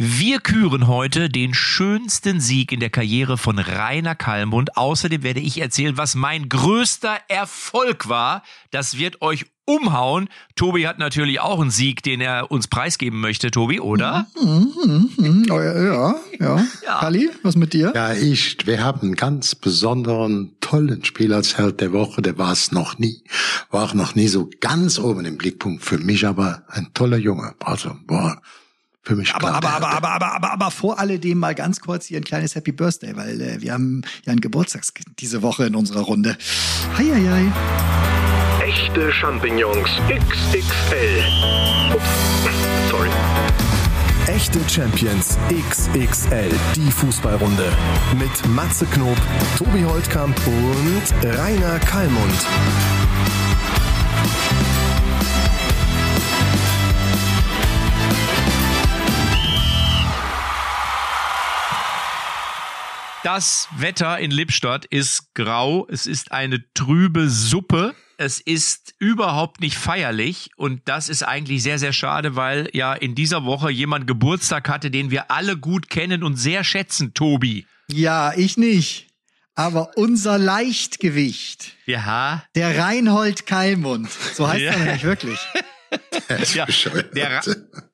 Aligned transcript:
Wir 0.00 0.38
küren 0.38 0.86
heute 0.86 1.28
den 1.28 1.54
schönsten 1.54 2.38
Sieg 2.38 2.70
in 2.70 2.78
der 2.78 2.88
Karriere 2.88 3.36
von 3.36 3.58
Rainer 3.58 4.14
Kallmund. 4.14 4.76
Außerdem 4.76 5.24
werde 5.24 5.40
ich 5.40 5.60
erzählen, 5.60 5.96
was 5.96 6.14
mein 6.14 6.48
größter 6.48 7.16
Erfolg 7.26 8.08
war. 8.08 8.44
Das 8.70 8.96
wird 8.96 9.22
euch 9.22 9.46
umhauen. 9.64 10.28
Tobi 10.54 10.86
hat 10.86 11.00
natürlich 11.00 11.40
auch 11.40 11.60
einen 11.60 11.72
Sieg, 11.72 12.04
den 12.04 12.20
er 12.20 12.52
uns 12.52 12.68
preisgeben 12.68 13.18
möchte, 13.18 13.50
Tobi, 13.50 13.80
oder? 13.80 14.28
Mhm, 14.40 14.72
mhm, 14.84 15.10
mhm. 15.16 15.46
Oh, 15.50 15.60
ja, 15.60 15.82
ja, 15.82 16.14
ja. 16.38 16.64
ja. 16.86 17.00
Kali, 17.00 17.30
was 17.42 17.56
mit 17.56 17.72
dir? 17.72 17.90
Ja, 17.92 18.12
ich, 18.12 18.68
wir 18.68 18.84
haben 18.84 19.00
einen 19.00 19.16
ganz 19.16 19.56
besonderen, 19.56 20.52
tollen 20.60 21.04
Spiel 21.04 21.34
als 21.34 21.58
Held 21.58 21.80
der 21.80 21.92
Woche. 21.92 22.22
Der 22.22 22.38
war 22.38 22.52
es 22.52 22.70
noch 22.70 23.00
nie. 23.00 23.24
War 23.72 23.82
auch 23.82 23.94
noch 23.94 24.14
nie 24.14 24.28
so 24.28 24.48
ganz 24.60 25.00
oben 25.00 25.24
im 25.24 25.38
Blickpunkt. 25.38 25.82
Für 25.82 25.98
mich 25.98 26.24
aber 26.24 26.62
ein 26.68 26.90
toller 26.94 27.18
Junge. 27.18 27.56
Also, 27.58 27.96
boah, 28.06 28.40
für 29.08 29.16
mich 29.16 29.34
aber, 29.34 29.54
aber, 29.54 29.70
aber, 29.70 29.88
aber, 29.88 30.10
aber, 30.10 30.34
aber, 30.34 30.52
aber 30.52 30.70
vor 30.70 30.98
alledem 30.98 31.38
mal 31.38 31.54
ganz 31.54 31.80
kurz 31.80 32.04
hier 32.04 32.18
ein 32.18 32.24
kleines 32.24 32.54
Happy 32.54 32.72
Birthday, 32.72 33.16
weil 33.16 33.40
äh, 33.40 33.60
wir 33.62 33.72
haben 33.72 34.02
ja 34.26 34.32
ein 34.32 34.40
Geburtstagskind 34.40 35.08
diese 35.18 35.40
Woche 35.40 35.64
in 35.64 35.74
unserer 35.74 36.02
Runde. 36.02 36.36
Hei, 36.96 37.04
hei, 37.04 37.50
hei. 38.60 38.66
Echte 38.66 39.10
Champignons 39.10 39.88
XXL. 40.08 41.24
Ups, 41.94 42.90
sorry. 42.90 43.08
Echte 44.26 44.60
Champions 44.68 45.38
XXL, 45.48 46.50
die 46.76 46.90
Fußballrunde. 46.90 47.72
Mit 48.18 48.46
Matze 48.48 48.84
Knob, 48.84 49.16
Tobi 49.56 49.84
Holtkamp 49.84 50.38
und 50.46 51.34
Rainer 51.38 51.78
Kallmund. 51.78 52.46
Das 63.24 63.68
Wetter 63.76 64.18
in 64.20 64.30
Lippstadt 64.30 64.84
ist 64.84 65.34
grau. 65.34 65.88
Es 65.90 66.06
ist 66.06 66.30
eine 66.30 66.62
trübe 66.72 67.28
Suppe. 67.28 67.96
Es 68.16 68.40
ist 68.40 68.94
überhaupt 68.98 69.60
nicht 69.60 69.76
feierlich 69.76 70.50
und 70.56 70.82
das 70.88 71.08
ist 71.08 71.24
eigentlich 71.24 71.62
sehr, 71.62 71.78
sehr 71.78 71.92
schade, 71.92 72.36
weil 72.36 72.68
ja 72.72 72.94
in 72.94 73.14
dieser 73.14 73.44
Woche 73.44 73.70
jemand 73.70 74.06
Geburtstag 74.06 74.68
hatte, 74.68 74.90
den 74.90 75.10
wir 75.10 75.30
alle 75.30 75.56
gut 75.56 75.88
kennen 75.88 76.22
und 76.22 76.36
sehr 76.36 76.62
schätzen, 76.62 77.12
Tobi. 77.12 77.66
Ja, 77.88 78.32
ich 78.36 78.56
nicht. 78.56 79.08
Aber 79.54 79.96
unser 79.96 80.38
Leichtgewicht. 80.38 81.76
Ja. 81.86 82.44
Der 82.54 82.78
Reinhold 82.78 83.46
Keilmund. 83.46 84.10
So 84.34 84.46
heißt 84.48 84.62
ja. 84.62 84.72
er 84.72 84.78
nämlich 84.78 85.02
wirklich. 85.02 85.38
ja, 86.54 86.66
der, 87.14 87.42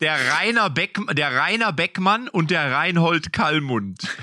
der, 0.00 0.16
Rainer 0.32 0.70
Beck, 0.70 0.98
der 1.12 1.34
Rainer 1.34 1.72
Beckmann 1.72 2.28
und 2.28 2.50
der 2.50 2.72
Reinhold 2.72 3.32
Kallmund. 3.32 4.00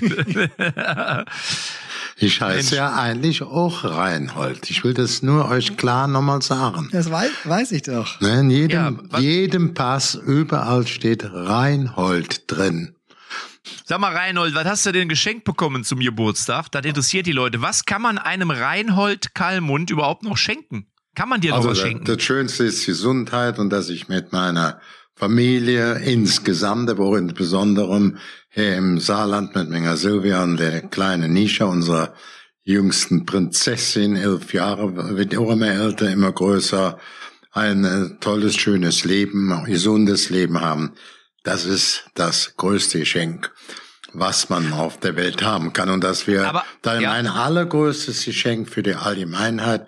ich 2.16 2.40
heiße 2.40 2.56
Mensch. 2.56 2.72
ja 2.72 2.94
eigentlich 2.94 3.42
auch 3.42 3.84
Reinhold. 3.84 4.70
Ich 4.70 4.84
will 4.84 4.94
das 4.94 5.22
nur 5.22 5.48
euch 5.48 5.76
klar 5.76 6.06
nochmal 6.08 6.42
sagen. 6.42 6.88
Das 6.92 7.10
weiß, 7.10 7.30
weiß 7.44 7.72
ich 7.72 7.82
doch. 7.82 8.20
Ne, 8.20 8.40
in 8.40 8.50
jedem, 8.50 9.08
ja, 9.12 9.18
jedem 9.18 9.74
Pass 9.74 10.14
überall 10.14 10.86
steht 10.86 11.24
Reinhold 11.24 12.50
drin. 12.50 12.94
Sag 13.84 14.00
mal, 14.00 14.14
Reinhold, 14.14 14.54
was 14.54 14.64
hast 14.64 14.86
du 14.86 14.92
denn 14.92 15.08
geschenkt 15.08 15.44
bekommen 15.44 15.84
zum 15.84 16.00
Geburtstag? 16.00 16.70
Das 16.72 16.84
interessiert 16.84 17.26
die 17.26 17.32
Leute. 17.32 17.62
Was 17.62 17.84
kann 17.84 18.02
man 18.02 18.18
einem 18.18 18.50
Reinhold 18.50 19.34
Kallmund 19.34 19.90
überhaupt 19.90 20.24
noch 20.24 20.36
schenken? 20.36 20.86
Kann 21.14 21.28
man 21.28 21.40
dir 21.40 21.54
also 21.54 21.70
was 21.70 21.78
schenken? 21.78 22.04
Das 22.04 22.22
Schönste 22.22 22.64
ist 22.64 22.86
Gesundheit 22.86 23.58
und 23.58 23.70
dass 23.70 23.90
ich 23.90 24.08
mit 24.08 24.32
meiner 24.32 24.80
Familie 25.14 25.98
insgesamt, 25.98 26.88
aber 26.88 27.04
auch 27.04 27.16
insbesondere 27.16 28.14
hier 28.48 28.76
im 28.76 28.98
Saarland 28.98 29.54
mit 29.54 29.70
meiner 29.70 29.96
Silvia 29.96 30.42
und 30.42 30.56
der 30.58 30.82
kleinen 30.82 31.32
Nisha, 31.32 31.66
unserer 31.66 32.14
jüngsten 32.64 33.26
Prinzessin, 33.26 34.16
elf 34.16 34.52
Jahre, 34.54 35.16
wird 35.16 35.36
auch 35.36 35.50
immer 35.50 35.68
älter, 35.68 36.10
immer 36.10 36.32
größer, 36.32 36.98
ein 37.52 37.84
äh, 37.84 38.18
tolles, 38.20 38.56
schönes 38.56 39.04
Leben, 39.04 39.64
gesundes 39.66 40.30
Leben 40.30 40.60
haben. 40.60 40.92
Das 41.42 41.66
ist 41.66 42.04
das 42.14 42.56
größte 42.56 43.00
Geschenk, 43.00 43.50
was 44.12 44.48
man 44.48 44.72
auf 44.72 44.98
der 44.98 45.16
Welt 45.16 45.42
haben 45.42 45.72
kann. 45.72 45.90
Und 45.90 46.04
dass 46.04 46.26
wir 46.26 46.48
aber, 46.48 46.64
da 46.80 46.98
ja. 46.98 47.10
mein 47.10 47.26
allergrößtes 47.26 48.24
Geschenk 48.24 48.70
für 48.70 48.82
die 48.82 48.94
Allgemeinheit 48.94 49.86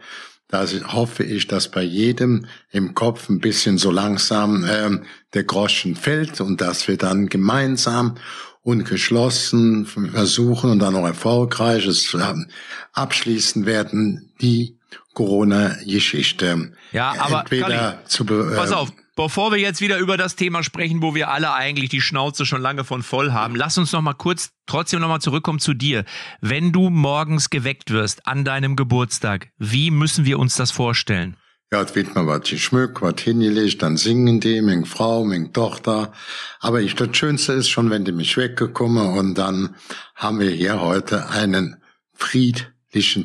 da 0.55 0.65
hoffe 0.93 1.25
ich, 1.25 1.49
dass 1.49 1.69
bei 1.69 1.83
jedem 1.83 2.47
im 2.71 2.95
Kopf 2.95 3.29
ein 3.29 3.41
bisschen 3.41 3.77
so 3.77 3.91
langsam 3.91 4.65
ähm, 4.71 5.03
der 5.33 5.43
Groschen 5.43 5.97
fällt 5.97 6.41
und 6.41 6.61
dass 6.61 6.87
wir 6.87 6.97
dann 6.97 7.29
gemeinsam 7.29 8.15
und 8.63 8.85
geschlossen 8.85 9.85
versuchen 9.85 10.71
und 10.71 10.79
dann 10.79 10.95
auch 10.95 11.07
erfolgreich 11.07 11.87
es 11.87 12.15
ähm, 12.15 12.47
abschließen 12.93 13.67
werden, 13.67 14.31
die 14.41 14.79
Corona-Geschichte. 15.15 16.73
Ja, 16.93 17.15
aber 17.19 17.41
entweder 17.41 17.67
Kalli, 17.67 18.07
zu 18.07 18.25
äh, 18.25 18.55
pass 18.55 18.71
auf, 18.71 18.93
Bevor 19.17 19.53
wir 19.53 19.59
jetzt 19.59 19.81
wieder 19.81 19.99
über 19.99 20.17
das 20.17 20.35
Thema 20.35 20.65
sprechen, 20.65 21.01
wo 21.01 21.15
wir 21.15 21.31
alle 21.31 21.55
eigentlich 21.55 21.89
die 21.89 22.01
Schnauze 22.01 22.45
schon 22.45 22.61
lange 22.61 22.83
von 22.83 23.05
voll 23.05 23.31
haben, 23.31 23.55
lass 23.55 23.79
uns 23.79 23.93
noch 23.93 24.03
mal 24.03 24.15
kurz 24.15 24.51
trotzdem 24.67 25.01
noch 25.01 25.09
mal 25.09 25.21
zurückkommen 25.21 25.61
zu 25.61 25.73
dir. 25.73 26.05
Wenn 26.41 26.73
du 26.73 26.91
morgens 26.91 27.49
geweckt 27.49 27.93
wirst 27.93 28.27
an 28.27 28.45
deinem 28.45 28.75
Geburtstag, 28.75 29.51
wie 29.57 29.93
müssen 29.93 30.25
wir 30.25 30.41
uns 30.41 30.57
das 30.57 30.73
vorstellen? 30.73 31.37
Ja, 31.73 31.83
es 31.83 31.95
wird 31.95 32.17
mir 32.17 32.27
was 32.27 32.51
geschmückt, 32.51 33.03
was 33.03 33.21
hingelegt, 33.21 33.83
dann 33.83 33.97
singen 33.97 34.41
die, 34.41 34.61
meine 34.61 34.85
Frau, 34.85 35.25
meine 35.25 35.53
Tochter. 35.53 36.13
Aber 36.59 36.81
ich, 36.81 36.97
das 36.97 37.17
Schönste 37.17 37.53
ist 37.53 37.69
schon, 37.69 37.91
wenn 37.91 38.05
die 38.05 38.13
mich 38.13 38.37
weggekommen 38.37 39.17
und 39.17 39.39
dann 39.39 39.77
haben 40.17 40.41
wir 40.41 40.51
hier 40.51 40.81
heute 40.81 41.29
einen 41.29 41.77
Fried 42.15 42.74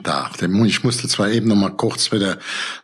Tag. 0.04 0.42
Ich 0.66 0.84
musste 0.84 1.08
zwar 1.08 1.30
eben 1.30 1.48
noch 1.48 1.56
mal 1.56 1.76
kurz 1.76 2.12
wieder 2.12 2.38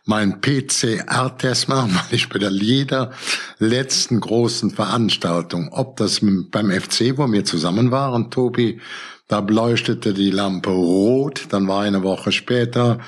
meinen 0.04 0.40
PCR-Test 0.40 1.68
machen, 1.68 1.94
weil 1.94 2.14
ich 2.14 2.28
bei 2.28 2.38
der 2.38 2.50
jeder 2.50 3.12
letzten 3.58 4.20
großen 4.20 4.70
Veranstaltung, 4.70 5.72
ob 5.72 5.96
das 5.96 6.20
beim 6.22 6.70
FC, 6.70 7.16
wo 7.16 7.30
wir 7.30 7.44
zusammen 7.44 7.90
waren, 7.90 8.30
Tobi, 8.30 8.80
da 9.28 9.40
beleuchtete 9.40 10.14
die 10.14 10.30
Lampe 10.30 10.70
rot, 10.70 11.46
dann 11.50 11.66
war 11.66 11.82
eine 11.82 12.04
Woche 12.04 12.30
später 12.30 13.00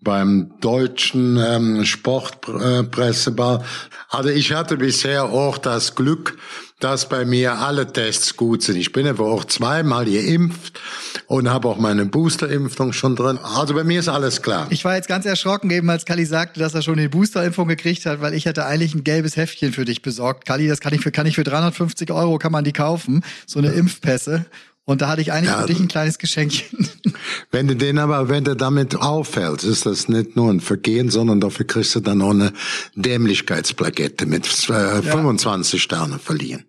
beim 0.00 0.52
deutschen 0.60 1.38
ähm, 1.38 1.84
Sportpresseball. 1.84 3.64
Also 4.10 4.28
ich 4.28 4.52
hatte 4.52 4.76
bisher 4.76 5.24
auch 5.24 5.58
das 5.58 5.96
Glück, 5.96 6.36
dass 6.80 7.08
bei 7.08 7.24
mir 7.24 7.58
alle 7.58 7.92
Tests 7.92 8.36
gut 8.36 8.62
sind. 8.62 8.76
Ich 8.76 8.92
bin 8.92 9.06
aber 9.06 9.26
auch 9.26 9.44
zweimal 9.44 10.04
geimpft 10.04 10.80
und 11.26 11.48
habe 11.48 11.68
auch 11.68 11.78
meine 11.78 12.04
Boosterimpfung 12.04 12.92
schon 12.92 13.16
drin. 13.16 13.38
Also 13.38 13.74
bei 13.74 13.84
mir 13.84 14.00
ist 14.00 14.08
alles 14.08 14.42
klar. 14.42 14.66
Ich 14.70 14.84
war 14.84 14.96
jetzt 14.96 15.08
ganz 15.08 15.24
erschrocken 15.24 15.70
eben, 15.70 15.88
als 15.88 16.04
Kali 16.04 16.24
sagte, 16.24 16.60
dass 16.60 16.74
er 16.74 16.82
schon 16.82 16.96
die 16.96 17.08
Boosterimpfung 17.08 17.68
gekriegt 17.68 18.04
hat, 18.06 18.20
weil 18.20 18.34
ich 18.34 18.46
hatte 18.46 18.66
eigentlich 18.66 18.94
ein 18.94 19.04
gelbes 19.04 19.36
Heftchen 19.36 19.72
für 19.72 19.84
dich 19.84 20.02
besorgt. 20.02 20.46
Kali, 20.46 20.68
das 20.68 20.80
kann 20.80 20.92
ich 20.92 21.00
für, 21.00 21.12
kann 21.12 21.26
ich 21.26 21.36
für 21.36 21.44
350 21.44 22.10
Euro 22.10 22.38
kann 22.38 22.52
man 22.52 22.64
die 22.64 22.72
kaufen. 22.72 23.24
So 23.46 23.60
eine 23.60 23.68
Impfpässe. 23.68 24.44
Und 24.86 25.00
da 25.00 25.08
hatte 25.08 25.22
ich 25.22 25.32
eigentlich 25.32 25.50
ja, 25.50 25.62
für 25.62 25.66
dich 25.66 25.80
ein 25.80 25.88
kleines 25.88 26.18
Geschenkchen. 26.18 26.88
Wenn 27.50 27.68
du 27.68 27.74
den 27.76 27.98
aber, 27.98 28.28
wenn 28.28 28.44
du 28.44 28.54
damit 28.54 28.96
auffällst, 28.96 29.64
ist 29.64 29.86
das 29.86 30.08
nicht 30.08 30.36
nur 30.36 30.50
ein 30.50 30.60
Vergehen, 30.60 31.10
sondern 31.10 31.40
dafür 31.40 31.66
kriegst 31.66 31.94
du 31.94 32.00
dann 32.00 32.20
auch 32.20 32.30
eine 32.30 32.52
Dämlichkeitsplakette 32.94 34.26
mit 34.26 34.46
äh, 34.68 35.02
25 35.02 35.82
Sternen 35.82 36.18
verliehen. 36.18 36.64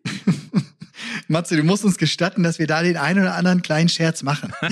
Matze, 1.28 1.58
du 1.58 1.64
musst 1.64 1.84
uns 1.84 1.98
gestatten, 1.98 2.44
dass 2.44 2.60
wir 2.60 2.68
da 2.68 2.84
den 2.84 2.98
einen 2.98 3.22
oder 3.22 3.36
anderen 3.36 3.62
kleinen 3.62 3.90
Scherz 3.90 4.24
machen. 4.24 4.54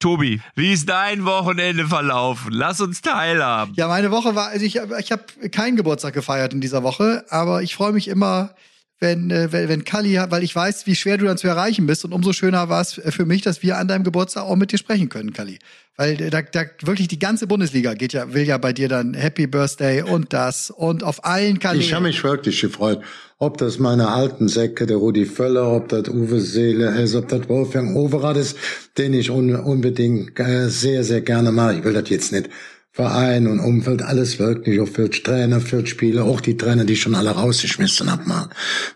Tobi, 0.00 0.40
wie 0.56 0.72
ist 0.72 0.88
dein 0.88 1.24
Wochenende 1.24 1.86
verlaufen? 1.86 2.52
Lass 2.52 2.80
uns 2.80 3.00
teilhaben. 3.00 3.72
Ja, 3.76 3.86
meine 3.86 4.10
Woche 4.10 4.34
war, 4.34 4.48
also 4.48 4.66
ich, 4.66 4.80
ich 4.98 5.12
habe 5.12 5.24
keinen 5.50 5.76
Geburtstag 5.76 6.12
gefeiert 6.12 6.52
in 6.52 6.60
dieser 6.60 6.82
Woche, 6.82 7.24
aber 7.30 7.62
ich 7.62 7.74
freue 7.74 7.92
mich 7.92 8.08
immer, 8.08 8.54
wenn, 9.02 9.30
äh, 9.30 9.52
wenn, 9.52 9.68
wenn 9.68 9.84
Kali, 9.84 10.16
weil 10.30 10.42
ich 10.42 10.56
weiß, 10.56 10.86
wie 10.86 10.96
schwer 10.96 11.18
du 11.18 11.26
dann 11.26 11.36
zu 11.36 11.48
erreichen 11.48 11.86
bist. 11.86 12.04
Und 12.06 12.12
umso 12.12 12.32
schöner 12.32 12.70
war 12.70 12.80
es 12.80 13.00
für 13.10 13.26
mich, 13.26 13.42
dass 13.42 13.62
wir 13.62 13.76
an 13.76 13.88
deinem 13.88 14.04
Geburtstag 14.04 14.44
auch 14.44 14.56
mit 14.56 14.72
dir 14.72 14.78
sprechen 14.78 15.10
können, 15.10 15.32
Kali. 15.32 15.58
Weil 15.96 16.16
da, 16.16 16.40
da 16.40 16.64
wirklich 16.80 17.08
die 17.08 17.18
ganze 17.18 17.46
Bundesliga 17.46 17.92
geht 17.92 18.14
ja, 18.14 18.32
will 18.32 18.44
ja 18.44 18.56
bei 18.56 18.72
dir 18.72 18.88
dann 18.88 19.12
Happy 19.12 19.46
Birthday 19.46 20.02
und 20.02 20.32
das 20.32 20.70
und 20.70 21.04
auf 21.04 21.24
allen 21.26 21.58
Kanälen. 21.58 21.82
Ich 21.82 21.92
habe 21.92 22.04
mich 22.04 22.24
wirklich 22.24 22.60
gefreut. 22.60 23.02
Ob 23.38 23.58
das 23.58 23.78
meine 23.78 24.08
alten 24.08 24.48
Säcke, 24.48 24.86
der 24.86 24.96
Rudi 24.96 25.26
Völler, 25.26 25.72
ob 25.72 25.88
das 25.88 26.08
Uwe 26.08 26.40
Seele 26.40 27.02
ist, 27.02 27.16
ob 27.16 27.28
das 27.28 27.48
Wolfgang 27.48 27.96
Overath 27.96 28.36
ist, 28.36 28.56
den 28.96 29.12
ich 29.12 29.30
un 29.30 29.56
unbedingt 29.56 30.38
äh, 30.38 30.68
sehr, 30.68 31.02
sehr 31.02 31.20
gerne 31.20 31.50
mache. 31.50 31.78
Ich 31.78 31.84
will 31.84 31.92
das 31.92 32.08
jetzt 32.08 32.32
nicht 32.32 32.48
Verein 32.94 33.46
und 33.46 33.58
Umfeld, 33.58 34.02
alles 34.02 34.38
wirklich, 34.38 34.78
auch 34.78 34.88
für 34.88 35.08
Trainer, 35.08 35.60
für 35.60 35.86
Spieler, 35.86 36.24
auch 36.24 36.42
die 36.42 36.58
Trainer, 36.58 36.84
die 36.84 36.96
schon 36.96 37.14
alle 37.14 37.30
rausgeschmissen 37.30 38.12
haben 38.12 38.28
mal. 38.28 38.50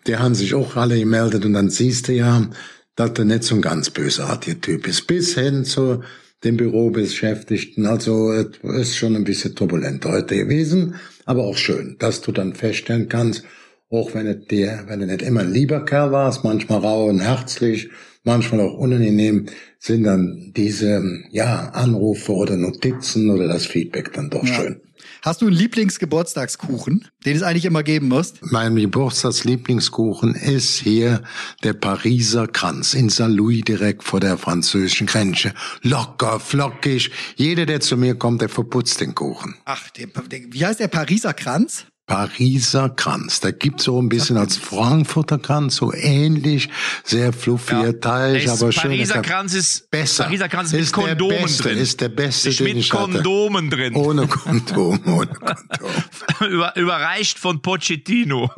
Die 0.07 0.17
haben 0.17 0.35
sich 0.35 0.53
auch 0.55 0.77
alle 0.77 0.99
gemeldet 0.99 1.47
und 1.47 1.55
dann 1.55 1.71
siehst 1.71 2.09
du 2.09 2.13
ja, 2.13 2.47
dass 2.95 3.15
der 3.15 3.25
nicht 3.25 3.45
so 3.45 3.55
ein 3.55 3.63
ganz 3.63 3.89
bösartiger 3.89 4.61
Typ 4.61 4.87
ist. 4.87 5.07
Bis 5.07 5.35
hin 5.35 5.65
zu 5.65 6.03
den 6.45 6.59
Bürobeschäftigten. 6.59 7.87
Also 7.87 8.33
es 8.33 8.59
ist 8.63 8.97
schon 8.97 9.17
ein 9.17 9.25
bisschen 9.25 9.55
turbulent 9.55 10.05
heute 10.05 10.37
gewesen, 10.37 10.97
aber 11.25 11.45
auch 11.45 11.57
schön, 11.57 11.97
dass 11.99 12.21
du 12.21 12.33
dann 12.33 12.55
feststellen 12.55 13.09
kannst, 13.09 13.45
auch 13.89 14.15
wenn 14.15 14.27
es 14.27 14.47
dir, 14.47 14.85
wenn 14.89 15.01
er 15.01 15.07
nicht 15.07 15.23
immer 15.23 15.41
ein 15.41 15.53
lieber 15.53 15.85
Kerl 15.85 16.13
war, 16.13 16.39
manchmal 16.43 16.81
rau 16.81 17.07
und 17.07 17.21
herzlich, 17.21 17.89
manchmal 18.27 18.61
auch 18.61 18.75
unangenehm, 18.75 19.47
sind 19.79 20.03
dann 20.05 20.53
diese, 20.57 21.03
ja, 21.31 21.71
Anrufe 21.71 22.33
oder 22.33 22.57
Notizen 22.57 23.31
oder 23.31 23.49
das 23.49 23.65
Feedback 23.67 24.13
dann 24.13 24.29
doch 24.29 24.45
Ja. 24.45 24.55
schön. 24.55 24.81
Hast 25.23 25.41
du 25.43 25.47
einen 25.47 25.57
Lieblingsgeburtstagskuchen, 25.57 27.09
den 27.25 27.37
es 27.37 27.43
eigentlich 27.43 27.65
immer 27.65 27.83
geben 27.83 28.09
muss? 28.09 28.35
Mein 28.43 28.77
Geburtstagslieblingskuchen 28.77 30.35
ist 30.35 30.77
hier 30.77 31.23
der 31.63 31.73
Pariser 31.75 32.47
Kranz 32.47 32.95
in 32.95 33.09
Saint-Louis 33.09 33.63
direkt 33.65 34.05
vor 34.05 34.21
der 34.21 34.37
französischen 34.39 35.07
Grenze. 35.07 35.53
Locker, 35.83 36.41
flockig. 36.41 37.11
Jeder, 37.37 37.67
der 37.67 37.81
zu 37.81 37.97
mir 37.97 38.15
kommt, 38.15 38.41
der 38.41 38.49
verputzt 38.49 39.01
den 39.01 39.15
Kuchen. 39.15 39.55
Ach, 39.65 39.91
der, 39.91 40.07
der, 40.07 40.41
wie 40.51 40.65
heißt 40.65 40.81
der 40.81 40.89
Pariser 40.89 41.35
Kranz? 41.35 41.87
Pariser 42.07 42.89
Kranz. 42.91 43.41
Da 43.41 43.51
gibt's 43.51 43.83
so 43.85 44.01
ein 44.01 44.09
bisschen 44.09 44.37
als 44.37 44.57
Frankfurter 44.57 45.39
Kranz, 45.39 45.75
so 45.77 45.93
ähnlich, 45.93 46.69
sehr 47.03 47.33
fluffiger 47.33 48.01
Teig, 48.01 48.45
Es- 48.45 48.51
aber 48.63 48.71
schön. 48.71 48.83
Pariser 48.93 49.23
Kranz 49.23 49.55
ist 49.55 49.91
besser. 49.91 50.25
Pariser 50.25 50.49
Kranz 50.49 50.73
ist, 50.73 50.81
ist 50.81 50.97
mit 50.97 51.07
der 51.07 51.17
Kondomen 51.17 51.43
beste, 51.43 51.63
drin. 51.65 51.79
ist 51.79 52.01
der 52.01 52.09
beste, 52.11 52.49
Ist 52.51 52.61
den 52.61 52.65
mit 52.69 52.77
ich 52.77 52.93
hatte. 52.93 53.13
Kondomen 53.13 53.71
drin. 53.71 53.97
Ohne 53.97 54.29
Kondom, 54.29 55.01
ohne 55.07 55.27
Kondom. 55.27 55.93
Über, 56.49 56.77
überreicht 56.77 57.39
von 57.41 57.61
Pochettino. 57.61 58.51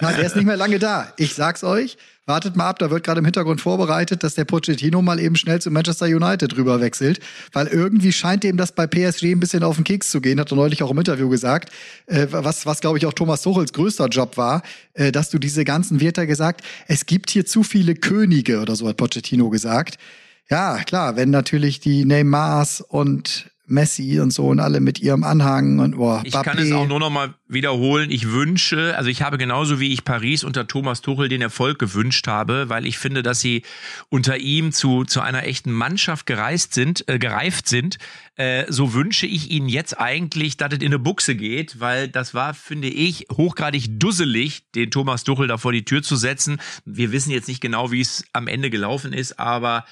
Na, 0.00 0.12
der 0.12 0.26
ist 0.26 0.36
nicht 0.36 0.44
mehr 0.44 0.56
lange 0.56 0.78
da. 0.78 1.12
Ich 1.16 1.34
sag's 1.34 1.64
euch. 1.64 1.96
Wartet 2.28 2.56
mal 2.56 2.68
ab, 2.68 2.80
da 2.80 2.90
wird 2.90 3.04
gerade 3.04 3.20
im 3.20 3.24
Hintergrund 3.24 3.60
vorbereitet, 3.60 4.24
dass 4.24 4.34
der 4.34 4.44
Pochettino 4.44 5.00
mal 5.00 5.20
eben 5.20 5.36
schnell 5.36 5.60
zu 5.60 5.70
Manchester 5.70 6.06
United 6.06 6.56
rüber 6.56 6.80
wechselt, 6.80 7.20
weil 7.52 7.68
irgendwie 7.68 8.10
scheint 8.10 8.42
dem 8.42 8.56
das 8.56 8.72
bei 8.72 8.88
PSG 8.88 9.26
ein 9.26 9.38
bisschen 9.38 9.62
auf 9.62 9.76
den 9.76 9.84
Keks 9.84 10.10
zu 10.10 10.20
gehen, 10.20 10.40
hat 10.40 10.50
er 10.50 10.56
neulich 10.56 10.82
auch 10.82 10.90
im 10.90 10.98
Interview 10.98 11.28
gesagt, 11.28 11.70
äh, 12.06 12.26
was, 12.30 12.66
was 12.66 12.80
glaube 12.80 12.98
ich 12.98 13.06
auch 13.06 13.12
Thomas 13.12 13.42
Tuchels 13.42 13.72
größter 13.72 14.08
Job 14.08 14.36
war, 14.36 14.62
äh, 14.94 15.12
dass 15.12 15.30
du 15.30 15.38
diese 15.38 15.64
ganzen 15.64 16.00
Wörter 16.00 16.26
gesagt, 16.26 16.62
es 16.88 17.06
gibt 17.06 17.30
hier 17.30 17.46
zu 17.46 17.62
viele 17.62 17.94
Könige 17.94 18.60
oder 18.60 18.74
so 18.74 18.88
hat 18.88 18.96
Pochettino 18.96 19.48
gesagt. 19.48 19.96
Ja, 20.50 20.82
klar, 20.82 21.14
wenn 21.14 21.30
natürlich 21.30 21.78
die 21.78 22.04
Neymars 22.04 22.80
und 22.80 23.52
Messi 23.66 24.20
und 24.20 24.32
so 24.32 24.46
und 24.46 24.60
alle 24.60 24.80
mit 24.80 25.00
ihrem 25.00 25.24
Anhang 25.24 25.80
und 25.80 25.96
boah, 25.96 26.22
Ich 26.24 26.32
kann 26.32 26.58
es 26.58 26.70
auch 26.72 26.86
nur 26.86 27.00
noch 27.00 27.10
mal 27.10 27.34
wiederholen. 27.48 28.10
Ich 28.10 28.30
wünsche, 28.30 28.96
also 28.96 29.10
ich 29.10 29.22
habe 29.22 29.38
genauso 29.38 29.80
wie 29.80 29.92
ich 29.92 30.04
Paris 30.04 30.44
unter 30.44 30.66
Thomas 30.68 31.00
Tuchel 31.00 31.28
den 31.28 31.42
Erfolg 31.42 31.78
gewünscht 31.78 32.28
habe, 32.28 32.68
weil 32.68 32.86
ich 32.86 32.98
finde, 32.98 33.22
dass 33.22 33.40
sie 33.40 33.62
unter 34.08 34.38
ihm 34.38 34.72
zu, 34.72 35.04
zu 35.04 35.20
einer 35.20 35.44
echten 35.44 35.72
Mannschaft 35.72 36.26
gereist 36.26 36.74
sind, 36.74 37.08
äh, 37.08 37.18
gereift 37.18 37.68
sind. 37.68 37.98
Äh, 38.36 38.64
so 38.68 38.94
wünsche 38.94 39.26
ich 39.26 39.50
ihnen 39.50 39.68
jetzt 39.68 39.98
eigentlich, 39.98 40.56
dass 40.56 40.72
es 40.72 40.78
in 40.78 40.86
eine 40.86 40.98
Buchse 40.98 41.34
geht, 41.34 41.80
weil 41.80 42.08
das 42.08 42.34
war, 42.34 42.54
finde 42.54 42.88
ich, 42.88 43.26
hochgradig 43.32 43.98
dusselig, 43.98 44.70
den 44.74 44.90
Thomas 44.90 45.24
Tuchel 45.24 45.48
da 45.48 45.58
vor 45.58 45.72
die 45.72 45.84
Tür 45.84 46.02
zu 46.02 46.16
setzen. 46.16 46.60
Wir 46.84 47.10
wissen 47.12 47.30
jetzt 47.30 47.48
nicht 47.48 47.60
genau, 47.60 47.90
wie 47.90 48.00
es 48.00 48.24
am 48.32 48.46
Ende 48.46 48.70
gelaufen 48.70 49.12
ist, 49.12 49.38
aber 49.40 49.84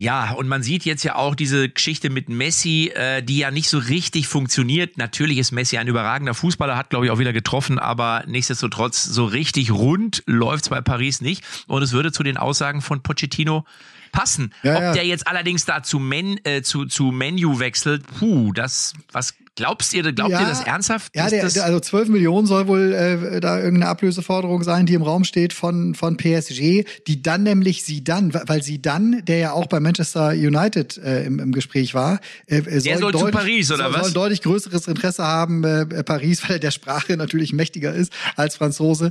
ja, 0.00 0.30
und 0.30 0.46
man 0.46 0.62
sieht 0.62 0.84
jetzt 0.84 1.02
ja 1.02 1.16
auch 1.16 1.34
diese 1.34 1.68
Geschichte 1.68 2.08
mit 2.08 2.28
Messi, 2.28 2.92
äh, 2.94 3.20
die 3.20 3.38
ja 3.38 3.50
nicht 3.50 3.68
so 3.68 3.78
richtig 3.78 4.28
funktioniert. 4.28 4.96
Natürlich 4.96 5.38
ist 5.38 5.50
Messi 5.50 5.76
ein 5.76 5.88
überragender 5.88 6.34
Fußballer, 6.34 6.76
hat 6.76 6.90
glaube 6.90 7.06
ich 7.06 7.10
auch 7.10 7.18
wieder 7.18 7.32
getroffen, 7.32 7.80
aber 7.80 8.22
nichtsdestotrotz 8.28 9.02
so 9.02 9.24
richtig 9.24 9.72
rund 9.72 10.22
läuft's 10.26 10.68
bei 10.68 10.80
Paris 10.80 11.20
nicht. 11.20 11.44
Und 11.66 11.82
es 11.82 11.92
würde 11.92 12.12
zu 12.12 12.22
den 12.22 12.36
Aussagen 12.36 12.80
von 12.80 13.02
Pochettino 13.02 13.64
passen. 14.12 14.54
Ja, 14.62 14.76
Ob 14.76 14.82
ja. 14.82 14.92
der 14.92 15.04
jetzt 15.04 15.26
allerdings 15.26 15.64
da 15.64 15.82
zu, 15.82 15.98
Men, 15.98 16.38
äh, 16.44 16.62
zu, 16.62 16.86
zu 16.86 17.10
Menu 17.10 17.58
wechselt, 17.58 18.04
puh, 18.06 18.52
das, 18.52 18.94
was 19.10 19.34
glaubst 19.58 19.92
ihr, 19.92 20.02
glaubt 20.12 20.30
Ja. 20.30 20.40
ihr 20.40 20.46
das 20.46 20.62
ernsthaft? 20.62 21.14
Ja, 21.16 21.28
der, 21.28 21.48
der, 21.48 21.64
also 21.64 21.80
12 21.80 22.08
Millionen 22.08 22.46
soll 22.46 22.68
wohl 22.68 22.92
äh, 22.92 23.40
da 23.40 23.58
irgendeine 23.58 23.88
Ablöseforderung 23.90 24.62
sein, 24.62 24.86
die 24.86 24.94
im 24.94 25.02
Raum 25.02 25.24
steht 25.24 25.52
von, 25.52 25.94
von 25.96 26.16
PSG, 26.16 26.84
die 27.06 27.22
dann 27.22 27.42
nämlich 27.42 27.82
sie 27.84 28.04
dann, 28.04 28.32
weil 28.46 28.62
sie 28.62 28.80
dann, 28.80 29.24
der 29.24 29.38
ja 29.38 29.52
auch 29.52 29.66
bei 29.66 29.80
Manchester 29.80 30.28
United 30.30 30.96
äh, 30.98 31.24
im, 31.24 31.40
im 31.40 31.52
Gespräch 31.52 31.92
war, 31.92 32.20
äh, 32.46 32.62
soll, 32.62 32.98
soll 32.98 33.12
zu 33.12 33.18
deutlich, 33.18 33.32
Paris, 33.32 33.72
oder 33.72 33.84
soll, 33.84 33.94
was? 33.94 34.02
soll 34.04 34.12
deutlich 34.12 34.42
größeres 34.42 34.86
Interesse 34.86 35.24
haben, 35.24 35.64
äh, 35.64 36.04
Paris, 36.04 36.42
weil 36.48 36.56
er 36.56 36.60
der 36.60 36.70
Sprache 36.70 37.16
natürlich 37.16 37.52
mächtiger 37.52 37.92
ist 37.92 38.12
als 38.36 38.56
Franzose. 38.56 39.10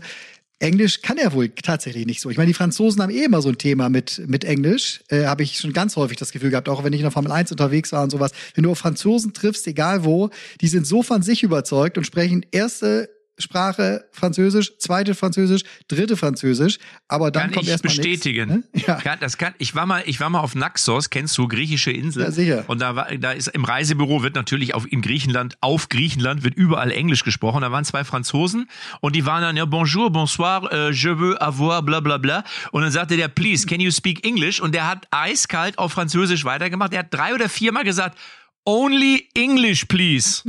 Englisch 0.59 1.01
kann 1.01 1.17
er 1.17 1.33
wohl 1.33 1.49
tatsächlich 1.49 2.05
nicht 2.07 2.19
so. 2.19 2.29
Ich 2.31 2.37
meine, 2.37 2.47
die 2.47 2.53
Franzosen 2.53 3.01
haben 3.01 3.11
eh 3.11 3.25
immer 3.25 3.41
so 3.41 3.49
ein 3.49 3.57
Thema 3.57 3.89
mit, 3.89 4.23
mit 4.27 4.43
Englisch. 4.43 5.03
Äh, 5.09 5.25
Habe 5.25 5.43
ich 5.43 5.59
schon 5.59 5.71
ganz 5.71 5.95
häufig 5.95 6.17
das 6.17 6.31
Gefühl 6.31 6.49
gehabt, 6.49 6.67
auch 6.67 6.83
wenn 6.83 6.93
ich 6.93 6.99
in 6.99 7.03
der 7.03 7.11
Formel 7.11 7.31
1 7.31 7.51
unterwegs 7.51 7.91
war 7.91 8.03
und 8.03 8.09
sowas. 8.09 8.31
Wenn 8.55 8.63
du 8.63 8.71
auf 8.71 8.79
Franzosen 8.79 9.33
triffst, 9.33 9.67
egal 9.67 10.03
wo, 10.03 10.29
die 10.61 10.67
sind 10.67 10.87
so 10.87 11.03
von 11.03 11.21
sich 11.21 11.43
überzeugt 11.43 11.97
und 11.97 12.05
sprechen 12.05 12.43
erste 12.51 13.09
Sprache 13.39 14.05
Französisch, 14.11 14.77
zweite 14.79 15.13
Französisch, 15.13 15.61
dritte 15.87 16.17
Französisch, 16.17 16.79
aber 17.07 17.29
dann 17.29 17.43
kann 17.43 17.51
kommt 17.53 17.65
ich 17.65 17.71
erstmal 17.71 17.95
bestätigen. 17.95 18.49
Ne? 18.49 18.63
Ja. 18.87 18.95
Kann, 18.95 19.19
das 19.19 19.37
kann, 19.37 19.53
ich 19.59 19.75
war 19.75 19.85
mal, 19.85 20.01
ich 20.05 20.19
war 20.19 20.29
mal 20.29 20.39
auf 20.39 20.55
Naxos, 20.55 21.09
kennst 21.09 21.37
du, 21.37 21.47
griechische 21.47 21.91
Insel. 21.91 22.23
Ja, 22.23 22.31
sicher. 22.31 22.63
Und 22.67 22.81
da 22.81 22.95
war, 22.95 23.07
da 23.17 23.31
ist 23.31 23.47
im 23.49 23.63
Reisebüro 23.63 24.23
wird 24.23 24.35
natürlich 24.35 24.73
auf, 24.73 24.91
in 24.91 25.01
Griechenland, 25.01 25.55
auf 25.61 25.89
Griechenland 25.89 26.43
wird 26.43 26.55
überall 26.55 26.91
Englisch 26.91 27.23
gesprochen. 27.23 27.61
Da 27.61 27.71
waren 27.71 27.85
zwei 27.85 28.03
Franzosen 28.03 28.67
und 29.01 29.15
die 29.15 29.25
waren 29.25 29.41
dann, 29.41 29.55
ja, 29.55 29.65
bonjour, 29.65 30.11
bonsoir, 30.11 30.71
äh, 30.71 30.91
je 30.91 31.19
veux 31.19 31.39
avoir, 31.39 31.83
bla, 31.83 31.99
bla, 31.99 32.17
bla. 32.17 32.43
Und 32.71 32.81
dann 32.81 32.91
sagte 32.91 33.17
der, 33.17 33.27
please, 33.27 33.67
can 33.67 33.79
you 33.79 33.91
speak 33.91 34.25
English? 34.25 34.59
Und 34.59 34.73
der 34.73 34.87
hat 34.87 35.07
eiskalt 35.11 35.77
auf 35.77 35.91
Französisch 35.91 36.43
weitergemacht. 36.43 36.93
Er 36.93 36.99
hat 36.99 37.13
drei 37.13 37.35
oder 37.35 37.49
viermal 37.49 37.83
gesagt, 37.83 38.17
Only 38.67 39.29
English, 39.33 39.85
please. 39.85 40.43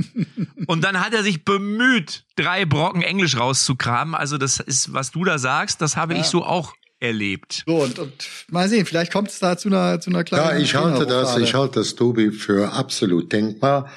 Und 0.67 0.83
dann 0.83 0.99
hat 0.99 1.15
er 1.15 1.23
sich 1.23 1.45
bemüht, 1.45 2.25
drei 2.35 2.65
Brocken 2.65 3.03
Englisch 3.03 3.37
rauszukramen. 3.39 4.17
Also 4.17 4.39
das 4.39 4.59
ist, 4.59 4.93
was 4.93 5.13
du 5.13 5.23
da 5.23 5.39
sagst, 5.39 5.81
das 5.81 5.97
habe 5.97 6.15
ich 6.15 6.25
so 6.25 6.45
auch 6.45 6.75
erlebt. 6.99 7.63
So, 7.65 7.77
und, 7.77 8.01
und 8.01 8.13
mal 8.51 8.69
sehen, 8.69 8.85
vielleicht 8.87 9.13
kommt 9.13 9.29
es 9.29 9.39
da 9.39 9.57
zu 9.57 9.69
einer, 9.69 10.01
zu 10.01 10.11
einer 10.11 10.25
kleinen. 10.25 10.59
Ja, 10.59 10.65
ich 10.65 10.75
halte 10.75 11.07
das, 11.07 11.37
ich 11.37 11.55
halte 11.55 11.79
das, 11.79 11.95
Tobi, 11.95 12.33
für 12.33 12.73
absolut 12.73 13.33
denkbar. 13.33 13.89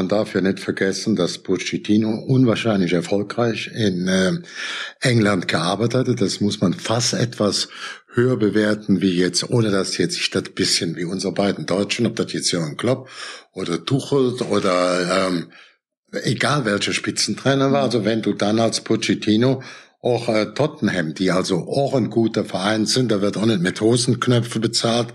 Man 0.00 0.08
darf 0.08 0.34
ja 0.34 0.40
nicht 0.40 0.60
vergessen, 0.60 1.14
dass 1.14 1.36
Pochettino 1.36 2.08
unwahrscheinlich 2.26 2.94
erfolgreich 2.94 3.70
in 3.74 4.08
äh, 4.08 4.32
England 5.02 5.46
gearbeitet 5.46 6.08
hat. 6.08 6.20
Das 6.22 6.40
muss 6.40 6.62
man 6.62 6.72
fast 6.72 7.12
etwas 7.12 7.68
höher 8.14 8.38
bewerten 8.38 9.02
wie 9.02 9.14
jetzt, 9.14 9.50
ohne 9.50 9.70
dass 9.70 9.98
jetzt 9.98 10.16
ich 10.16 10.30
das 10.30 10.44
bisschen 10.54 10.96
wie 10.96 11.04
unsere 11.04 11.34
beiden 11.34 11.66
Deutschen, 11.66 12.06
ob 12.06 12.16
das 12.16 12.32
jetzt 12.32 12.50
Jürgen 12.50 12.78
Klopp 12.78 13.10
oder 13.52 13.84
Tuchel 13.84 14.40
oder 14.48 15.28
ähm, 15.28 15.52
egal 16.12 16.64
welcher 16.64 16.94
Spitzentrainer 16.94 17.70
war. 17.70 17.82
Also 17.82 18.06
wenn 18.06 18.22
du 18.22 18.32
dann 18.32 18.58
als 18.58 18.80
Pochettino 18.80 19.62
auch 20.00 20.30
äh, 20.30 20.54
Tottenham, 20.54 21.12
die 21.12 21.30
also 21.30 21.68
auch 21.68 21.92
ein 21.92 22.08
guter 22.08 22.46
Verein 22.46 22.86
sind, 22.86 23.12
da 23.12 23.20
wird 23.20 23.36
auch 23.36 23.44
nicht 23.44 23.60
mit 23.60 23.78
Hosenknöpfe 23.82 24.60
bezahlt. 24.60 25.08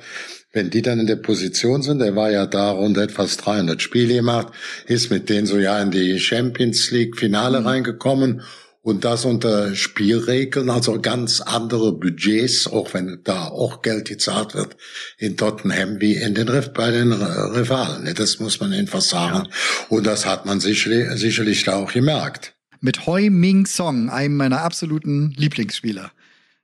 Wenn 0.55 0.69
die 0.69 0.81
dann 0.81 1.01
in 1.01 1.05
der 1.05 1.17
Position 1.17 1.81
sind, 1.81 1.99
der 1.99 2.15
war 2.15 2.31
ja 2.31 2.45
da 2.45 2.71
rund 2.71 2.97
etwas 2.97 3.35
300 3.35 3.81
Spiele 3.81 4.13
gemacht, 4.13 4.53
ist 4.87 5.11
mit 5.11 5.29
denen 5.29 5.45
so 5.45 5.59
ja 5.59 5.81
in 5.81 5.91
die 5.91 6.17
Champions 6.17 6.91
League 6.91 7.17
Finale 7.17 7.65
reingekommen 7.65 8.41
und 8.81 9.03
das 9.03 9.25
unter 9.25 9.75
Spielregeln, 9.75 10.69
also 10.69 11.01
ganz 11.01 11.41
andere 11.41 11.91
Budgets, 11.91 12.67
auch 12.67 12.93
wenn 12.93 13.19
da 13.25 13.47
auch 13.47 13.81
Geld 13.81 14.07
gezahlt 14.07 14.53
wird 14.55 14.77
in 15.17 15.35
Tottenham 15.35 15.99
wie 15.99 16.13
in 16.13 16.35
den 16.35 16.47
Rift 16.47 16.73
bei 16.73 16.89
den 16.89 17.11
Rivalen. 17.11 18.15
Das 18.15 18.39
muss 18.39 18.61
man 18.61 18.71
einfach 18.71 19.01
sagen. 19.01 19.49
Und 19.89 20.07
das 20.07 20.25
hat 20.25 20.45
man 20.45 20.61
sicherlich, 20.61 21.19
sicherlich 21.19 21.65
da 21.65 21.75
auch 21.75 21.91
gemerkt. 21.91 22.55
Mit 22.79 23.07
Hoi 23.07 23.29
Ming 23.29 23.65
Song, 23.65 24.09
einem 24.09 24.37
meiner 24.37 24.61
absoluten 24.61 25.33
Lieblingsspieler. 25.35 26.11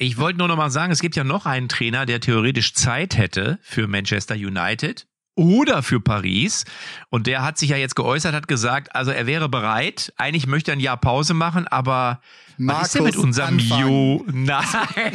Ich 0.02 0.18
wollte 0.18 0.40
nur 0.40 0.48
noch 0.48 0.58
mal 0.58 0.72
sagen, 0.72 0.92
es 0.92 1.00
gibt 1.00 1.16
ja 1.16 1.24
noch 1.24 1.46
einen 1.46 1.70
Trainer, 1.70 2.08
der 2.08 2.20
theoretisch 2.20 2.74
Zeit 2.74 3.20
hätte 3.20 3.60
für 3.62 3.88
Manchester 3.88 4.34
United 4.34 5.06
oder 5.36 5.84
für 5.84 6.00
Paris. 6.00 6.66
Und 7.12 7.28
der 7.28 7.44
hat 7.44 7.60
sich 7.60 7.70
ja 7.70 7.78
jetzt 7.78 7.96
geäußert, 7.96 8.34
hat 8.34 8.48
gesagt, 8.48 8.96
also 8.96 9.12
er 9.12 9.28
wäre 9.28 9.48
bereit. 9.48 10.12
Eigentlich 10.18 10.48
möchte 10.48 10.72
er 10.72 10.78
ein 10.78 10.80
Jahr 10.80 10.98
Pause 10.98 11.36
machen, 11.36 11.68
aber 11.68 12.20
was 12.68 12.88
ist 12.88 12.96
denn 12.96 13.04
mit 13.04 13.14
Markus 13.16 13.24
unserem 13.24 13.56
Anfang. 13.60 13.88
Jo? 13.88 14.26
Nein, 14.32 14.66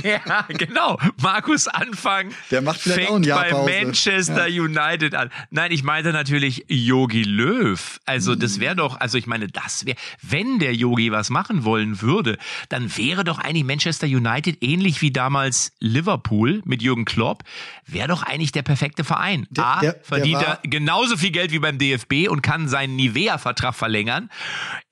ja, 0.03 0.43
genau. 0.49 0.99
Markus 1.23 1.69
Anfang 1.69 2.31
Der 2.51 2.63
macht 2.63 2.81
vielleicht 2.81 3.09
fängt 3.09 3.29
bei 3.29 3.51
Pause. 3.51 3.71
Manchester 3.85 4.47
United 4.47 5.15
an. 5.15 5.31
Nein, 5.51 5.73
ich 5.73 5.83
meinte 5.83 6.13
natürlich 6.13 6.65
Yogi 6.69 7.23
Löw. 7.23 8.01
Also 8.07 8.35
das 8.35 8.61
wäre 8.61 8.77
doch, 8.77 9.01
also 9.01 9.19
ich 9.19 9.27
meine, 9.27 9.49
das 9.49 9.87
wäre, 9.87 9.97
wenn 10.23 10.59
der 10.59 10.75
Yogi 10.75 11.13
was 11.13 11.31
machen 11.31 11.65
wollen 11.65 12.01
würde, 12.03 12.39
dann 12.69 12.97
wäre 12.97 13.25
doch 13.25 13.39
eigentlich 13.39 13.65
Manchester 13.65 14.07
United 14.07 14.63
ähnlich 14.63 15.03
wie 15.03 15.11
damals 15.11 15.73
Liverpool 15.81 16.63
mit 16.65 16.83
Jürgen 16.83 17.05
Klopp, 17.05 17.43
wäre 17.87 18.09
doch 18.09 18.23
eigentlich 18.23 18.53
der 18.53 18.63
perfekte 18.63 19.05
Verein. 19.05 19.47
Der- 19.51 19.67
A, 19.67 19.81
der- 19.81 19.93
der 19.95 20.05
verdient 20.05 20.37
war- 20.37 20.61
er 20.63 20.69
genauso 20.69 21.17
viel 21.17 21.31
Geld 21.31 21.53
wie 21.53 21.59
beim 21.59 21.79
DFB 21.79 22.29
und 22.29 22.43
kann 22.43 22.69
seinen 22.69 22.97
Nivea-Vertrag 22.97 23.75
verlängern. 23.75 24.31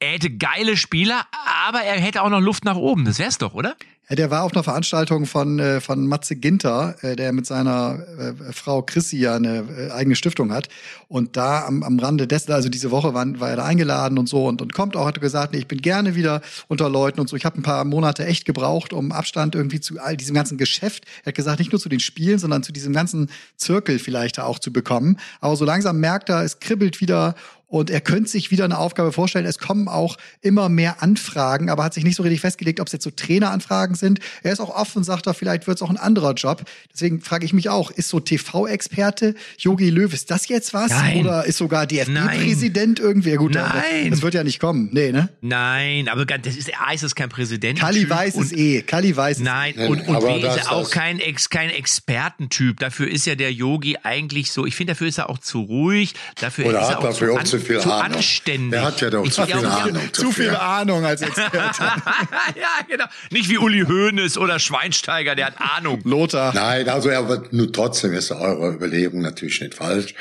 Er 0.01 0.13
hätte 0.13 0.31
geile 0.31 0.77
Spieler, 0.77 1.25
aber 1.67 1.81
er 1.83 2.01
hätte 2.01 2.23
auch 2.23 2.31
noch 2.31 2.41
Luft 2.45 2.65
nach 2.65 2.77
oben. 2.77 3.05
Das 3.05 3.19
wär's 3.19 3.39
doch, 3.39 3.55
oder? 3.55 3.77
Ja, 4.11 4.17
der 4.17 4.31
war 4.31 4.43
auf 4.43 4.53
einer 4.53 4.63
Veranstaltung 4.63 5.25
von, 5.25 5.59
äh, 5.59 5.81
von 5.81 6.07
Matze 6.07 6.37
Ginter, 6.37 6.95
äh, 7.01 7.17
der 7.17 7.33
mit 7.33 7.47
seiner 7.47 8.01
äh, 8.19 8.53
Frau 8.53 8.83
Chrissy 8.83 9.17
ja 9.17 9.37
eine 9.37 9.65
äh, 9.79 9.91
eigene 9.93 10.15
Stiftung 10.15 10.53
hat. 10.53 10.69
Und 11.09 11.39
da 11.39 11.65
am, 11.65 11.83
am 11.83 11.99
Rande 11.99 12.27
dessen, 12.27 12.53
also 12.53 12.69
diese 12.69 12.91
Woche 12.91 13.15
war, 13.15 13.41
war 13.41 13.49
er 13.49 13.57
da 13.57 13.65
eingeladen 13.65 14.19
und 14.19 14.29
so 14.29 14.47
und, 14.47 14.61
und 14.61 14.75
kommt 14.75 14.95
auch, 14.95 15.07
hat 15.07 15.23
gesagt, 15.23 15.55
nee, 15.55 15.59
ich 15.61 15.69
bin 15.69 15.81
gerne 15.81 16.15
wieder 16.15 16.43
unter 16.69 16.91
Leuten 16.91 17.19
und 17.19 17.31
so. 17.31 17.37
Ich 17.37 17.47
habe 17.47 17.59
ein 17.59 17.63
paar 17.63 17.83
Monate 17.87 18.27
echt 18.27 18.45
gebraucht, 18.45 18.93
um 18.93 19.11
Abstand 19.11 19.55
irgendwie 19.55 19.81
zu 19.81 19.99
all 19.99 20.19
diesem 20.19 20.35
ganzen 20.35 20.59
Geschäft, 20.59 21.07
er 21.23 21.29
hat 21.29 21.35
gesagt, 21.35 21.59
nicht 21.59 21.73
nur 21.73 21.81
zu 21.81 21.89
den 21.89 22.01
Spielen, 22.01 22.39
sondern 22.39 22.63
zu 22.63 22.73
diesem 22.73 22.93
ganzen 22.93 23.31
Zirkel 23.57 23.99
vielleicht 23.99 24.39
auch 24.39 24.59
zu 24.59 24.71
bekommen. 24.71 25.17
Aber 25.41 25.57
so 25.57 25.65
langsam 25.65 25.99
merkt 25.99 26.29
er, 26.29 26.43
es 26.43 26.61
kribbelt 26.61 27.01
wieder 27.01 27.37
und 27.75 27.91
er 27.91 28.01
könnte 28.01 28.31
sich 28.31 28.53
wieder 28.53 28.65
eine 28.65 28.79
Aufgabe 28.79 29.11
vorstellen. 29.11 29.47
Es 29.47 29.59
kommen 29.59 29.89
auch 29.89 30.17
immer 30.41 30.69
mehr 30.69 31.03
Anfragen, 31.03 31.71
aber 31.71 31.83
hat 31.83 31.93
sich 31.93 32.05
nicht 32.05 32.15
so 32.15 32.23
richtig 32.23 32.41
festgelegt, 32.41 32.79
ob 32.79 32.87
es 32.87 32.93
jetzt 32.93 33.03
so 33.03 33.11
Traineranfragen 33.11 33.97
sind. 33.97 34.21
Er 34.45 34.53
ist 34.53 34.61
auch 34.61 34.71
offen 34.71 34.99
und 34.99 35.05
sagt, 35.05 35.27
da 35.27 35.33
vielleicht 35.33 35.67
wird 35.67 35.79
es 35.79 35.83
auch 35.83 35.91
ein 35.91 35.97
anderer 35.97 36.35
Job. 36.35 36.63
Deswegen 36.93 37.21
frage 37.21 37.45
ich 37.45 37.53
mich 37.53 37.71
auch, 37.71 37.91
ist 37.91 38.11
so 38.11 38.21
TV-Experte 38.21 39.35
Yogi 39.59 39.91
Löw, 39.91 40.15
ist 40.15 40.31
das 40.31 40.47
jetzt 40.47 40.73
was? 40.73 40.91
Nein. 40.91 41.19
Oder 41.19 41.47
ist 41.47 41.59
sogar 41.59 41.89
DFB-Präsident 41.89 43.01
irgendwie? 43.01 43.35
Gut, 43.35 43.55
Nein. 43.55 44.09
Das 44.09 44.23
wird 44.23 44.35
ja 44.35 44.45
nicht 44.45 44.61
kommen. 44.61 44.91
Nee, 44.93 45.11
ne? 45.11 45.31
Nein, 45.41 46.09
aber 46.09 46.27
das 46.27 46.55
ist, 46.55 46.71
A, 46.81 46.93
ist 46.93 47.03
das 47.03 47.17
kein 47.17 47.29
Präsident. 47.29 47.81
Kali 47.81 48.09
weiß 48.09 48.37
es 48.37 48.53
eh. 48.53 48.83
Kali 48.83 49.17
weiß 49.17 49.39
es. 49.39 49.43
Nein, 49.43 49.75
Nein, 49.77 49.89
und, 49.89 50.07
und 50.07 50.15
aber 50.15 50.29
B 50.29 50.47
ist 50.47 50.59
er 50.59 50.71
auch 50.71 50.89
kein, 50.93 51.19
Ex, 51.19 51.51
kein 51.51 51.71
Expertentyp. 51.71 52.79
Dafür 52.79 53.11
ist 53.11 53.27
ja 53.27 53.35
der 53.35 53.53
Yogi 53.53 53.97
eigentlich 54.01 54.53
so, 54.53 54.65
ich 54.65 54.77
finde, 54.77 54.93
dafür 54.93 55.09
ist 55.09 55.19
er 55.19 55.29
auch 55.29 55.39
zu 55.39 55.63
ruhig. 55.63 56.15
Dafür 56.39 56.67
Oder 56.67 56.83
ist 56.83 56.87
hat 56.87 56.93
er 56.93 56.99
auch 56.99 57.03
dafür 57.05 57.35
zu, 57.35 57.41
auch 57.41 57.43
zu 57.43 57.64
viel 57.65 57.81
zu 57.81 57.91
Ahnung. 57.91 58.17
anständig. 58.17 58.71
Der 58.71 58.83
hat 58.83 59.01
ja 59.01 59.11
doch 59.11 59.25
Ich 59.25 59.33
zu 59.33 59.45
viel 59.45 59.67
Ahnung. 59.67 60.13
Zu 60.13 60.33
viel 60.33 60.51
Ahnung 60.51 61.05
als 61.05 61.23
Experte. 61.23 61.83
ja, 61.83 62.69
genau. 62.89 63.05
Nicht 63.31 63.49
wie 63.49 63.59
Uli 63.59 63.85
Hoeneß 63.87 64.39
oder 64.39 64.59
Schweinsteiger, 64.59 65.35
der 65.35 65.47
hat 65.47 65.55
Ahnung. 65.59 66.01
Lothar. 66.05 66.55
Nein, 66.55 66.89
also 66.89 67.09
er 67.09 67.29
wird, 67.29 67.53
nur 67.53 67.73
trotzdem 67.73 68.13
ist 68.13 68.31
eure 68.31 68.75
Überlegung 68.75 69.23
natürlich 69.23 69.61
nicht 69.61 69.75
falsch. 69.75 70.15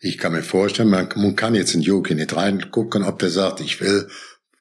Ich 0.00 0.18
kann 0.18 0.32
mir 0.32 0.42
vorstellen, 0.42 0.90
man, 0.90 1.08
man 1.14 1.36
kann 1.36 1.54
jetzt 1.54 1.74
in 1.74 1.82
Yogi 1.82 2.14
nicht 2.14 2.34
reingucken, 2.34 3.04
ob 3.04 3.18
der 3.18 3.30
sagt, 3.30 3.60
ich 3.60 3.80
will, 3.80 4.08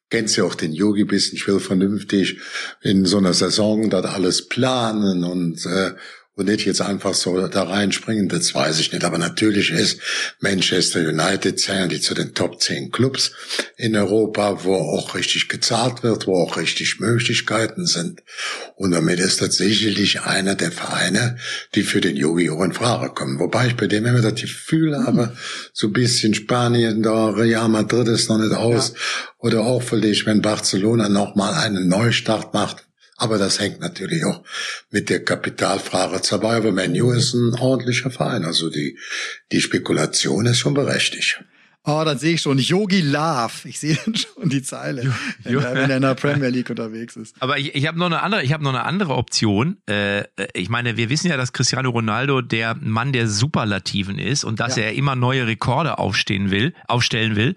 kennst 0.10 0.38
ja 0.38 0.44
auch 0.44 0.56
den 0.56 0.74
Yogi 0.74 1.04
bisschen, 1.04 1.36
ich 1.36 1.48
will 1.48 1.60
vernünftig 1.60 2.40
in 2.82 3.06
so 3.06 3.18
einer 3.18 3.34
Saison 3.34 3.90
das 3.90 4.06
alles 4.06 4.48
planen 4.48 5.24
und, 5.24 5.66
äh, 5.66 5.92
und 6.36 6.48
nicht 6.48 6.66
jetzt 6.66 6.82
einfach 6.82 7.14
so 7.14 7.48
da 7.48 7.64
reinspringen, 7.64 8.28
das 8.28 8.54
weiß 8.54 8.80
ich 8.80 8.92
nicht. 8.92 9.06
Aber 9.06 9.18
natürlich 9.18 9.72
ist 9.72 10.02
Manchester 10.42 11.00
United 11.00 11.60
zählen 11.60 11.88
die 11.88 12.02
zu 12.02 12.14
den 12.14 12.34
Top 12.34 12.62
10 12.62 12.92
Clubs 12.92 13.32
in 13.78 13.96
Europa, 13.96 14.64
wo 14.66 14.76
auch 14.76 15.16
richtig 15.16 15.48
gezahlt 15.48 16.04
wird, 16.04 16.28
wo 16.28 16.36
auch 16.36 16.58
richtig 16.58 17.00
Möglichkeiten 17.00 17.86
sind. 17.86 18.22
Und 18.76 18.92
damit 18.92 19.20
ist 19.20 19.42
das 19.42 19.56
sicherlich 19.56 20.22
einer 20.22 20.56
der 20.56 20.74
Vereine, 20.74 21.38
die 21.74 21.84
für 21.84 22.02
den 22.02 22.18
Yogi 22.18 22.50
auch 22.50 22.64
in 22.64 22.74
Frage 22.74 23.14
kommen. 23.14 23.40
Wobei 23.40 23.68
ich 23.68 23.78
bei 23.78 23.88
dem 23.88 24.06
immer 24.06 24.22
das 24.22 24.40
Gefühl 24.40 24.98
habe, 24.98 25.36
so 25.72 25.88
ein 25.88 25.94
bisschen 25.94 26.34
Spanien, 26.34 27.02
da 27.02 27.30
Real 27.30 27.70
Madrid 27.70 28.10
ist 28.10 28.30
noch 28.30 28.40
nicht 28.40 28.54
aus. 28.54 28.94
Oder 29.38 29.62
auch 29.62 29.82
vielleicht, 29.82 30.26
wenn 30.26 30.42
Barcelona 30.42 31.08
nochmal 31.08 31.54
einen 31.54 31.88
Neustart 31.88 32.54
macht. 32.54 32.85
Aber 33.18 33.38
das 33.38 33.60
hängt 33.60 33.80
natürlich 33.80 34.26
auch 34.26 34.44
mit 34.92 35.10
der 35.10 35.24
Kapitalfrage 35.24 36.20
dabei. 36.30 36.58
Aber 36.58 36.72
Menu 36.72 37.12
ist 37.12 37.34
ein 37.34 37.54
ordentlicher 37.60 38.12
Verein. 38.12 38.44
Also 38.44 38.70
die, 38.70 38.98
die 39.52 39.62
Spekulation 39.62 40.46
ist 40.46 40.58
schon 40.60 40.74
berechtigt. 40.74 41.42
Oh, 41.88 42.02
dann 42.04 42.18
sehe 42.18 42.34
ich 42.34 42.42
schon. 42.42 42.58
Yogi 42.58 43.02
Love. 43.02 43.54
Ich 43.66 43.78
sehe 43.80 43.96
dann 44.06 44.16
schon 44.16 44.50
die 44.50 44.64
Zeile, 44.64 45.14
wenn, 45.44 45.54
Jo- 45.54 45.60
er, 45.60 45.76
wenn 45.76 45.90
er 45.92 45.98
in 45.98 46.02
der 46.02 46.16
Premier 46.16 46.50
League 46.50 46.70
unterwegs 46.72 47.16
ist. 47.16 47.36
Aber 47.40 47.60
ich, 47.60 47.76
ich 47.76 47.86
habe 47.88 48.00
noch 48.00 48.08
eine 48.08 48.24
andere, 48.24 48.42
ich 48.44 48.52
habe 48.54 48.64
noch 48.64 48.72
eine 48.72 48.84
andere 48.86 49.14
Option. 49.14 49.78
Äh, 49.88 50.22
äh, 50.22 50.26
ich 50.56 50.68
meine, 50.70 50.98
wir 50.98 51.10
wissen 51.12 51.30
ja, 51.30 51.38
dass 51.38 51.54
Cristiano 51.54 51.92
Ronaldo 51.92 52.42
der 52.42 52.74
Mann 52.82 53.14
der 53.14 53.28
Superlativen 53.28 54.18
ist 54.18 54.44
und 54.44 54.60
dass 54.60 54.78
Ja. 54.78 54.86
er 54.86 54.94
immer 54.96 55.16
neue 55.16 55.46
Rekorde 55.46 56.00
aufstehen 56.00 56.50
will, 56.50 56.74
aufstellen 56.88 57.36
will. 57.36 57.56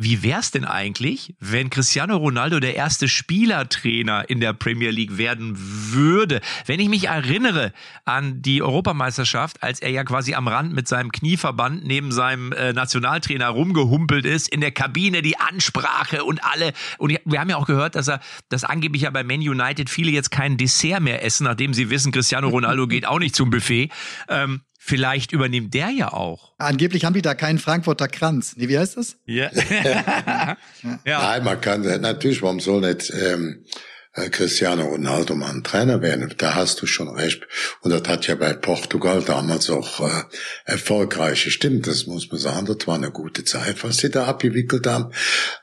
Wie 0.00 0.22
wär's 0.22 0.52
denn 0.52 0.64
eigentlich, 0.64 1.34
wenn 1.40 1.70
Cristiano 1.70 2.16
Ronaldo 2.16 2.60
der 2.60 2.76
erste 2.76 3.08
Spielertrainer 3.08 4.30
in 4.30 4.38
der 4.38 4.52
Premier 4.52 4.92
League 4.92 5.18
werden 5.18 5.54
würde? 5.56 6.40
Wenn 6.66 6.78
ich 6.78 6.88
mich 6.88 7.08
erinnere 7.08 7.72
an 8.04 8.40
die 8.40 8.62
Europameisterschaft, 8.62 9.60
als 9.60 9.80
er 9.80 9.90
ja 9.90 10.04
quasi 10.04 10.34
am 10.34 10.46
Rand 10.46 10.72
mit 10.72 10.86
seinem 10.86 11.10
Knieverband 11.10 11.84
neben 11.84 12.12
seinem 12.12 12.52
äh, 12.52 12.72
Nationaltrainer 12.72 13.48
rumgehumpelt 13.48 14.24
ist, 14.24 14.48
in 14.48 14.60
der 14.60 14.70
Kabine 14.70 15.20
die 15.20 15.36
Ansprache 15.36 16.22
und 16.22 16.44
alle. 16.44 16.74
Und 16.98 17.18
wir 17.24 17.40
haben 17.40 17.50
ja 17.50 17.56
auch 17.56 17.66
gehört, 17.66 17.96
dass 17.96 18.06
er, 18.06 18.20
dass 18.50 18.62
angeblich 18.62 19.02
ja 19.02 19.10
bei 19.10 19.24
Man 19.24 19.40
United 19.40 19.90
viele 19.90 20.12
jetzt 20.12 20.30
kein 20.30 20.56
Dessert 20.56 21.00
mehr 21.00 21.24
essen, 21.24 21.42
nachdem 21.42 21.74
sie 21.74 21.90
wissen, 21.90 22.12
Cristiano 22.12 22.46
Ronaldo 22.46 22.86
geht 22.86 23.04
auch 23.04 23.18
nicht 23.18 23.34
zum 23.34 23.50
Buffet. 23.50 23.88
Ähm, 24.28 24.60
vielleicht 24.88 25.32
übernimmt 25.32 25.74
der 25.74 25.90
ja 25.90 26.12
auch. 26.12 26.52
Angeblich 26.56 27.04
haben 27.04 27.12
die 27.12 27.22
da 27.22 27.34
keinen 27.34 27.58
Frankfurter 27.58 28.08
Kranz. 28.08 28.54
Nee, 28.56 28.68
wie 28.68 28.78
heißt 28.78 28.96
das? 28.96 29.16
Ja. 29.26 29.50
ja. 31.04 31.22
Nein, 31.22 31.44
man 31.44 31.60
kann, 31.60 31.82
natürlich, 32.00 32.42
warum 32.42 32.58
soll 32.58 32.80
nicht 32.80 33.12
ähm, 33.14 33.64
äh, 33.66 33.97
Cristiano 34.28 34.84
Ronaldo 34.84 35.34
mal 35.34 35.50
ein 35.50 35.62
Trainer 35.62 36.02
werden? 36.02 36.34
Da 36.38 36.54
hast 36.54 36.82
du 36.82 36.86
schon 36.86 37.08
recht. 37.08 37.46
Und 37.80 37.90
das 37.92 38.02
hat 38.08 38.26
ja 38.26 38.34
bei 38.34 38.52
Portugal 38.52 39.22
damals 39.24 39.70
auch 39.70 40.00
äh, 40.00 40.22
erfolgreich 40.64 41.44
gestimmt. 41.44 41.86
Das 41.86 42.06
muss 42.06 42.30
man 42.30 42.40
sagen, 42.40 42.66
das 42.66 42.86
war 42.86 42.96
eine 42.96 43.10
gute 43.10 43.44
Zeit, 43.44 43.82
was 43.84 43.98
sie 43.98 44.10
da 44.10 44.24
abgewickelt 44.26 44.86
haben. 44.86 45.12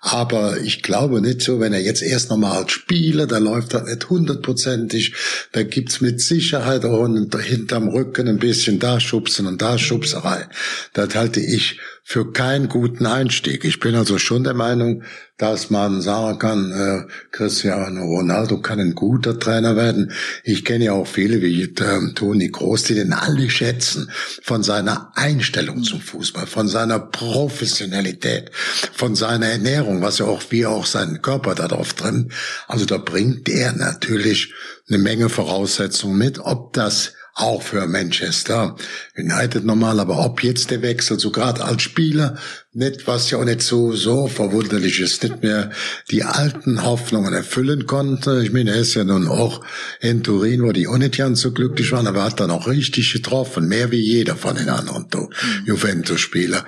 Aber 0.01 0.57
ich 0.59 0.81
glaube 0.81 1.21
nicht 1.21 1.41
so, 1.41 1.59
wenn 1.59 1.73
er 1.73 1.81
jetzt 1.81 2.01
erst 2.01 2.29
nochmal 2.29 2.63
als 2.63 2.71
Spieler, 2.71 3.27
da 3.27 3.37
läuft 3.37 3.73
das 3.73 3.83
nicht 3.83 4.09
hundertprozentig. 4.09 5.13
Da 5.51 5.63
gibt's 5.63 6.01
mit 6.01 6.21
Sicherheit 6.21 6.85
auch 6.85 7.05
hinter- 7.05 7.39
hinterm 7.39 7.89
Rücken 7.89 8.27
ein 8.27 8.39
bisschen 8.39 8.79
da 8.79 8.99
schubsen 8.99 9.47
und 9.47 9.61
da 9.61 9.77
Schubserei. 9.77 10.47
Das 10.93 11.13
halte 11.15 11.39
ich 11.39 11.79
für 12.03 12.31
keinen 12.31 12.69
guten 12.69 13.07
Einstieg. 13.07 13.65
Ich 13.65 13.79
bin 13.79 13.95
also 13.95 14.19
schon 14.19 14.43
der 14.43 14.53
Meinung, 14.53 15.03
dass 15.37 15.69
man 15.69 16.01
sagen 16.01 16.39
kann, 16.39 16.71
äh, 16.71 17.11
Cristiano 17.31 18.05
Ronaldo 18.05 18.61
kann 18.61 18.79
ein 18.79 18.95
guter 18.95 19.37
Trainer 19.37 19.75
werden. 19.75 20.13
Ich 20.43 20.63
kenne 20.63 20.85
ja 20.85 20.93
auch 20.93 21.07
viele 21.07 21.41
wie 21.41 21.63
ähm, 21.63 22.13
Toni 22.15 22.51
Kroos, 22.51 22.83
die 22.83 22.95
den 22.95 23.11
alle 23.11 23.49
schätzen 23.49 24.09
von 24.41 24.63
seiner 24.63 25.11
Einstellung 25.15 25.83
zum 25.83 25.99
Fußball, 25.99 26.47
von 26.47 26.69
seiner 26.69 26.99
Professionalität, 26.99 28.51
von 28.93 29.15
seiner 29.15 29.47
Ernährung, 29.47 30.01
was 30.01 30.19
ja 30.19 30.25
auch 30.25 30.41
wie 30.51 30.65
auch 30.65 30.85
seinen 30.85 31.21
Körper 31.21 31.53
darauf 31.53 31.93
drin. 31.93 32.31
Also 32.67 32.85
da 32.85 32.97
bringt 32.97 33.49
er 33.49 33.73
natürlich 33.73 34.53
eine 34.87 34.99
Menge 34.99 35.27
Voraussetzungen 35.27 36.17
mit, 36.17 36.39
ob 36.39 36.71
das 36.73 37.13
auch 37.35 37.61
für 37.61 37.85
Manchester 37.85 38.77
United 39.17 39.65
normal, 39.65 39.99
aber 39.99 40.25
ob 40.25 40.41
jetzt 40.41 40.71
der 40.71 40.81
Wechsel, 40.81 41.19
so 41.19 41.31
gerade 41.31 41.65
als 41.65 41.81
Spieler, 41.83 42.37
nicht, 42.71 43.07
was 43.07 43.29
ja 43.29 43.37
auch 43.37 43.45
nicht 43.45 43.61
so, 43.61 43.93
so 43.93 44.27
verwunderlich 44.27 44.99
ist, 45.01 45.21
nicht 45.23 45.43
mehr 45.43 45.71
die 46.11 46.23
alten 46.23 46.83
Hoffnungen 46.83 47.33
erfüllen 47.33 47.85
konnte. 47.85 48.41
Ich 48.43 48.51
meine, 48.53 48.71
er 48.71 48.77
ist 48.77 48.93
ja 48.95 49.03
nun 49.03 49.27
auch 49.27 49.61
in 49.99 50.23
Turin, 50.23 50.63
wo 50.63 50.71
die 50.71 50.87
auch 50.87 50.97
nicht 50.97 51.17
ganz 51.17 51.41
so 51.41 51.51
glücklich 51.51 51.91
waren, 51.91 52.07
aber 52.07 52.19
er 52.19 52.25
hat 52.25 52.39
dann 52.39 52.51
auch 52.51 52.67
richtig 52.67 53.11
getroffen, 53.11 53.67
mehr 53.67 53.91
wie 53.91 53.99
jeder 54.01 54.35
von 54.35 54.55
den 54.55 54.69
anderen 54.69 55.09
Tu- 55.09 55.29
Juventus-Spieler. 55.65 56.65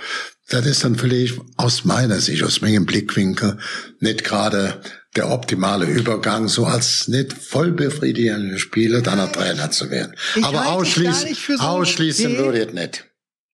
Das 0.49 0.65
ist 0.65 0.83
dann 0.83 0.95
vielleicht 0.95 1.39
aus 1.57 1.83
meiner 1.83 2.19
Sicht, 2.21 2.41
aus 2.43 2.61
meinem 2.61 2.85
Blickwinkel, 2.85 3.57
nicht 3.99 4.23
gerade 4.23 4.81
der 5.15 5.29
optimale 5.29 5.85
Übergang, 5.85 6.47
so 6.47 6.65
als 6.65 7.07
nicht 7.09 7.33
voll 7.33 7.71
befriedigende 7.71 8.57
Spieler 8.59 9.01
dann 9.01 9.19
ein 9.19 9.31
Trainer 9.33 9.71
zu 9.71 9.89
werden. 9.89 10.13
Ich 10.35 10.45
Aber 10.45 10.67
ausschließen, 10.67 11.35
so- 11.35 11.63
ausschließen 11.63 12.37
würde 12.37 12.63
ich 12.63 12.73
nicht. 12.73 13.03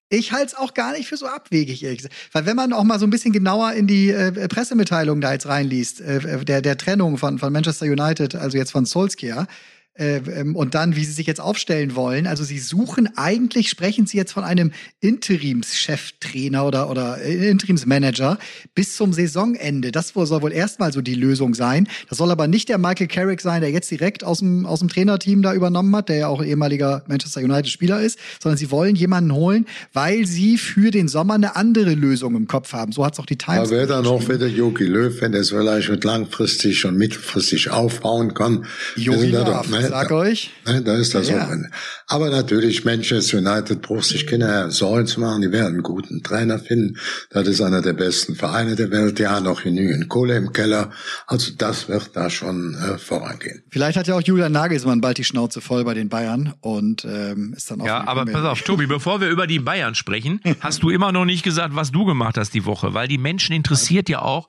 Ich 0.10 0.32
halte 0.32 0.48
es 0.48 0.54
auch 0.56 0.76
gar 0.76 0.92
nicht 0.96 1.08
für 1.08 1.18
so 1.18 1.26
abwegig, 1.26 1.82
ehrlich 1.84 2.00
gesagt. 2.00 2.14
Weil 2.34 2.46
wenn 2.46 2.56
man 2.56 2.72
auch 2.74 2.84
mal 2.84 3.00
so 3.00 3.08
ein 3.08 3.10
bisschen 3.10 3.32
genauer 3.34 3.74
in 3.74 3.88
die 3.88 4.12
äh, 4.12 4.48
Pressemitteilung 4.48 5.22
da 5.22 5.34
jetzt 5.34 5.48
reinliest, 5.48 6.02
äh, 6.02 6.46
der, 6.46 6.62
der 6.62 6.78
Trennung 6.78 7.18
von, 7.18 7.40
von 7.40 7.52
Manchester 7.52 7.88
United, 7.88 8.36
also 8.36 8.56
jetzt 8.56 8.72
von 8.72 8.86
Solskjaer, 8.86 9.48
und 9.96 10.74
dann, 10.74 10.96
wie 10.96 11.06
sie 11.06 11.12
sich 11.12 11.28
jetzt 11.28 11.40
aufstellen 11.40 11.96
wollen. 11.96 12.26
Also 12.26 12.44
sie 12.44 12.58
suchen 12.58 13.16
eigentlich, 13.16 13.70
sprechen 13.70 14.08
sie 14.08 14.18
jetzt 14.18 14.32
von 14.32 14.44
einem 14.44 14.72
Interimscheftrainer 15.02 16.66
oder, 16.66 16.90
oder 16.90 17.22
äh, 17.22 17.50
Interimsmanager 17.50 18.40
bis 18.74 18.96
zum 18.96 19.14
Saisonende. 19.14 19.92
Das 19.92 20.10
soll 20.10 20.42
wohl 20.42 20.52
erstmal 20.52 20.92
so 20.92 21.02
die 21.02 21.14
Lösung 21.14 21.54
sein. 21.54 21.88
Das 22.10 22.18
soll 22.18 22.32
aber 22.32 22.48
nicht 22.48 22.70
der 22.70 22.80
Michael 22.80 23.08
Carrick 23.08 23.40
sein, 23.40 23.62
der 23.62 23.70
jetzt 23.70 23.92
direkt 23.92 24.24
aus 24.24 24.40
dem, 24.40 24.66
aus 24.66 24.80
dem 24.80 24.90
Trainerteam 24.90 25.44
da 25.44 25.54
übernommen 25.54 25.96
hat, 25.96 26.10
der 26.10 26.18
ja 26.18 26.28
auch 26.28 26.44
ehemaliger 26.44 27.04
Manchester 27.08 27.42
United-Spieler 27.42 28.02
ist, 28.02 28.18
sondern 28.42 28.58
sie 28.58 28.72
wollen 28.72 28.96
jemanden 28.96 29.34
holen, 29.34 29.68
weil 29.94 30.26
sie 30.26 30.58
für 30.58 30.90
den 30.90 31.08
Sommer 31.08 31.36
eine 31.36 31.56
andere 31.56 31.94
Lösung 31.94 32.36
im 32.36 32.48
Kopf 32.48 32.74
haben. 32.74 32.94
So 32.94 33.06
hat 33.06 33.14
es 33.14 33.20
auch 33.20 33.28
die 33.28 33.38
Times. 33.38 33.70
Da 33.70 33.76
wäre 33.76 33.88
dann 33.88 34.08
auch 34.08 34.28
wieder 34.28 34.48
Jogi 34.48 34.86
Löw, 34.86 35.22
wenn 35.22 35.34
der 35.34 35.42
es 35.42 35.50
vielleicht 35.50 35.90
mit 35.90 36.04
langfristig 36.04 36.84
und 36.86 36.98
mittelfristig 36.98 37.70
aufbauen 37.70 38.34
kann. 38.34 38.66
Jogi 38.96 39.28
Löw. 39.28 39.83
Sag 39.90 40.10
da, 40.10 40.16
euch. 40.16 40.52
Ne, 40.66 40.82
da 40.82 40.96
ist 40.96 41.14
das 41.16 41.30
Ja. 41.30 41.44
auch 41.44 41.48
drin. 41.50 41.70
Aber 42.08 42.30
natürlich, 42.30 42.86
Manchester 42.86 43.38
United 43.38 43.82
braucht 43.82 44.06
sich 44.06 44.28
keine 44.28 44.72
Sorgen 44.72 45.08
zu 45.08 45.20
machen. 45.20 45.42
Die 45.42 45.52
werden 45.52 45.74
einen 45.74 45.84
guten 45.84 46.24
Trainer 46.24 46.60
finden. 46.60 46.98
Das 47.30 47.48
ist 47.48 47.62
einer 47.62 47.82
der 47.82 47.94
besten 47.94 48.36
Vereine 48.36 48.76
der 48.76 48.92
Welt. 48.92 49.20
Die 49.20 49.28
haben 49.28 49.46
noch 49.46 49.64
genügend 49.64 50.10
Kohle 50.10 50.36
im 50.38 50.52
Keller. 50.54 50.92
Also 51.28 51.52
das 51.58 51.88
wird 51.90 52.12
da 52.16 52.30
schon 52.30 52.76
äh, 52.76 52.98
vorangehen. 52.98 53.64
Vielleicht 53.70 53.98
hat 53.98 54.08
ja 54.08 54.16
auch 54.16 54.22
Julian 54.22 54.52
Nagelsmann 54.52 55.02
bald 55.02 55.18
die 55.18 55.24
Schnauze 55.24 55.62
voll 55.62 55.84
bei 55.84 55.94
den 55.94 56.10
Bayern 56.10 56.54
und 56.62 57.06
ähm, 57.06 57.54
ist 57.56 57.72
dann 57.72 57.82
auch. 57.82 57.86
Ja, 57.86 58.08
aber 58.08 58.26
pass 58.26 58.46
auf, 58.46 58.62
Tobi, 58.62 58.86
bevor 58.88 59.22
wir 59.22 59.30
über 59.30 59.48
die 59.48 59.60
Bayern 59.60 59.96
sprechen, 59.96 60.40
hast 60.60 60.84
du 60.84 60.90
immer 60.90 61.12
noch 61.12 61.26
nicht 61.26 61.44
gesagt, 61.44 61.76
was 61.76 61.92
du 61.92 62.06
gemacht 62.06 62.38
hast 62.38 62.54
die 62.54 62.66
Woche, 62.66 62.94
weil 62.94 63.08
die 63.08 63.18
Menschen 63.18 63.54
interessiert 63.56 64.10
ja 64.10 64.22
auch, 64.22 64.48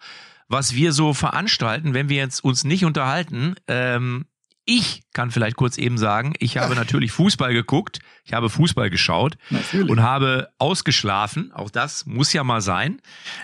was 0.49 0.75
wir 0.75 0.93
so 0.93 1.15
veranstalten, 1.15 1.95
wenn 1.95 2.09
wir 2.11 2.19
jetzt 2.19 2.45
uns 2.45 2.65
nicht 2.65 2.85
unterhalten. 2.85 3.55
Ähm, 3.67 4.27
ich 4.67 5.03
kann 5.13 5.31
vielleicht 5.31 5.57
kurz 5.57 5.77
eben 5.77 5.99
sagen, 5.99 6.35
ich 6.39 6.57
habe 6.57 6.75
natürlich 6.75 7.13
Fußball 7.13 7.53
geguckt, 7.53 7.99
ich 8.25 8.33
habe 8.33 8.49
Fußball 8.49 8.89
geschaut 8.89 9.37
Natürlich. 9.51 9.91
und 9.91 10.03
habe 10.03 10.49
ausgeschlafen. 10.59 11.53
Auch 11.53 11.71
das 11.71 12.07
muss 12.07 12.33
ja 12.33 12.45
mal 12.45 12.63
sein. 12.63 13.01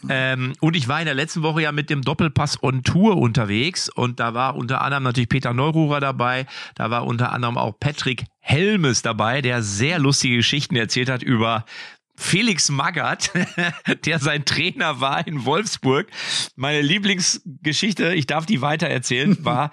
Ähm, 0.09 0.55
und 0.61 0.77
ich 0.77 0.89
war 0.89 0.99
in 1.01 1.05
der 1.05 1.15
letzten 1.15 1.43
Woche 1.43 1.63
ja 1.63 1.73
mit 1.73 1.91
dem 1.91 2.03
Doppelpass 2.03 2.63
on 2.63 2.83
Tour 2.83 3.19
unterwegs 3.19 3.91
und 3.91 4.19
da 4.19 4.33
war 4.33 4.57
unter 4.57 4.81
anderem 4.81 5.03
natürlich 5.03 5.29
Peter 5.29 5.53
Neururer 5.53 6.01
dabei, 6.01 6.47
da 6.75 6.91
war 6.91 7.07
unter 7.07 7.33
anderem 7.33 7.59
auch 7.59 7.79
Patrick 7.79 8.25
Helmes 8.39 9.03
dabei, 9.03 9.43
der 9.43 9.63
sehr 9.63 9.99
lustige 9.99 10.37
Geschichten 10.37 10.77
erzählt 10.77 11.11
hat 11.11 11.23
über 11.23 11.67
Felix 12.21 12.71
Magath, 12.71 13.31
der 14.05 14.19
sein 14.19 14.45
Trainer 14.45 15.01
war 15.01 15.27
in 15.27 15.47
Wolfsburg. 15.47 16.09
Meine 16.55 16.83
Lieblingsgeschichte, 16.83 18.13
ich 18.15 18.27
darf 18.27 18.45
die 18.45 18.61
weitererzählen, 18.61 19.43
war, 19.45 19.71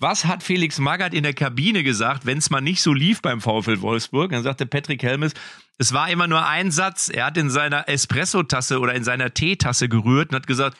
was 0.00 0.24
hat 0.24 0.42
Felix 0.42 0.78
Magath 0.78 1.14
in 1.14 1.22
der 1.22 1.34
Kabine 1.34 1.82
gesagt, 1.82 2.26
wenn 2.26 2.38
es 2.38 2.50
mal 2.50 2.60
nicht 2.60 2.82
so 2.82 2.92
lief 2.92 3.20
beim 3.20 3.40
VfL 3.40 3.82
Wolfsburg? 3.82 4.32
Dann 4.32 4.42
sagte 4.42 4.66
Patrick 4.66 5.02
Helmes, 5.02 5.34
es 5.78 5.92
war 5.92 6.10
immer 6.10 6.26
nur 6.26 6.46
ein 6.46 6.70
Satz. 6.70 7.08
Er 7.08 7.26
hat 7.26 7.36
in 7.36 7.50
seiner 7.50 7.88
Espresso-Tasse 7.88 8.80
oder 8.80 8.94
in 8.94 9.04
seiner 9.04 9.32
Teetasse 9.34 9.88
gerührt 9.88 10.30
und 10.30 10.36
hat 10.36 10.46
gesagt, 10.46 10.78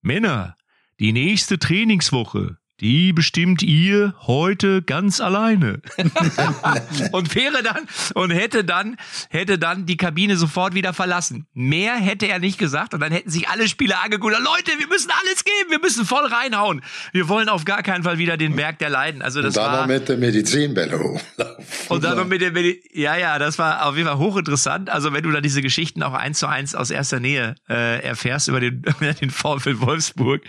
Männer, 0.00 0.56
die 0.98 1.12
nächste 1.12 1.58
Trainingswoche, 1.58 2.56
die 2.84 3.14
bestimmt 3.14 3.62
ihr 3.62 4.14
heute 4.26 4.82
ganz 4.82 5.18
alleine. 5.18 5.80
und 7.12 7.34
wäre 7.34 7.62
dann 7.62 7.88
und 8.12 8.30
hätte 8.30 8.62
dann 8.62 8.96
hätte 9.30 9.58
dann 9.58 9.86
die 9.86 9.96
Kabine 9.96 10.36
sofort 10.36 10.74
wieder 10.74 10.92
verlassen. 10.92 11.46
Mehr 11.54 11.94
hätte 11.94 12.26
er 12.28 12.40
nicht 12.40 12.58
gesagt 12.58 12.92
und 12.92 13.00
dann 13.00 13.10
hätten 13.10 13.30
sich 13.30 13.48
alle 13.48 13.68
Spieler 13.68 14.04
angeguckt. 14.04 14.34
Leute, 14.34 14.78
wir 14.78 14.86
müssen 14.88 15.10
alles 15.22 15.44
geben, 15.44 15.70
wir 15.70 15.80
müssen 15.80 16.04
voll 16.04 16.26
reinhauen. 16.26 16.82
Wir 17.12 17.30
wollen 17.30 17.48
auf 17.48 17.64
gar 17.64 17.82
keinen 17.82 18.04
Fall 18.04 18.18
wieder 18.18 18.36
den 18.36 18.54
Berg 18.54 18.78
der 18.80 18.90
Leiden. 18.90 19.22
Also 19.22 19.40
das 19.40 19.56
Und 19.56 19.62
dann 19.62 19.72
war 19.72 19.80
noch 19.80 19.86
mit 19.86 20.08
der 20.10 20.18
Medizinbälle 20.18 20.98
hochlaufen. 20.98 21.64
und 21.88 22.04
dann 22.04 22.18
noch 22.18 22.26
mit 22.26 22.42
dem, 22.42 22.52
Medi- 22.52 22.82
ja, 22.92 23.16
ja, 23.16 23.38
das 23.38 23.58
war 23.58 23.86
auf 23.86 23.96
jeden 23.96 24.08
Fall 24.08 24.18
hochinteressant. 24.18 24.90
Also 24.90 25.14
wenn 25.14 25.22
du 25.22 25.30
da 25.30 25.40
diese 25.40 25.62
Geschichten 25.62 26.02
auch 26.02 26.12
eins 26.12 26.38
zu 26.38 26.48
eins 26.48 26.74
aus 26.74 26.90
erster 26.90 27.18
Nähe 27.18 27.54
äh, 27.66 28.02
erfährst 28.02 28.48
über 28.48 28.60
den, 28.60 28.82
über 29.00 29.14
den 29.14 29.30
VfL 29.30 29.80
Wolfsburg. 29.80 30.42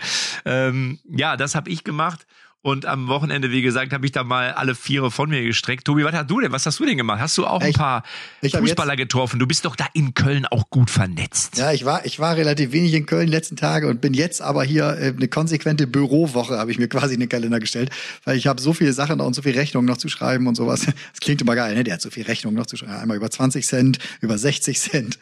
Ähm, 0.44 0.98
ja, 1.08 1.38
das 1.38 1.54
habe 1.54 1.70
ich 1.70 1.82
gemacht. 1.82 2.25
Und 2.66 2.84
am 2.84 3.06
Wochenende, 3.06 3.52
wie 3.52 3.62
gesagt, 3.62 3.92
habe 3.92 4.04
ich 4.06 4.10
da 4.10 4.24
mal 4.24 4.50
alle 4.50 4.74
Viere 4.74 5.12
von 5.12 5.30
mir 5.30 5.40
gestreckt. 5.44 5.84
Tobi, 5.84 6.02
was 6.02 6.12
hast 6.14 6.28
du 6.28 6.40
denn? 6.40 6.50
Was 6.50 6.66
hast 6.66 6.80
du 6.80 6.84
denn 6.84 6.96
gemacht? 6.96 7.20
Hast 7.20 7.38
du 7.38 7.46
auch 7.46 7.60
ein 7.60 7.70
Ich- 7.70 7.76
paar 7.76 8.02
ich 8.42 8.56
Fußballer 8.56 8.96
getroffen? 8.96 9.38
Du 9.38 9.46
bist 9.46 9.64
doch 9.64 9.76
da 9.76 9.86
in 9.92 10.14
Köln 10.14 10.46
auch 10.46 10.68
gut 10.68 10.90
vernetzt. 10.90 11.58
Ja, 11.58 11.70
ich 11.70 11.84
war, 11.84 12.04
ich 12.04 12.18
war 12.18 12.34
relativ 12.36 12.72
wenig 12.72 12.92
in 12.94 13.06
Köln 13.06 13.26
die 13.26 13.32
letzten 13.32 13.54
Tage 13.54 13.86
und 13.86 14.00
bin 14.00 14.14
jetzt 14.14 14.42
aber 14.42 14.64
hier 14.64 14.98
äh, 14.98 15.12
eine 15.16 15.28
konsequente 15.28 15.86
Bürowoche 15.86 16.58
habe 16.58 16.72
ich 16.72 16.78
mir 16.80 16.88
quasi 16.88 17.14
in 17.14 17.20
den 17.20 17.28
Kalender 17.28 17.60
gestellt, 17.60 17.90
weil 18.24 18.36
ich 18.36 18.48
habe 18.48 18.60
so 18.60 18.72
viele 18.72 18.92
Sachen 18.92 19.20
und 19.20 19.32
so 19.34 19.42
viele 19.42 19.54
Rechnungen 19.60 19.86
noch 19.86 19.98
zu 19.98 20.08
schreiben 20.08 20.48
und 20.48 20.56
sowas. 20.56 20.86
Das 21.12 21.20
klingt 21.20 21.40
immer 21.40 21.54
geil, 21.54 21.72
ne? 21.76 21.84
Der 21.84 21.94
hat 21.94 22.02
so 22.02 22.10
viele 22.10 22.26
Rechnungen 22.26 22.56
noch 22.56 22.66
zu 22.66 22.76
schreiben. 22.76 22.94
Einmal 22.94 23.16
über 23.16 23.30
20 23.30 23.64
Cent, 23.64 24.00
über 24.20 24.38
60 24.38 24.80
Cent. 24.80 25.18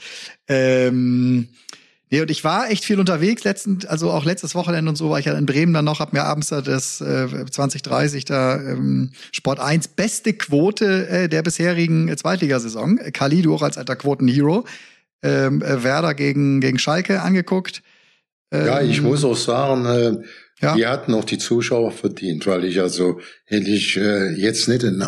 Ähm, 0.49 1.49
Nee, 2.15 2.21
und 2.21 2.31
ich 2.31 2.45
war 2.45 2.71
echt 2.71 2.85
viel 2.85 3.01
unterwegs, 3.01 3.43
letzten, 3.43 3.81
also 3.89 4.13
auch 4.13 4.25
letztes 4.25 4.55
Wochenende 4.55 4.89
und 4.89 4.95
so 4.95 5.11
war 5.11 5.19
ich 5.19 5.25
ja 5.25 5.37
in 5.37 5.47
Bremen 5.47 5.75
dann 5.75 5.85
noch, 5.85 5.99
hab 5.99 6.13
mir 6.13 6.23
abends 6.23 6.47
da 6.47 6.61
das 6.61 7.01
äh, 7.01 7.27
2030 7.51 8.25
da 8.25 8.55
ähm, 8.55 9.11
Sport 9.33 9.59
1 9.59 9.89
beste 9.89 10.33
Quote 10.33 11.09
äh, 11.09 11.29
der 11.29 11.43
bisherigen 11.43 12.07
äh, 12.07 12.15
Zweitligasaison. 12.17 13.01
Kali, 13.13 13.43
du 13.43 13.53
auch 13.53 13.63
als 13.63 13.79
alter 13.79 13.97
Quotenhero. 13.97 14.65
Ähm, 15.25 15.61
äh, 15.61 15.83
Werder 15.83 16.15
gegen, 16.15 16.61
gegen 16.61 16.79
Schalke 16.79 17.21
angeguckt. 17.21 17.83
Ähm, 18.53 18.67
Ja, 18.67 18.81
ich 18.81 19.03
muss 19.03 19.25
auch 19.25 19.37
sagen, 19.37 19.85
äh, 19.85 20.13
Ja. 20.65 20.77
die 20.77 20.87
hatten 20.87 21.15
auch 21.15 21.25
die 21.25 21.39
Zuschauer 21.39 21.91
verdient, 21.91 22.47
weil 22.47 22.65
ich 22.65 22.81
also 22.81 23.19
hätte 23.45 23.71
ich 23.73 23.97
äh, 23.97 24.35
jetzt 24.35 24.69
nicht 24.69 24.85
in, 24.85 25.05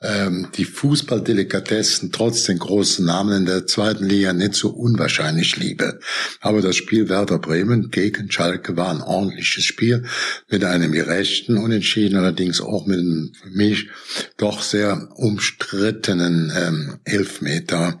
ähm, 0.00 0.48
die 0.56 0.64
Fußballdelikatessen 0.64 2.12
trotz 2.12 2.44
den 2.44 2.58
großen 2.58 3.04
Namen 3.04 3.38
in 3.38 3.46
der 3.46 3.66
zweiten 3.66 4.04
Liga 4.04 4.32
nicht 4.32 4.54
so 4.54 4.70
unwahrscheinlich 4.70 5.56
liebe. 5.56 5.98
Aber 6.40 6.62
das 6.62 6.76
Spiel 6.76 7.08
Werder 7.08 7.38
Bremen 7.38 7.90
gegen 7.90 8.30
Schalke 8.30 8.76
war 8.76 8.90
ein 8.90 9.02
ordentliches 9.02 9.64
Spiel 9.64 10.04
mit 10.48 10.64
einem 10.64 10.92
gerechten 10.92 11.58
Unentschieden, 11.58 12.16
allerdings 12.16 12.60
auch 12.60 12.86
mit 12.86 13.00
einem 13.00 13.32
für 13.42 13.50
mich 13.50 13.88
doch 14.36 14.62
sehr 14.62 15.08
umstrittenen 15.16 16.52
ähm, 16.56 16.98
Elfmeter 17.04 17.98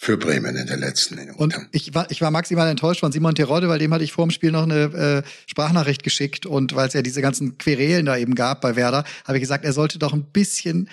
für 0.00 0.16
Bremen 0.16 0.54
in 0.54 0.68
der 0.68 0.76
letzten 0.76 1.16
Minute. 1.16 1.36
Und 1.38 1.56
ich 1.72 1.92
war, 1.92 2.08
ich 2.08 2.20
war 2.20 2.30
maximal 2.30 2.68
enttäuscht 2.68 3.00
von 3.00 3.10
Simon 3.10 3.34
Terodde, 3.34 3.68
weil 3.68 3.80
dem 3.80 3.92
hatte 3.92 4.04
ich 4.04 4.12
vor 4.12 4.24
dem 4.24 4.30
Spiel 4.30 4.52
noch 4.52 4.62
eine 4.62 5.24
äh, 5.24 5.28
Sprachnachricht 5.46 6.04
geschickt 6.04 6.46
und 6.46 6.76
weil 6.76 6.86
es 6.86 6.94
ja 6.94 7.02
diese 7.02 7.20
ganzen 7.20 7.58
Querelen 7.58 8.06
da 8.06 8.16
eben 8.16 8.36
gab 8.36 8.60
bei 8.60 8.76
Werder, 8.76 9.02
habe 9.24 9.38
ich 9.38 9.42
gesagt, 9.42 9.64
er 9.64 9.72
sollte 9.72 9.98
doch 9.98 10.12
ein 10.12 10.22
bisschen, 10.22 10.88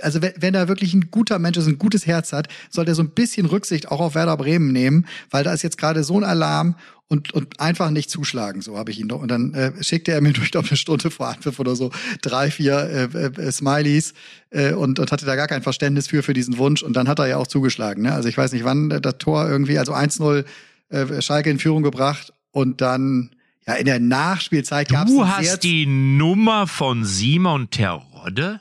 also 0.00 0.22
wenn, 0.22 0.32
wenn 0.38 0.54
er 0.54 0.68
wirklich 0.68 0.94
ein 0.94 1.10
guter 1.10 1.38
Mensch 1.38 1.58
ist, 1.58 1.66
ein 1.66 1.76
gutes 1.76 2.06
Herz 2.06 2.32
hat, 2.32 2.48
sollte 2.70 2.92
er 2.92 2.94
so 2.94 3.02
ein 3.02 3.10
bisschen 3.10 3.44
Rücksicht 3.44 3.88
auch 3.90 4.00
auf 4.00 4.14
Werder 4.14 4.38
Bremen 4.38 4.72
nehmen, 4.72 5.06
weil 5.30 5.44
da 5.44 5.52
ist 5.52 5.62
jetzt 5.62 5.76
gerade 5.76 6.02
so 6.02 6.16
ein 6.16 6.24
Alarm 6.24 6.76
und, 7.08 7.32
und 7.32 7.60
einfach 7.60 7.90
nicht 7.90 8.10
zuschlagen, 8.10 8.62
so 8.62 8.76
habe 8.76 8.90
ich 8.90 8.98
ihn 8.98 9.08
doch. 9.08 9.22
Und 9.22 9.28
dann 9.28 9.54
äh, 9.54 9.72
schickte 9.82 10.12
er 10.12 10.20
mir 10.20 10.32
durch, 10.34 10.50
glaube 10.50 10.68
eine 10.68 10.76
Stunde 10.76 11.10
vor 11.10 11.28
Anpfiff 11.28 11.58
oder 11.58 11.76
so 11.76 11.90
drei, 12.22 12.50
vier 12.50 13.10
äh, 13.14 13.26
äh, 13.26 13.52
Smileys 13.52 14.12
äh, 14.50 14.72
und, 14.72 14.98
und 14.98 15.12
hatte 15.12 15.26
da 15.26 15.36
gar 15.36 15.46
kein 15.46 15.62
Verständnis 15.62 16.08
für, 16.08 16.22
für 16.22 16.34
diesen 16.34 16.58
Wunsch. 16.58 16.82
Und 16.82 16.94
dann 16.94 17.08
hat 17.08 17.18
er 17.18 17.28
ja 17.28 17.36
auch 17.36 17.46
zugeschlagen. 17.46 18.02
Ne? 18.02 18.12
Also 18.12 18.28
ich 18.28 18.36
weiß 18.36 18.52
nicht, 18.52 18.64
wann 18.64 18.90
äh, 18.90 19.00
das 19.00 19.18
Tor 19.18 19.48
irgendwie, 19.48 19.78
also 19.78 19.94
1-0 19.94 20.44
äh, 20.88 21.22
Schalke 21.22 21.50
in 21.50 21.58
Führung 21.58 21.82
gebracht 21.82 22.32
und 22.50 22.80
dann 22.80 23.30
ja 23.66 23.74
in 23.74 23.86
der 23.86 24.00
Nachspielzeit 24.00 24.88
gab 24.88 25.08
es 25.08 25.14
Du 25.14 25.26
hast 25.26 25.60
die 25.60 25.86
Nummer 25.86 26.66
von 26.66 27.04
Simon 27.04 27.70
Terodde? 27.70 28.60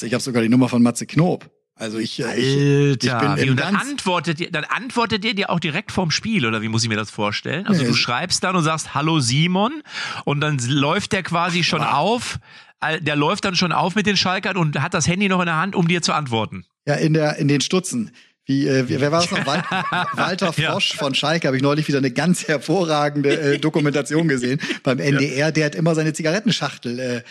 Ich 0.00 0.12
habe 0.14 0.22
sogar 0.22 0.42
die 0.42 0.48
Nummer 0.48 0.68
von 0.68 0.82
Matze 0.82 1.06
Knob. 1.06 1.51
Also 1.74 1.98
ich, 1.98 2.20
äh, 2.22 2.36
ich, 2.36 3.02
ich 3.04 3.12
Alter, 3.12 3.34
bin 3.34 3.44
im 3.44 3.50
und 3.52 3.60
dann 3.60 3.74
antwortet 3.76 4.38
dir, 4.38 4.50
dann 4.50 4.64
antwortet 4.64 5.24
dir 5.24 5.34
dir 5.34 5.50
auch 5.50 5.58
direkt 5.58 5.90
vorm 5.90 6.10
Spiel, 6.10 6.46
oder 6.46 6.62
wie 6.62 6.68
muss 6.68 6.82
ich 6.82 6.88
mir 6.88 6.96
das 6.96 7.10
vorstellen? 7.10 7.66
Also 7.66 7.82
Nee. 7.82 7.88
du 7.88 7.94
schreibst 7.94 8.44
dann 8.44 8.54
und 8.56 8.62
sagst 8.62 8.94
Hallo 8.94 9.20
Simon 9.20 9.82
und 10.24 10.40
dann 10.40 10.58
läuft 10.68 11.12
der 11.12 11.22
quasi 11.22 11.64
schon 11.64 11.82
auf, 11.82 12.38
äh, 12.80 13.00
der 13.00 13.16
läuft 13.16 13.44
dann 13.44 13.56
schon 13.56 13.72
auf 13.72 13.94
mit 13.94 14.06
den 14.06 14.16
Schalkern 14.16 14.56
und 14.56 14.80
hat 14.82 14.94
das 14.94 15.08
Handy 15.08 15.28
noch 15.28 15.40
in 15.40 15.46
der 15.46 15.56
Hand, 15.56 15.74
um 15.74 15.88
dir 15.88 16.02
zu 16.02 16.12
antworten. 16.12 16.64
Ja, 16.86 16.94
in 16.94 17.14
der 17.14 17.36
in 17.36 17.48
den 17.48 17.60
Stutzen. 17.62 18.10
Wie, 18.44 18.66
äh, 18.66 18.84
wer 18.88 19.12
war 19.12 19.20
das 19.22 19.30
noch? 19.30 19.46
Wal 19.46 19.62
Walter 20.14 20.52
Ja. 20.56 20.72
Frosch 20.72 20.94
von 20.96 21.14
Schalke 21.14 21.46
habe 21.46 21.56
ich 21.56 21.62
neulich 21.62 21.86
wieder 21.88 21.98
eine 21.98 22.10
ganz 22.10 22.48
hervorragende 22.48 23.54
äh, 23.54 23.58
Dokumentation 23.58 24.26
gesehen 24.28 24.60
beim 24.82 24.98
NDR. 24.98 25.52
Der 25.52 25.66
hat 25.66 25.74
immer 25.76 25.94
seine 25.94 26.12
Zigarettenschachtel 26.12 26.98
äh, 26.98 27.22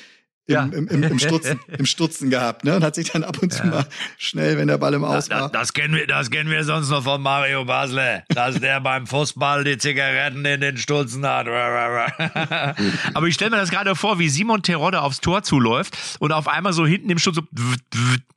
Ja. 0.52 0.64
im, 0.64 0.88
im, 0.88 1.04
im, 1.04 1.20
Stutzen, 1.20 1.60
im 1.68 1.86
Stutzen 1.86 2.30
gehabt, 2.30 2.64
ne? 2.64 2.76
Und 2.76 2.84
hat 2.84 2.96
sich 2.96 3.12
dann 3.12 3.24
ab 3.24 3.38
und 3.42 3.54
zu 3.54 3.66
mal 3.66 3.86
schnell, 4.18 4.58
wenn 4.58 4.68
der 4.68 4.78
Ball 4.78 4.94
im 4.94 5.04
Aus 5.04 5.30
war. 5.30 5.50
das, 5.50 5.74
kennen 5.74 5.96
wir, 5.96 6.08
das 6.08 6.30
kennen 6.30 6.50
wir 6.50 6.64
sonst 6.64 6.90
noch 6.90 7.04
von 7.04 7.22
Mario 7.22 7.66
Basle, 7.66 8.24
dass 8.30 8.60
der 8.60 8.80
beim 8.82 9.08
Fußball 9.08 9.64
die 9.64 9.78
Zigaretten 9.78 10.46
in 10.46 10.62
den 10.62 10.78
Stutzen 10.78 11.26
hat. 11.26 11.48
Aber 13.14 13.28
ich 13.28 13.34
stelle 13.34 13.52
mir 13.52 13.58
das 13.58 13.72
gerade 13.72 13.96
vor, 13.96 14.20
wie 14.20 14.30
Simon 14.30 14.62
Terodde 14.62 15.02
aufs 15.02 15.22
Tor 15.22 15.44
zuläuft 15.44 15.98
und 16.20 16.32
auf 16.32 16.48
einmal 16.48 16.74
so 16.74 16.86
hinten 16.86 17.10
im 17.10 17.20
Sturz 17.20 17.36
so 17.36 17.42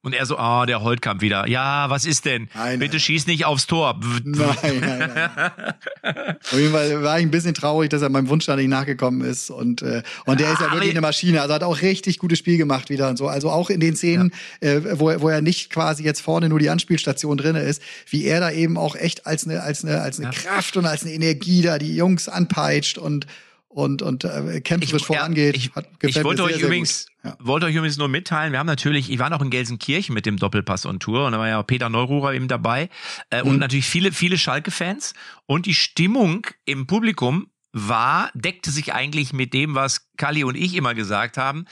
und 0.05 0.15
er 0.15 0.27
so, 0.27 0.37
ah, 0.37 0.67
der 0.67 0.83
Holtkamp 0.83 1.23
wieder. 1.23 1.49
Ja, 1.49 1.89
was 1.89 2.05
ist 2.05 2.27
denn? 2.27 2.49
Nein, 2.55 2.79
Bitte 2.79 2.97
nein. 2.97 3.01
schieß 3.01 3.27
nicht 3.27 3.47
aufs 3.47 3.67
Tor. 3.67 3.99
Nein, 4.23 4.55
nein, 4.81 5.11
nein. 5.15 5.75
Auf 6.45 6.59
jeden 6.59 6.73
Fall 6.73 7.03
war 7.03 7.19
ich 7.19 7.25
ein 7.25 7.31
bisschen 7.31 7.55
traurig, 7.55 7.89
dass 7.89 8.03
er 8.03 8.11
meinem 8.11 8.29
Wunsch 8.29 8.45
da 8.45 8.55
nicht 8.55 8.69
nachgekommen 8.69 9.23
ist. 9.23 9.49
Und, 9.49 9.81
äh, 9.81 10.03
und 10.27 10.41
der 10.41 10.53
ist 10.53 10.61
ja 10.61 10.71
wirklich 10.71 10.91
eine 10.91 11.01
Maschine. 11.01 11.41
Also 11.41 11.55
hat 11.55 11.63
auch 11.63 11.81
richtig 11.81 12.04
gutes 12.19 12.39
Spiel 12.39 12.57
gemacht 12.57 12.91
wieder 12.91 13.09
und 13.09 13.17
so. 13.17 13.27
Also 13.29 13.51
auch 13.51 13.71
in 13.71 13.81
den 13.81 13.97
Szenen, 13.97 14.33
äh, 14.61 14.81
wo, 14.95 15.11
er- 15.11 15.21
wo 15.21 15.29
er 15.29 15.41
nicht 15.43 15.71
quasi 15.71 16.05
jetzt 16.05 16.21
vorne 16.21 16.49
nur 16.49 16.59
die 16.59 16.71
Anspielstation 16.71 17.37
drinne 17.37 17.61
ist, 17.61 17.83
wie 18.09 18.25
er 18.25 18.41
da 18.41 18.51
eben 18.51 18.77
auch 18.77 18.97
echt 18.97 19.27
als 19.27 19.47
eine, 19.47 19.63
als 19.63 19.85
eine, 19.85 20.01
als 20.01 20.21
eine 20.21 20.31
Kraft 20.31 20.77
und 20.77 20.87
als 20.87 21.03
eine 21.03 21.13
Energie 21.13 21.63
da 21.63 21.79
die 21.79 21.95
Jungs 21.97 22.29
anpeitscht 22.29 22.99
und 22.99 23.27
und 23.69 24.03
und 24.03 24.23
äh, 24.23 24.61
kämpferisch 24.61 25.05
vorangeht. 25.05 25.57
Ich, 25.57 25.75
Hat- 25.75 25.89
ich 25.93 25.99
gefällt 25.99 26.25
wollte 26.25 26.43
mir 26.43 26.47
euch 26.47 26.53
sehr, 26.53 26.59
sehr 26.61 26.67
übrigens. 26.69 27.07
Ja. 27.25 27.37
wollte 27.41 27.67
euch 27.67 27.75
übrigens 27.75 27.97
nur 27.97 28.07
mitteilen, 28.09 28.53
wir 28.53 28.61
haben 28.61 28.69
natürlich, 28.69 29.11
ich 29.11 29.19
war 29.19 29.31
noch 29.31 29.43
in 29.43 29.51
Gelsenkirchen 29.51 30.15
mit 30.15 30.27
dem 30.27 30.37
Doppelpass 30.37 30.87
on 30.87 31.01
Tour 31.01 31.27
und 31.27 31.33
da 31.33 31.39
war 31.41 31.49
ja 31.49 31.61
Peter 31.65 31.89
Neururer 31.89 32.35
eben 32.35 32.47
dabei 32.47 32.89
äh, 33.31 33.43
Mhm. 33.43 33.49
und 33.49 33.59
natürlich 33.59 33.87
viele, 33.87 34.13
viele 34.13 34.39
Schalke-Fans 34.39 35.15
und 35.47 35.67
die 35.67 35.75
Stimmung 35.75 36.47
im 36.67 36.87
Publikum 36.87 37.49
war, 37.73 38.31
deckte 38.35 38.71
sich 38.71 38.93
eigentlich 38.95 39.33
mit 39.33 39.53
dem, 39.53 39.75
was 39.75 40.07
Kali 40.17 40.45
und 40.45 40.55
ich 40.57 40.77
immer 40.77 40.95
gesagt 40.95 41.37
haben. 41.37 41.65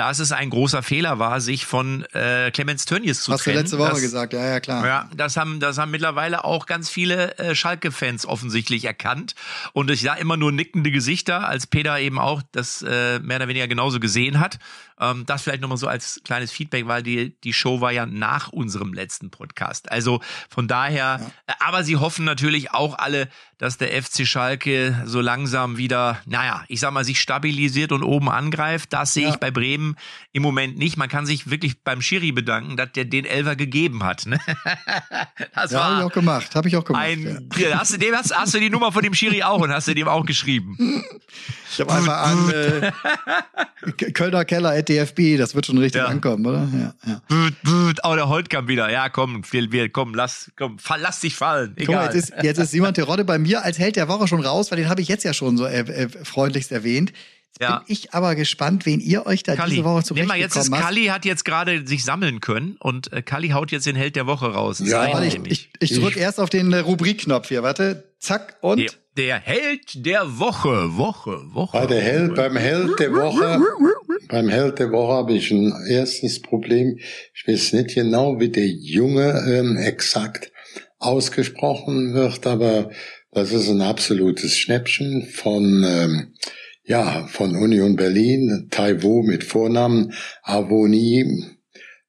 Dass 0.00 0.18
es 0.18 0.32
ein 0.32 0.48
großer 0.48 0.82
Fehler 0.82 1.18
war, 1.18 1.42
sich 1.42 1.66
von 1.66 2.06
äh, 2.14 2.50
Clemens 2.52 2.86
Tönnies 2.86 3.22
zu 3.22 3.34
Hast 3.34 3.44
trennen. 3.44 3.56
du 3.56 3.60
letzte 3.60 3.78
Woche 3.78 3.90
das, 3.90 4.00
gesagt, 4.00 4.32
ja, 4.32 4.46
ja, 4.46 4.58
klar. 4.58 4.86
Ja, 4.86 5.10
das 5.14 5.36
haben, 5.36 5.60
das 5.60 5.76
haben 5.76 5.90
mittlerweile 5.90 6.42
auch 6.42 6.64
ganz 6.64 6.88
viele 6.88 7.36
äh, 7.36 7.54
Schalke-Fans 7.54 8.24
offensichtlich 8.24 8.86
erkannt. 8.86 9.34
Und 9.74 9.90
ich 9.90 10.00
sah 10.00 10.14
immer 10.14 10.38
nur 10.38 10.52
nickende 10.52 10.90
Gesichter, 10.90 11.46
als 11.46 11.66
Peter 11.66 12.00
eben 12.00 12.18
auch 12.18 12.40
das 12.52 12.80
äh, 12.80 13.18
mehr 13.18 13.36
oder 13.36 13.48
weniger 13.48 13.68
genauso 13.68 14.00
gesehen 14.00 14.40
hat. 14.40 14.58
Ähm, 15.00 15.24
das 15.26 15.42
vielleicht 15.42 15.62
nochmal 15.62 15.78
so 15.78 15.88
als 15.88 16.20
kleines 16.24 16.52
Feedback, 16.52 16.86
weil 16.86 17.02
die, 17.02 17.34
die 17.42 17.52
Show 17.52 17.80
war 17.80 17.90
ja 17.92 18.06
nach 18.06 18.48
unserem 18.50 18.92
letzten 18.92 19.30
Podcast. 19.30 19.90
Also 19.90 20.20
von 20.48 20.68
daher, 20.68 21.32
äh, 21.46 21.52
aber 21.60 21.82
sie 21.84 21.96
hoffen 21.96 22.24
natürlich 22.24 22.72
auch 22.72 22.98
alle, 22.98 23.28
dass 23.58 23.76
der 23.78 23.90
FC 24.02 24.26
Schalke 24.26 25.02
so 25.04 25.20
langsam 25.20 25.76
wieder, 25.76 26.20
naja, 26.26 26.64
ich 26.68 26.80
sag 26.80 26.92
mal, 26.92 27.04
sich 27.04 27.20
stabilisiert 27.20 27.92
und 27.92 28.02
oben 28.02 28.28
angreift. 28.30 28.92
Das 28.92 29.12
sehe 29.14 29.24
Ja. 29.24 29.30
ich 29.30 29.36
bei 29.36 29.50
Bremen 29.50 29.96
im 30.32 30.42
Moment 30.42 30.78
nicht. 30.78 30.96
Man 30.96 31.08
kann 31.10 31.26
sich 31.26 31.50
wirklich 31.50 31.82
beim 31.82 32.00
Schiri 32.00 32.32
bedanken, 32.32 32.76
dass 32.76 32.92
der 32.92 33.04
den 33.04 33.24
Elfer 33.26 33.56
gegeben 33.56 34.04
hat. 34.04 34.26
Ne? 34.26 34.38
Das 35.54 35.72
Ja, 35.72 35.84
habe 35.84 35.98
ich 35.98 36.04
auch 36.04 36.12
gemacht. 36.12 36.54
Habe 36.54 36.68
ich 36.68 36.76
auch 36.76 36.84
gemacht. 36.84 37.02
ja. 37.06 37.10
ein, 37.12 37.48
ja, 37.56 37.78
hast, 37.78 37.92
du 37.92 37.98
dem, 37.98 38.14
hast, 38.14 38.34
hast 38.34 38.54
du 38.54 38.60
die 38.60 38.70
Nummer 38.70 38.92
von 38.92 39.02
dem 39.02 39.14
Schiri 39.14 39.42
auch 39.42 39.60
und 39.60 39.70
hast 39.72 39.88
du 39.88 39.94
dem 39.94 40.08
auch 40.08 40.24
geschrieben? 40.24 41.04
Ich 41.72 41.80
habe 41.80 41.92
einfach 41.92 42.22
an 42.22 42.50
äh, 42.50 42.92
Kölner 44.12 44.44
Keller 44.44 44.74
DFB, 44.90 45.38
das 45.38 45.54
wird 45.54 45.66
schon 45.66 45.78
richtig 45.78 46.00
Ja. 46.02 46.06
ankommen, 46.08 46.44
oder? 46.44 46.68
Ja, 46.72 46.94
ja. 47.06 47.22
Büt, 47.28 47.62
büt, 47.62 47.98
Oh, 48.04 48.14
der 48.14 48.28
Holtkamp 48.28 48.68
wieder. 48.68 48.90
Ja, 48.90 49.08
komm, 49.08 49.42
wir, 49.50 49.72
wir, 49.72 49.88
komm, 49.88 50.14
lass, 50.14 50.50
komm, 50.56 50.78
fall, 50.78 51.00
lass 51.00 51.20
dich 51.20 51.34
fallen. 51.34 51.74
Guck 51.78 51.88
mal, 51.88 52.02
Egal. 52.04 52.14
jetzt 52.14 52.30
ist, 52.30 52.42
jetzt 52.42 52.58
ist 52.58 52.70
Simon 52.72 52.92
Terodde 52.94 53.24
bei 53.24 53.38
mir 53.38 53.64
als 53.64 53.78
Held 53.78 53.96
der 53.96 54.08
Woche 54.08 54.28
schon 54.28 54.40
raus, 54.44 54.70
weil 54.70 54.78
den 54.78 54.88
habe 54.88 55.00
ich 55.00 55.08
jetzt 55.08 55.24
ja 55.24 55.32
schon 55.32 55.56
so 55.56 55.64
äh, 55.64 55.80
äh, 55.80 56.08
freundlichst 56.24 56.72
erwähnt. 56.72 57.12
Jetzt 57.58 57.68
Ja. 57.68 57.76
bin 57.78 57.84
ich 57.88 58.14
aber 58.14 58.34
gespannt, 58.36 58.86
wen 58.86 59.00
ihr 59.00 59.26
euch 59.26 59.42
da 59.42 59.56
Kalli. 59.56 59.70
diese 59.76 59.84
Woche 59.84 60.02
Nimm 60.14 60.26
mal, 60.26 60.38
jetzt 60.38 60.56
ist. 60.56 60.72
Kalli 60.72 61.06
hat 61.06 61.24
jetzt 61.24 61.44
gerade 61.44 61.86
sich 61.86 62.04
sammeln 62.04 62.40
können 62.40 62.76
und 62.80 63.12
äh, 63.12 63.22
Kalli 63.22 63.48
haut 63.50 63.70
jetzt 63.72 63.86
den 63.86 63.96
Held 63.96 64.16
der 64.16 64.26
Woche 64.26 64.46
raus. 64.52 64.80
Ja, 64.84 65.12
Warte, 65.12 65.26
ich, 65.26 65.40
ich, 65.46 65.70
ich 65.80 66.00
drücke 66.00 66.18
erst 66.20 66.38
auf 66.40 66.48
den 66.50 66.72
äh, 66.72 66.78
Rubrikknopf 66.78 67.48
hier. 67.48 67.62
Warte, 67.62 68.04
zack 68.18 68.56
und 68.60 68.78
der, 68.78 68.90
der 69.16 69.38
Held 69.40 70.06
der 70.06 70.38
Woche, 70.38 70.96
Woche, 70.96 71.40
Woche. 71.52 71.76
Bei 71.76 71.86
der 71.86 72.00
Held, 72.00 72.34
beim 72.36 72.56
Held 72.56 72.98
der 73.00 73.12
Woche, 73.12 73.60
beim 74.30 74.48
Held 74.48 74.78
der 74.78 74.92
Woche 74.92 75.12
habe 75.12 75.34
ich 75.34 75.50
ein 75.50 75.74
erstes 75.88 76.40
Problem. 76.40 76.98
Ich 77.34 77.46
weiß 77.46 77.72
nicht 77.74 77.94
genau, 77.94 78.38
wie 78.40 78.48
der 78.48 78.68
Junge 78.68 79.44
ähm, 79.48 79.76
exakt 79.76 80.52
ausgesprochen 80.98 82.14
wird, 82.14 82.46
aber 82.46 82.90
das 83.32 83.52
ist 83.52 83.68
ein 83.68 83.80
absolutes 83.80 84.56
Schnäppchen 84.56 85.26
von 85.26 85.84
ähm, 85.86 86.34
ja 86.84 87.26
von 87.28 87.56
Union 87.56 87.96
Berlin, 87.96 88.68
Taiwo 88.70 89.22
mit 89.22 89.44
Vornamen, 89.44 90.12
Avoni. 90.42 91.44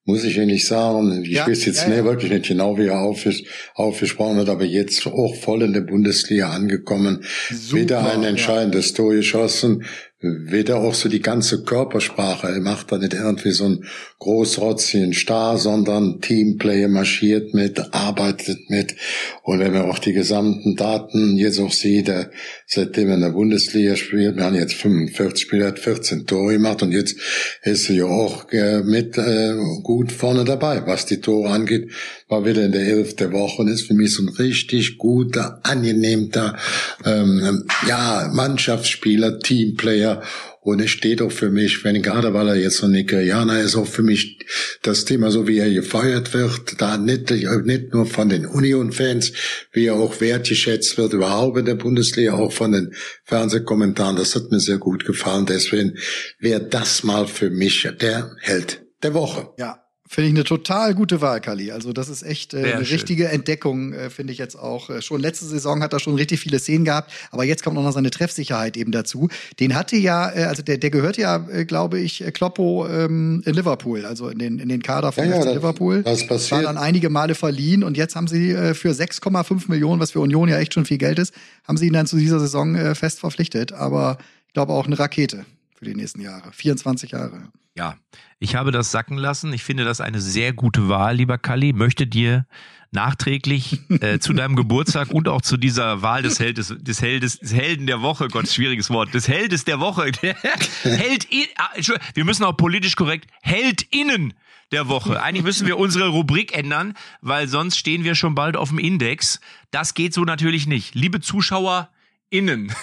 Muss 0.03 0.23
ich 0.23 0.35
ja 0.35 0.45
nicht 0.45 0.65
sagen. 0.65 1.23
Ich 1.23 1.29
Ja, 1.29 1.47
weiß 1.47 1.63
jetzt 1.65 1.83
ja, 1.83 1.89
ja. 1.89 1.97
nee, 1.97 2.03
wirklich 2.03 2.31
nicht 2.31 2.47
genau, 2.47 2.75
wie 2.77 2.87
er 2.87 2.99
aufges 2.99 3.43
aufgesprochen 3.75 4.37
hat, 4.37 4.49
aber 4.49 4.65
jetzt 4.65 5.05
auch 5.05 5.35
voll 5.35 5.61
in 5.61 5.73
der 5.73 5.81
Bundesliga 5.81 6.49
angekommen. 6.49 7.23
Super, 7.51 7.81
Wieder 7.81 8.11
ein 8.11 8.23
ja. 8.23 8.29
entscheidendes 8.29 8.93
Tor 8.93 9.13
geschossen. 9.13 9.85
Wieder 10.21 10.77
auch 10.77 10.93
so 10.93 11.09
die 11.09 11.21
ganze 11.21 11.63
Körpersprache. 11.63 12.47
Er 12.47 12.61
macht 12.61 12.91
da 12.91 12.99
nicht 12.99 13.13
irgendwie 13.13 13.51
so 13.51 13.65
einen 13.65 13.85
großrotzigen 14.21 15.13
Star, 15.13 15.57
sondern 15.57 16.21
Teamplayer 16.21 16.87
marschiert 16.87 17.55
mit, 17.55 17.79
arbeitet 17.91 18.69
mit. 18.69 18.95
Und 19.41 19.57
wenn 19.59 19.73
man 19.73 19.89
auch 19.89 19.97
die 19.97 20.13
gesamten 20.13 20.75
Daten 20.75 21.37
jetzt 21.37 21.59
auch 21.59 21.71
sieht, 21.71 22.07
er, 22.07 22.29
seitdem 22.67 23.09
er 23.09 23.15
in 23.15 23.21
der 23.21 23.29
Bundesliga 23.29 23.95
spielt, 23.95 24.37
wir 24.37 24.43
haben 24.43 24.55
jetzt 24.55 24.75
45 24.75 25.41
Spiele, 25.41 25.65
hat 25.65 25.79
14 25.79 26.27
Tore 26.27 26.53
gemacht 26.53 26.83
und 26.83 26.91
jetzt 26.91 27.17
ist 27.63 27.89
er 27.89 27.95
ja 27.95 28.05
auch 28.05 28.47
äh, 28.51 28.83
mit 28.83 29.17
äh, 29.17 29.55
gut 29.81 30.11
vorne 30.11 30.45
dabei. 30.45 30.85
Was 30.85 31.07
die 31.07 31.19
Tore 31.19 31.49
angeht, 31.49 31.89
war 32.27 32.45
wieder 32.45 32.63
in 32.63 32.73
der 32.73 32.85
Elf 32.85 33.15
der 33.15 33.31
Woche 33.31 33.63
und 33.63 33.69
ist 33.69 33.87
für 33.87 33.95
mich 33.95 34.13
so 34.13 34.21
ein 34.21 34.29
richtig 34.29 34.99
guter, 34.99 35.61
angenehmer, 35.63 36.59
ähm, 37.05 37.65
ja, 37.87 38.29
Mannschaftsspieler, 38.31 39.39
Teamplayer. 39.39 40.21
Und 40.63 40.79
es 40.79 40.91
steht 40.91 41.23
auch 41.23 41.31
für 41.31 41.49
mich, 41.49 41.83
wenn 41.83 42.03
gerade 42.03 42.35
weil 42.35 42.47
er 42.49 42.55
jetzt 42.55 42.77
so 42.77 42.85
ein 42.85 42.91
Nigerianer 42.91 43.61
ist, 43.61 43.75
auch 43.75 43.87
für 43.87 44.03
mich 44.03 44.37
das 44.83 45.05
Thema, 45.05 45.31
so 45.31 45.47
wie 45.47 45.57
er 45.57 45.71
gefeiert 45.71 46.35
wird, 46.35 46.79
da 46.79 46.97
nicht, 46.97 47.31
nicht 47.31 47.93
nur 47.93 48.05
von 48.05 48.29
den 48.29 48.45
Union-Fans, 48.45 49.33
wie 49.71 49.87
er 49.87 49.95
auch 49.95 50.21
wertgeschätzt 50.21 50.99
wird, 50.99 51.13
überhaupt 51.13 51.57
in 51.57 51.65
der 51.65 51.73
Bundesliga, 51.73 52.33
auch 52.33 52.53
von 52.53 52.73
den 52.73 52.93
Fernsehkommentaren, 53.23 54.15
das 54.17 54.35
hat 54.35 54.51
mir 54.51 54.59
sehr 54.59 54.77
gut 54.77 55.03
gefallen. 55.03 55.47
Deswegen 55.47 55.97
wäre 56.39 56.61
das 56.61 57.01
mal 57.01 57.25
für 57.25 57.49
mich 57.49 57.89
der 57.99 58.35
Held 58.39 58.83
der 59.01 59.15
Woche. 59.15 59.49
Ja, 59.57 59.80
finde 60.13 60.27
ich 60.29 60.35
eine 60.35 60.43
total 60.43 60.93
gute 60.93 61.21
Wahl, 61.21 61.39
Kali. 61.39 61.71
Also 61.71 61.93
das 61.93 62.09
ist 62.09 62.21
echt 62.21 62.53
äh, 62.53 62.57
eine 62.73 62.85
schön. 62.85 62.95
richtige 62.97 63.29
Entdeckung, 63.29 63.93
äh, 63.93 64.09
finde 64.09 64.33
ich 64.33 64.39
jetzt 64.39 64.57
auch. 64.57 64.89
Äh, 64.89 65.01
schon 65.01 65.21
letzte 65.21 65.45
Saison 65.45 65.81
hat 65.81 65.93
er 65.93 65.99
schon 65.99 66.15
richtig 66.15 66.41
viele 66.41 66.59
Szenen 66.59 66.83
gehabt, 66.83 67.11
aber 67.31 67.45
jetzt 67.45 67.63
kommt 67.63 67.77
auch 67.77 67.83
noch 67.83 67.93
seine 67.93 68.11
Treffsicherheit 68.11 68.75
eben 68.75 68.91
dazu. 68.91 69.29
Den 69.61 69.73
hatte 69.73 69.95
ja, 69.95 70.29
äh, 70.35 70.43
also 70.43 70.63
der, 70.63 70.77
der 70.77 70.89
gehört 70.89 71.15
ja, 71.17 71.47
äh, 71.49 71.63
glaube 71.63 71.99
ich, 71.99 72.25
äh, 72.25 72.31
Kloppo 72.31 72.87
ähm, 72.87 73.41
in 73.45 73.53
Liverpool, 73.53 74.05
also 74.05 74.27
in 74.27 74.37
den, 74.39 74.59
in 74.59 74.67
den 74.67 74.81
Kader 74.83 75.13
von 75.13 75.23
Ja, 75.29 75.37
ja, 75.37 75.45
das- 75.45 75.53
Liverpool. 75.55 76.03
das 76.03 76.27
passiert. 76.27 76.51
War 76.51 76.61
dann 76.73 76.77
einige 76.77 77.09
Male 77.09 77.33
verliehen 77.33 77.83
und 77.83 77.95
jetzt 77.95 78.17
haben 78.17 78.27
sie 78.27 78.51
äh, 78.51 78.73
für 78.73 78.91
6,5 78.91 79.69
Millionen, 79.69 80.01
was 80.01 80.11
für 80.11 80.19
Union 80.19 80.49
ja 80.49 80.57
echt 80.59 80.73
schon 80.73 80.83
viel 80.85 80.97
Geld 80.97 81.19
ist, 81.19 81.33
haben 81.65 81.77
sie 81.77 81.87
ihn 81.87 81.93
dann 81.93 82.05
zu 82.05 82.17
dieser 82.17 82.39
Saison 82.41 82.75
äh, 82.75 82.95
fest 82.95 83.21
verpflichtet. 83.21 83.71
Aber 83.71 84.17
ich 84.47 84.53
glaube 84.53 84.73
auch 84.73 84.85
eine 84.87 84.99
Rakete 84.99 85.45
für 85.81 85.85
die 85.85 85.95
nächsten 85.95 86.21
Jahre. 86.21 86.51
24 86.53 87.09
Jahre. 87.09 87.51
Ja, 87.75 87.97
ich 88.37 88.55
habe 88.55 88.71
das 88.71 88.91
sacken 88.91 89.17
lassen. 89.17 89.51
Ich 89.51 89.63
finde 89.63 89.83
das 89.83 89.99
eine 89.99 90.21
sehr 90.21 90.53
gute 90.53 90.89
Wahl, 90.89 91.15
lieber 91.15 91.39
Kalli. 91.39 91.73
Möchte 91.73 92.05
dir 92.05 92.45
nachträglich 92.91 93.79
äh, 93.89 94.19
zu 94.19 94.33
deinem 94.33 94.55
Geburtstag 94.55 95.09
und 95.09 95.27
auch 95.27 95.41
zu 95.41 95.57
dieser 95.57 96.03
Wahl 96.03 96.21
des 96.21 96.39
Heldes, 96.39 96.75
des 96.77 97.01
Heldes, 97.01 97.39
des 97.39 97.55
Helden 97.55 97.87
der 97.87 98.03
Woche, 98.03 98.27
Gott, 98.27 98.47
schwieriges 98.47 98.91
Wort, 98.91 99.11
des 99.15 99.27
Heldes 99.27 99.65
der 99.65 99.79
Woche, 99.79 100.11
Held, 100.83 101.23
in, 101.31 101.45
ah, 101.57 101.69
wir 102.13 102.25
müssen 102.25 102.43
auch 102.43 102.55
politisch 102.55 102.95
korrekt, 102.95 103.31
Heldinnen 103.41 104.35
der 104.71 104.87
Woche. 104.87 105.19
Eigentlich 105.19 105.43
müssen 105.43 105.65
wir 105.65 105.79
unsere 105.79 106.09
Rubrik 106.09 106.55
ändern, 106.55 106.93
weil 107.21 107.47
sonst 107.47 107.77
stehen 107.77 108.03
wir 108.03 108.13
schon 108.13 108.35
bald 108.35 108.55
auf 108.55 108.69
dem 108.69 108.77
Index. 108.77 109.39
Das 109.71 109.95
geht 109.95 110.13
so 110.13 110.25
natürlich 110.25 110.67
nicht. 110.67 110.93
Liebe 110.93 111.21
Zuschauer, 111.21 111.89
Innen. 112.31 112.73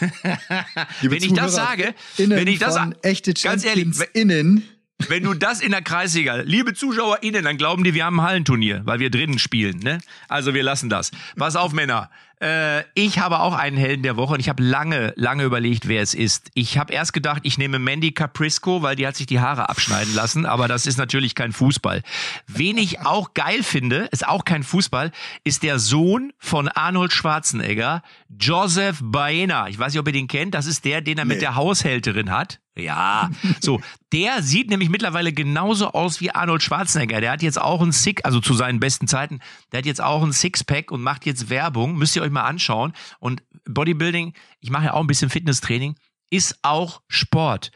Wenn 1.00 1.22
ich 1.22 1.32
das 1.32 1.54
sage, 1.54 1.94
wenn 2.18 2.46
ich 2.46 2.58
das 2.58 2.78
echte 3.02 3.32
ganz 3.34 3.64
ehrlich, 3.64 3.84
Champions 3.84 4.10
innen. 4.12 4.68
Wenn 5.06 5.22
du 5.22 5.34
das 5.34 5.60
in 5.60 5.70
der 5.70 5.82
Kreisliga, 5.82 6.36
liebe 6.36 6.74
ZuschauerInnen, 6.74 7.44
dann 7.44 7.56
glauben 7.56 7.84
die, 7.84 7.94
wir 7.94 8.04
haben 8.04 8.18
ein 8.20 8.26
Hallenturnier, 8.26 8.82
weil 8.84 8.98
wir 8.98 9.10
drinnen 9.10 9.38
spielen, 9.38 9.78
ne? 9.78 9.98
Also 10.28 10.54
wir 10.54 10.62
lassen 10.64 10.88
das. 10.88 11.12
Pass 11.36 11.54
auf, 11.54 11.72
Männer. 11.72 12.10
Äh, 12.40 12.82
ich 12.94 13.18
habe 13.18 13.40
auch 13.40 13.52
einen 13.54 13.76
Helden 13.76 14.02
der 14.04 14.16
Woche 14.16 14.34
und 14.34 14.40
ich 14.40 14.48
habe 14.48 14.62
lange, 14.62 15.12
lange 15.16 15.42
überlegt, 15.44 15.88
wer 15.88 16.02
es 16.02 16.14
ist. 16.14 16.50
Ich 16.54 16.78
habe 16.78 16.92
erst 16.92 17.12
gedacht, 17.12 17.40
ich 17.44 17.58
nehme 17.58 17.78
Mandy 17.80 18.12
Caprisco, 18.12 18.82
weil 18.82 18.94
die 18.96 19.06
hat 19.06 19.16
sich 19.16 19.26
die 19.26 19.40
Haare 19.40 19.68
abschneiden 19.68 20.14
lassen, 20.14 20.46
aber 20.46 20.68
das 20.68 20.86
ist 20.86 20.98
natürlich 20.98 21.34
kein 21.34 21.52
Fußball. 21.52 22.02
Wen 22.46 22.76
ich 22.78 23.00
auch 23.00 23.34
geil 23.34 23.62
finde, 23.64 24.08
ist 24.12 24.26
auch 24.26 24.44
kein 24.44 24.62
Fußball, 24.62 25.10
ist 25.42 25.62
der 25.64 25.78
Sohn 25.80 26.32
von 26.38 26.68
Arnold 26.68 27.12
Schwarzenegger, 27.12 28.02
Joseph 28.38 28.98
Baena. 29.02 29.68
Ich 29.68 29.78
weiß 29.78 29.92
nicht, 29.92 30.00
ob 30.00 30.06
ihr 30.06 30.12
den 30.12 30.28
kennt. 30.28 30.54
Das 30.54 30.66
ist 30.66 30.84
der, 30.84 31.00
den 31.00 31.18
er 31.18 31.24
mit 31.24 31.38
Nee. 31.38 31.40
der 31.40 31.54
Haushälterin 31.56 32.30
hat. 32.30 32.60
Ja, 32.78 33.30
so. 33.60 33.80
Der 34.12 34.42
sieht 34.42 34.70
nämlich 34.70 34.88
mittlerweile 34.88 35.32
genauso 35.32 35.88
aus 35.88 36.20
wie 36.20 36.30
Arnold 36.30 36.62
Schwarzenegger. 36.62 37.20
Der 37.20 37.32
hat 37.32 37.42
jetzt 37.42 37.60
auch 37.60 37.82
ein 37.82 37.92
Six, 37.92 38.22
also 38.24 38.40
zu 38.40 38.54
seinen 38.54 38.80
besten 38.80 39.08
Zeiten, 39.08 39.40
der 39.72 39.78
hat 39.78 39.86
jetzt 39.86 40.00
auch 40.00 40.22
ein 40.22 40.32
Sixpack 40.32 40.90
und 40.90 41.02
macht 41.02 41.26
jetzt 41.26 41.50
Werbung. 41.50 41.96
Müsst 41.96 42.14
ihr 42.16 42.22
euch 42.22 42.30
mal 42.30 42.44
anschauen. 42.44 42.92
Und 43.18 43.42
Bodybuilding, 43.64 44.32
ich 44.60 44.70
mache 44.70 44.86
ja 44.86 44.94
auch 44.94 45.00
ein 45.00 45.06
bisschen 45.06 45.28
Fitnesstraining, 45.28 45.96
ist 46.30 46.58
auch 46.62 47.02
Sport. 47.08 47.70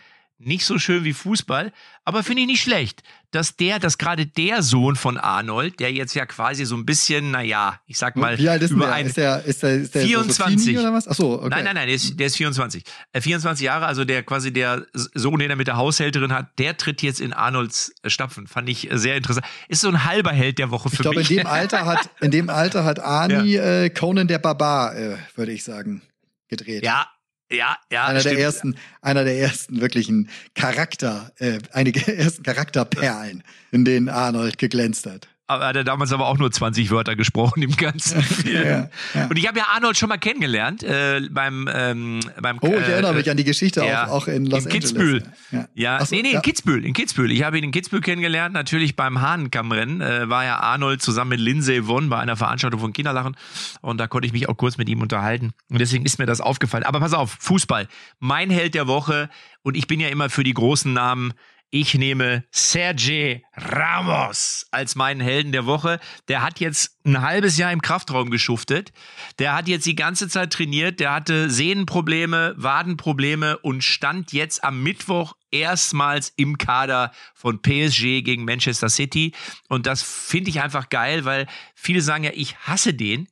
Nicht 0.45 0.65
so 0.65 0.79
schön 0.79 1.05
wie 1.05 1.13
Fußball, 1.13 1.73
aber 2.05 2.23
finde 2.23 2.43
ich 2.43 2.49
nicht 2.49 2.63
schlecht, 2.63 3.03
dass 3.31 3.57
der, 3.57 3.79
dass 3.79 3.97
gerade 3.97 4.27
der 4.27 4.63
Sohn 4.63 4.97
von 4.97 5.17
Arnold, 5.17 5.79
der 5.81 5.93
jetzt 5.93 6.15
ja 6.15 6.27
quasi 6.27 6.65
so 6.65 6.77
ein 6.77 6.85
bisschen, 6.85 7.31
naja, 7.31 7.81
ich 7.87 7.97
sag 7.97 8.17
mal, 8.17 8.37
Wie 8.39 8.49
alt 8.49 8.61
ist 8.63 8.73
über 8.73 8.87
der? 8.87 8.95
ein, 8.95 9.07
Ist 9.07 9.17
der, 9.17 9.45
ist 9.45 9.63
der, 9.63 9.77
ist 9.77 9.95
der 9.95 10.03
24. 10.03 10.59
So 10.59 10.65
Teenie 10.65 10.79
oder 10.81 10.93
was? 10.93 11.07
Ach 11.09 11.15
so, 11.15 11.39
okay. 11.39 11.49
Nein, 11.49 11.65
nein, 11.65 11.75
nein, 11.77 11.87
der 11.87 11.95
ist, 11.95 12.19
der 12.19 12.27
ist 12.27 12.37
24. 12.37 12.83
Äh, 13.13 13.21
24 13.21 13.65
Jahre, 13.65 13.87
also 13.87 14.05
der 14.05 14.23
quasi 14.25 14.53
der 14.53 14.85
Sohn, 14.93 15.39
den 15.39 15.49
er 15.49 15.57
mit 15.57 15.69
der 15.69 15.77
Haushälterin 15.77 16.33
hat, 16.33 16.59
der 16.59 16.77
tritt 16.77 17.03
jetzt 17.03 17.21
in 17.21 17.33
Arnolds 17.33 17.95
äh, 18.03 18.11
Stapfen. 18.11 18.47
Fand 18.49 18.69
ich 18.69 18.91
äh, 18.91 18.99
sehr 18.99 19.17
interessant. 19.17 19.47
Ist 19.69 19.81
so 19.83 19.89
ein 19.89 20.05
halber 20.05 20.33
Held 20.33 20.59
der 20.59 20.71
Woche 20.71 20.91
für 20.91 20.97
Ich 20.97 21.01
glaube, 21.03 21.15
in 21.21 21.21
mich. 21.21 21.29
dem 21.29 21.47
Alter 21.47 21.87
hat, 21.87 22.11
in 22.21 22.31
dem 22.33 22.51
Alter 22.51 22.85
hat 22.85 22.99
Arnie 23.01 23.55
äh, 23.57 23.91
Conan 23.91 24.27
der 24.29 24.41
Barbar, 24.41 24.97
äh, 24.97 25.17
würde 25.37 25.53
ich 25.53 25.63
sagen, 25.65 26.03
gedreht. 26.49 26.85
ja, 26.85 27.07
ja, 27.53 27.77
ja. 27.91 28.07
einer 28.07 28.21
stimmt. 28.21 28.37
der 28.37 28.45
ersten, 28.45 28.77
einer 29.01 29.25
der 29.25 29.39
ersten 29.39 29.81
wirklichen 29.81 30.29
Charakter, 30.55 31.33
äh, 31.39 31.59
einige 31.73 32.01
ersten 32.17 32.43
Charakterperlen, 32.43 33.43
in 33.71 33.85
denen 33.85 34.09
Arnold 34.09 34.59
geglänzt 34.59 35.07
hat. 35.07 35.29
Aber 35.47 35.67
hat 35.67 35.77
er 35.77 35.85
damals 35.85 36.13
aber 36.13 36.27
auch 36.27 36.39
nur 36.39 36.51
20 36.51 36.91
Wörter 36.91 37.17
gesprochen 37.17 37.63
im 37.63 37.77
ganzen 37.77 38.23
Film. 38.23 38.55
Ja, 38.55 38.89
ja. 39.15 39.27
Und 39.29 39.37
ich 39.37 39.47
habe 39.47 39.59
ja 39.59 39.67
Arnold 39.75 39.97
schon 39.97 40.09
mal 40.09 40.17
kennengelernt 40.17 40.83
äh, 40.83 41.21
beim 41.31 41.69
ähm, 41.73 42.21
beim 42.41 42.59
Oh, 42.61 42.69
ich 42.69 42.73
äh, 42.73 42.93
erinnere 42.93 43.15
mich 43.15 43.29
an 43.31 43.37
die 43.37 43.45
Geschichte 43.45 43.85
ja, 43.85 44.07
auch, 44.07 44.23
auch 44.23 44.29
in 44.29 44.47
Los 44.47 44.65
in 44.65 44.73
Angeles. 44.73 44.91
Kitzbühel. 44.91 45.23
Ja, 45.51 45.69
Ja, 45.75 46.05
so, 46.05 46.15
nee, 46.15 46.23
nee, 46.23 46.33
in 46.33 46.43
Kitzbühel, 46.43 46.85
in 46.85 46.93
Kitzbühel. 46.93 47.31
Ich 47.33 47.43
habe 47.43 47.59
ihn 47.59 47.65
in 47.65 47.71
Kitzbühel 47.73 48.01
kennengelernt, 48.01 48.55
natürlich 48.55 48.97
beim 48.97 49.21
Hahnenkammrennen. 49.21 50.01
Äh, 50.01 50.29
war 50.29 50.45
ja 50.45 50.59
Arnold 50.59 51.03
zusammen 51.03 51.31
mit 51.31 51.41
Lindsay 51.41 51.87
Vonn 51.87 52.09
bei 52.09 52.19
einer 52.19 52.37
Veranstaltung 52.37 52.81
von 52.81 52.93
Kinderlachen 52.93 53.37
und 53.81 53.99
da 53.99 54.07
konnte 54.07 54.27
ich 54.27 54.33
mich 54.33 54.49
auch 54.49 54.57
kurz 54.57 54.79
mit 54.79 54.89
ihm 54.89 55.03
unterhalten 55.03 55.53
und 55.71 55.81
deswegen 55.81 56.05
ist 56.05 56.19
mir 56.19 56.27
das 56.27 56.41
aufgefallen. 56.41 56.85
Aber 56.85 57.01
pass 57.01 57.15
auf, 57.15 57.37
Fußball, 57.41 57.89
mein 58.21 58.51
Held 58.51 58.75
der 58.75 58.87
Woche 58.87 59.29
und 59.63 59.77
ich 59.77 59.87
bin 59.87 60.01
ja 60.01 60.09
immer 60.09 60.31
für 60.31 60.45
die 60.45 60.55
großen 60.55 60.93
Namen. 60.93 61.33
Ich 61.75 61.95
nehme 61.95 62.45
Sergej 62.51 63.47
Ramos 63.55 64.67
als 64.73 64.95
meinen 64.95 65.23
Helden 65.23 65.53
der 65.53 65.65
Woche. 65.65 66.01
Der 66.29 66.43
hat 66.43 66.61
jetzt 66.61 66.99
ein 67.07 67.23
halbes 67.23 67.57
Jahr 67.57 67.73
im 67.73 67.81
Kraftraum 67.81 68.29
geschuftet. 68.29 68.93
Der 69.39 69.55
hat 69.55 69.69
jetzt 69.69 69.87
die 69.87 69.97
ganze 69.97 70.29
Zeit 70.29 70.53
trainiert. 70.53 71.01
Der 71.01 71.15
hatte 71.15 71.49
Sehnenprobleme, 71.49 72.53
Wadenprobleme 72.59 73.57
und 73.57 73.83
stand 73.83 74.35
jetzt 74.35 74.63
am 74.63 74.83
Mittwoch 74.83 75.33
erstmals 75.51 76.35
im 76.37 76.59
Kader 76.59 77.11
von 77.35 77.63
PSG 77.63 78.21
gegen 78.21 78.45
Manchester 78.45 78.91
City. 78.91 79.33
Und 79.71 79.87
das 79.87 80.03
finde 80.03 80.51
ich 80.51 80.61
einfach 80.61 80.91
geil, 80.91 81.25
weil 81.25 81.47
viele 81.75 82.03
sagen 82.03 82.25
ja, 82.25 82.33
ich 82.35 82.55
hasse 82.59 82.93
den. 82.93 83.29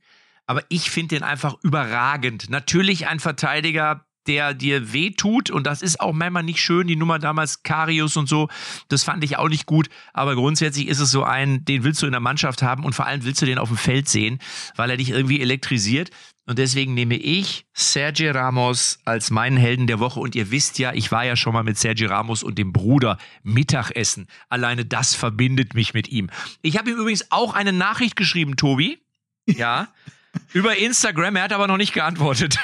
Aber 0.47 0.65
ich 0.71 0.91
finde 0.91 1.17
den 1.17 1.25
einfach 1.25 1.57
überragend. 1.63 2.49
Natürlich 2.49 3.07
ein 3.07 3.21
Verteidiger, 3.21 4.07
der 4.27 4.55
dir 4.55 4.93
wehtut. 4.93 5.51
Und 5.51 5.67
das 5.67 5.83
ist 5.83 6.01
auch 6.01 6.13
manchmal 6.13 6.43
nicht 6.43 6.61
schön, 6.61 6.87
die 6.87 6.97
Nummer 6.97 7.19
damals 7.19 7.63
Karius 7.63 8.17
und 8.17 8.29
so, 8.29 8.49
das 8.89 9.05
fand 9.05 9.25
ich 9.25 9.37
auch 9.39 9.49
nicht 9.49 9.67
gut, 9.67 9.89
aber 10.13 10.35
grundsätzlich 10.35 10.89
ist 10.89 11.01
es 11.01 11.11
so 11.11 11.25
ein, 11.25 11.65
den 11.65 11.85
willst 11.85 12.03
du 12.03 12.07
in 12.07 12.13
der 12.13 12.21
Mannschaft 12.21 12.63
haben 12.63 12.85
und 12.85 12.95
vor 12.95 13.07
allem 13.07 13.25
willst 13.25 13.43
du 13.43 13.47
den 13.47 13.59
auf 13.59 13.69
dem 13.69 13.77
Feld 13.77 14.09
sehen, 14.09 14.39
weil 14.77 14.91
er 14.91 14.97
dich 14.97 15.11
irgendwie 15.11 15.41
elektrisiert. 15.41 16.11
Und 16.47 16.59
deswegen 16.59 16.95
nehme 16.95 17.15
ich 17.15 17.67
Sergio 17.75 18.33
Ramos 18.33 18.99
als 19.05 19.31
meinen 19.31 19.57
Helden 19.57 19.87
der 19.87 20.01
Woche. 20.01 20.19
Und 20.19 20.35
ihr 20.35 20.51
wisst 20.51 20.81
ja, 20.81 20.93
ich 20.93 21.13
war 21.13 21.25
ja 21.25 21.37
schon 21.37 21.53
mal 21.53 21.63
mit 21.63 21.79
Sergio 21.79 22.09
Ramos 22.09 22.43
und 22.43 22.59
dem 22.59 22.73
Bruder 22.73 23.19
Mittagessen, 23.45 24.27
alleine 24.49 24.85
das 24.85 25.15
verbindet 25.15 25.75
mich 25.75 25.95
mit 25.95 26.09
ihm. 26.09 26.29
Ich 26.63 26.77
habe 26.77 26.91
ihm 26.91 26.97
übrigens 26.97 27.31
auch 27.31 27.55
eine 27.55 27.73
Nachricht 27.73 28.17
geschrieben, 28.17 28.57
Tobi, 28.57 28.99
ja, 29.47 29.89
über 30.53 30.77
Instagram, 30.77 31.37
er 31.37 31.45
hat 31.45 31.53
aber 31.53 31.67
noch 31.67 31.77
nicht 31.77 31.93
geantwortet. 31.93 32.59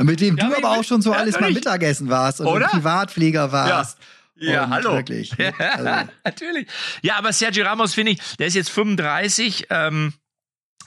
Mit 0.00 0.20
dem 0.20 0.36
Ja, 0.36 0.48
du 0.48 0.56
aber 0.56 0.70
auch 0.78 0.84
schon 0.84 1.02
so 1.02 1.12
ja, 1.12 1.18
alles 1.18 1.38
mal. 1.40 1.52
Mittagessen 1.52 2.08
warst 2.08 2.40
und 2.40 2.46
Oder? 2.46 2.66
ein 2.66 2.70
Privatflieger 2.70 3.52
warst. 3.52 3.98
Ja, 4.36 4.64
Und 4.64 4.70
hallo. 4.70 4.92
Wirklich. 4.94 5.32
Also, 5.58 6.08
Natürlich. 6.24 6.68
Ja, 7.02 7.16
aber 7.16 7.32
Sergio 7.32 7.64
Ramos 7.64 7.94
finde 7.94 8.12
ich, 8.12 8.18
der 8.38 8.46
ist 8.46 8.54
jetzt 8.54 8.70
35. 8.70 9.66
Ähm, 9.70 10.12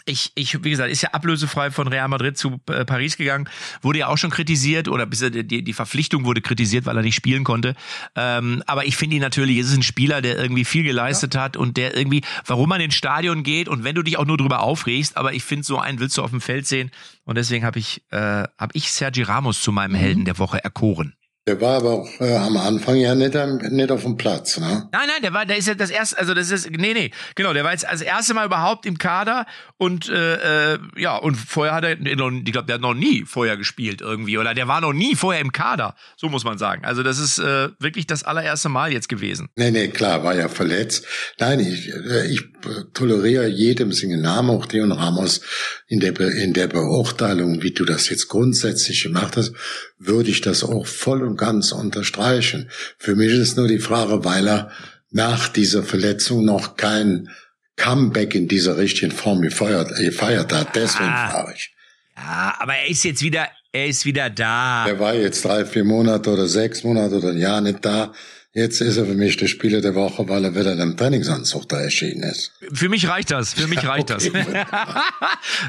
ich, 0.05 0.31
ich, 0.35 0.63
wie 0.63 0.69
gesagt, 0.69 0.91
ist 0.91 1.01
ja 1.01 1.09
ablösefrei 1.09 1.71
von 1.71 1.87
Real 1.87 2.07
Madrid 2.07 2.37
zu 2.37 2.59
äh, 2.67 2.85
Paris 2.85 3.17
gegangen, 3.17 3.49
wurde 3.81 3.99
ja 3.99 4.07
auch 4.07 4.17
schon 4.17 4.31
kritisiert 4.31 4.87
oder 4.87 5.05
bis, 5.05 5.19
die, 5.19 5.63
die 5.63 5.73
Verpflichtung 5.73 6.25
wurde 6.25 6.41
kritisiert, 6.41 6.85
weil 6.85 6.97
er 6.97 7.03
nicht 7.03 7.15
spielen 7.15 7.43
konnte. 7.43 7.75
Ähm, 8.15 8.63
aber 8.67 8.85
ich 8.85 8.97
finde 8.97 9.17
ihn 9.17 9.21
natürlich, 9.21 9.57
es 9.57 9.67
ist 9.67 9.77
ein 9.77 9.83
Spieler, 9.83 10.21
der 10.21 10.37
irgendwie 10.37 10.65
viel 10.65 10.83
geleistet 10.83 11.35
hat 11.35 11.57
und 11.57 11.77
der 11.77 11.95
irgendwie, 11.95 12.23
warum 12.45 12.69
man 12.69 12.81
ins 12.81 12.95
Stadion 12.95 13.43
geht 13.43 13.67
und 13.67 13.83
wenn 13.83 13.95
du 13.95 14.03
dich 14.03 14.17
auch 14.17 14.25
nur 14.25 14.37
drüber 14.37 14.61
aufregst, 14.61 15.17
aber 15.17 15.33
ich 15.33 15.43
finde, 15.43 15.65
so 15.65 15.77
einen 15.77 15.99
willst 15.99 16.17
du 16.17 16.23
auf 16.23 16.31
dem 16.31 16.41
Feld 16.41 16.67
sehen 16.67 16.91
und 17.23 17.37
deswegen 17.37 17.65
habe 17.65 17.79
ich, 17.79 18.03
äh, 18.11 18.17
habe 18.17 18.71
ich 18.73 18.91
Sergio 18.91 19.25
Ramos 19.25 19.61
zu 19.61 19.71
meinem 19.71 19.95
Helden 19.95 20.25
der 20.25 20.39
Woche 20.39 20.63
erkoren. 20.63 21.13
Der 21.47 21.59
war 21.59 21.77
aber 21.77 21.89
auch 21.93 22.21
äh, 22.21 22.35
am 22.35 22.55
Anfang 22.55 22.97
ja 22.97 23.15
nicht, 23.15 23.33
nicht 23.33 23.91
auf 23.91 24.03
dem 24.03 24.15
Platz, 24.15 24.59
ne? 24.59 24.87
Nein, 24.91 25.07
nein, 25.07 25.23
der 25.23 25.33
war, 25.33 25.47
der 25.47 25.57
ist 25.57 25.67
ja 25.67 25.73
das 25.73 25.89
erste, 25.89 26.19
also 26.19 26.35
das 26.35 26.51
ist, 26.51 26.69
nee, 26.69 26.93
nee, 26.93 27.09
genau, 27.33 27.51
der 27.51 27.63
war 27.63 27.71
jetzt 27.71 27.83
das 27.83 28.01
erste 28.01 28.35
Mal 28.35 28.45
überhaupt 28.45 28.85
im 28.85 28.99
Kader 28.99 29.47
und 29.77 30.07
äh, 30.07 30.73
äh, 30.73 30.79
ja, 30.97 31.17
und 31.17 31.33
vorher 31.33 31.73
hat 31.73 31.83
er, 31.83 31.99
ich 31.99 32.15
glaube, 32.51 32.67
der 32.67 32.75
hat 32.75 32.81
noch 32.81 32.93
nie 32.93 33.25
vorher 33.25 33.57
gespielt 33.57 34.01
irgendwie 34.01 34.37
oder 34.37 34.53
der 34.53 34.67
war 34.67 34.81
noch 34.81 34.93
nie 34.93 35.15
vorher 35.15 35.41
im 35.41 35.51
Kader, 35.51 35.95
so 36.15 36.29
muss 36.29 36.43
man 36.43 36.59
sagen. 36.59 36.85
Also 36.85 37.01
das 37.01 37.17
ist 37.17 37.39
äh, 37.39 37.69
wirklich 37.79 38.05
das 38.05 38.23
allererste 38.23 38.69
Mal 38.69 38.93
jetzt 38.93 39.09
gewesen. 39.09 39.49
Nee, 39.55 39.71
nee, 39.71 39.87
klar, 39.87 40.23
war 40.23 40.35
ja 40.35 40.47
verletzt. 40.47 41.07
Nein, 41.39 41.59
ich, 41.59 41.89
äh, 41.89 42.27
ich 42.27 42.41
äh, 42.41 42.83
toleriere 42.93 43.47
jedem 43.47 43.91
singen 43.93 44.21
Namen, 44.21 44.51
auch 44.51 44.67
Leon 44.67 44.91
Ramos, 44.91 45.41
in 45.87 45.99
der, 46.01 46.11
Be 46.11 46.25
in 46.25 46.53
der 46.53 46.67
Beurteilung, 46.67 47.63
wie 47.63 47.71
du 47.71 47.83
das 47.83 48.09
jetzt 48.09 48.27
grundsätzlich 48.27 49.01
gemacht 49.01 49.37
hast, 49.37 49.53
würde 50.03 50.29
ich 50.31 50.41
das 50.41 50.63
auch 50.63 50.87
voll 50.87 51.21
und 51.23 51.37
ganz 51.37 51.71
unterstreichen. 51.71 52.69
Für 52.97 53.15
mich 53.15 53.31
ist 53.31 53.39
es 53.39 53.55
nur 53.55 53.67
die 53.67 53.79
Frage, 53.79 54.23
weil 54.25 54.47
er 54.47 54.71
nach 55.11 55.47
dieser 55.47 55.83
Verletzung 55.83 56.43
noch 56.45 56.75
kein 56.75 57.29
Comeback 57.75 58.33
in 58.35 58.47
dieser 58.47 58.77
richtigen 58.77 59.11
Form 59.11 59.41
gefeiert, 59.41 59.95
gefeiert 59.95 60.51
hat. 60.53 60.75
Deswegen 60.75 61.09
Ah. 61.09 61.29
frage 61.29 61.53
ich. 61.55 61.73
Ja, 62.17 62.55
aber 62.59 62.75
er 62.75 62.87
ist 62.89 63.03
jetzt 63.03 63.21
wieder, 63.21 63.47
er 63.71 63.87
ist 63.87 64.05
wieder 64.05 64.29
da. 64.29 64.87
Er 64.87 64.99
war 64.99 65.13
jetzt 65.15 65.45
drei, 65.45 65.65
vier 65.65 65.83
Monate 65.83 66.29
oder 66.31 66.47
sechs 66.47 66.83
Monate 66.83 67.15
oder 67.17 67.29
ein 67.29 67.37
Jahr 67.37 67.61
nicht 67.61 67.83
da. 67.83 68.13
Jetzt 68.53 68.81
ist 68.81 68.97
er 68.97 69.05
für 69.05 69.13
mich 69.13 69.37
der 69.37 69.47
Spieler 69.47 69.79
der 69.79 69.95
Woche, 69.95 70.27
weil 70.27 70.43
er 70.43 70.53
wieder 70.53 70.73
in 70.73 70.81
einem 70.81 70.97
Trainingsanzug 70.97 71.69
da 71.69 71.79
erschienen 71.79 72.23
ist. 72.23 72.51
Für 72.73 72.89
mich 72.89 73.07
reicht 73.07 73.31
das. 73.31 73.53
Für 73.53 73.67
mich 73.67 73.81
reicht 73.87 74.09
das. 74.09 74.25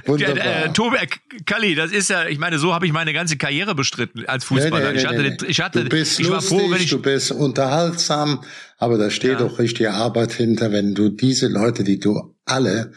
Wunderbar. 0.07 0.43
Äh, 0.65 0.73
Tobi, 0.73 0.97
äh, 0.97 1.07
Kalli, 1.47 1.75
das 1.77 1.93
ist 1.93 2.11
ja, 2.11 2.27
ich 2.27 2.39
meine, 2.39 2.59
so 2.59 2.75
habe 2.75 2.87
ich 2.87 2.93
meine 2.93 3.13
ganze 3.13 3.37
Karriere 3.37 3.75
bestritten 3.75 4.25
als 4.27 4.45
Fußballer. 4.45 4.95
ich 4.95 5.07
hatte, 5.07 5.37
ich 5.47 5.61
hatte, 5.61 5.85
du 5.85 5.89
bist 5.91 6.19
ich 6.19 6.27
war 6.29 6.37
lustig, 6.37 6.59
froh, 6.59 6.71
wenn 6.71 6.83
ich 6.83 6.91
du 6.91 7.01
bist 7.01 7.31
unterhaltsam, 7.31 8.43
aber 8.79 8.99
da 8.99 9.11
steht 9.11 9.39
Ja. 9.41 9.47
auch 9.47 9.59
richtige 9.59 9.93
Arbeit 9.93 10.33
hinter, 10.33 10.73
wenn 10.73 10.95
du 10.95 11.09
diese 11.09 11.47
Leute, 11.49 11.85
die 11.85 12.01
du 12.01 12.35
alle 12.45 12.93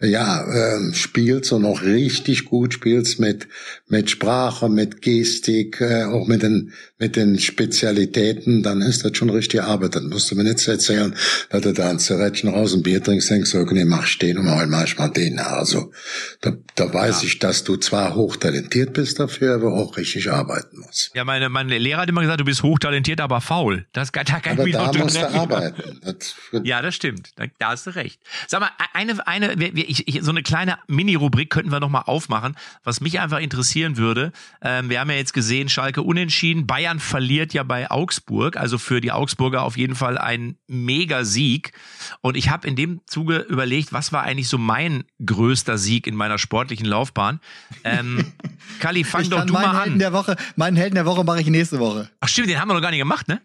ja 0.00 0.76
ähm, 0.76 0.94
spielst 0.94 1.50
und 1.52 1.64
auch 1.64 1.82
richtig 1.82 2.44
gut 2.44 2.74
spielst 2.74 3.18
mit 3.18 3.48
mit 3.88 4.10
Sprache, 4.10 4.68
mit 4.68 5.02
Gestik, 5.02 5.80
äh, 5.80 6.04
auch 6.04 6.26
mit 6.28 6.42
den 6.42 6.72
mit 6.98 7.16
den 7.16 7.38
Spezialitäten, 7.38 8.62
dann 8.62 8.80
ist 8.82 9.04
das 9.04 9.16
schon 9.16 9.30
richtige 9.30 9.64
Arbeit. 9.64 9.94
Dann 9.96 10.08
musst 10.08 10.30
du 10.30 10.34
mir 10.34 10.44
nicht 10.44 10.66
erzählen, 10.66 11.14
dass 11.50 11.62
du 11.62 11.72
da 11.72 11.90
ein 11.90 11.98
Zerrätchen 11.98 12.50
raus 12.50 12.74
ein 12.74 12.82
Bier 12.82 13.02
trinkst, 13.02 13.30
denkst 13.30 13.52
du, 13.52 13.58
okay, 13.58 13.84
mach 13.84 14.06
ich 14.06 14.18
den 14.18 14.38
und 14.38 14.46
mach 14.46 14.84
ich 14.84 14.98
mal 14.98 15.08
den. 15.08 15.38
Also 15.38 15.92
da, 16.40 16.52
da 16.74 16.92
weiß 16.92 17.22
ich, 17.22 17.38
dass 17.38 17.64
du 17.64 17.76
zwar 17.76 18.14
hochtalentiert 18.14 18.92
bist 18.92 19.18
dafür, 19.20 19.54
aber 19.54 19.72
auch 19.72 19.96
richtig 19.96 20.30
arbeiten 20.30 20.78
musst. 20.80 21.10
Ja, 21.14 21.24
meine, 21.24 21.48
mein 21.48 21.68
Lehrer 21.68 22.02
hat 22.02 22.08
immer 22.08 22.20
gesagt, 22.22 22.40
du 22.40 22.44
bist 22.44 22.62
hochtalentiert, 22.62 23.20
aber 23.20 23.40
faul. 23.40 23.86
Das, 23.92 24.10
da 24.12 24.22
kann 24.24 24.40
ich 24.44 24.50
Aber 24.50 24.64
mich 24.64 24.72
da 24.74 24.92
musst 24.92 25.16
du 25.16 25.28
arbeiten. 25.30 26.00
Das, 26.02 26.34
Ja, 26.64 26.82
das 26.82 26.94
stimmt. 26.94 27.30
Da, 27.36 27.44
da 27.58 27.68
hast 27.70 27.86
du 27.86 27.90
recht. 27.94 28.20
Sag 28.48 28.60
mal, 28.60 28.70
eine, 28.92 29.26
eine, 29.26 29.58
wir- 29.58 29.74
wir- 29.74 29.87
ich, 29.88 30.06
ich, 30.08 30.22
so 30.22 30.30
eine 30.30 30.42
kleine 30.42 30.78
Mini-Rubrik 30.86 31.50
könnten 31.50 31.72
wir 31.72 31.80
noch 31.80 31.88
mal 31.88 32.02
aufmachen, 32.02 32.56
was 32.84 33.00
mich 33.00 33.20
einfach 33.20 33.38
interessieren 33.38 33.96
würde. 33.96 34.32
Ähm, 34.62 34.90
wir 34.90 35.00
haben 35.00 35.10
ja 35.10 35.16
jetzt 35.16 35.32
gesehen, 35.32 35.68
Schalke 35.68 36.02
unentschieden. 36.02 36.66
Bayern 36.66 37.00
verliert 37.00 37.54
ja 37.54 37.62
bei 37.62 37.90
Augsburg, 37.90 38.56
also 38.56 38.78
für 38.78 39.00
die 39.00 39.12
Augsburger 39.12 39.62
auf 39.62 39.76
jeden 39.76 39.94
Fall 39.94 40.18
ein 40.18 40.56
Mega-Sieg. 40.66 41.72
Und 42.20 42.36
ich 42.36 42.50
habe 42.50 42.68
in 42.68 42.76
dem 42.76 43.00
Zuge 43.06 43.38
überlegt, 43.38 43.92
was 43.92 44.12
war 44.12 44.22
eigentlich 44.22 44.48
so 44.48 44.58
mein 44.58 45.04
größter 45.24 45.78
Sieg 45.78 46.06
in 46.06 46.14
meiner 46.14 46.38
sportlichen 46.38 46.86
Laufbahn? 46.86 47.40
Ähm, 47.84 48.32
Kali, 48.80 49.04
fang 49.04 49.22
ich 49.22 49.30
doch 49.30 49.44
du 49.44 49.52
mal 49.52 49.76
Helden 49.76 49.94
an. 49.94 49.98
der 49.98 50.12
Woche, 50.12 50.36
meinen 50.56 50.76
Helden 50.76 50.94
der 50.94 51.06
Woche 51.06 51.24
mache 51.24 51.40
ich 51.40 51.46
nächste 51.46 51.78
Woche. 51.78 52.10
Ach 52.20 52.28
stimmt, 52.28 52.48
den 52.48 52.60
haben 52.60 52.68
wir 52.68 52.74
noch 52.74 52.82
gar 52.82 52.90
nicht 52.90 53.00
gemacht, 53.00 53.28
ne? 53.28 53.40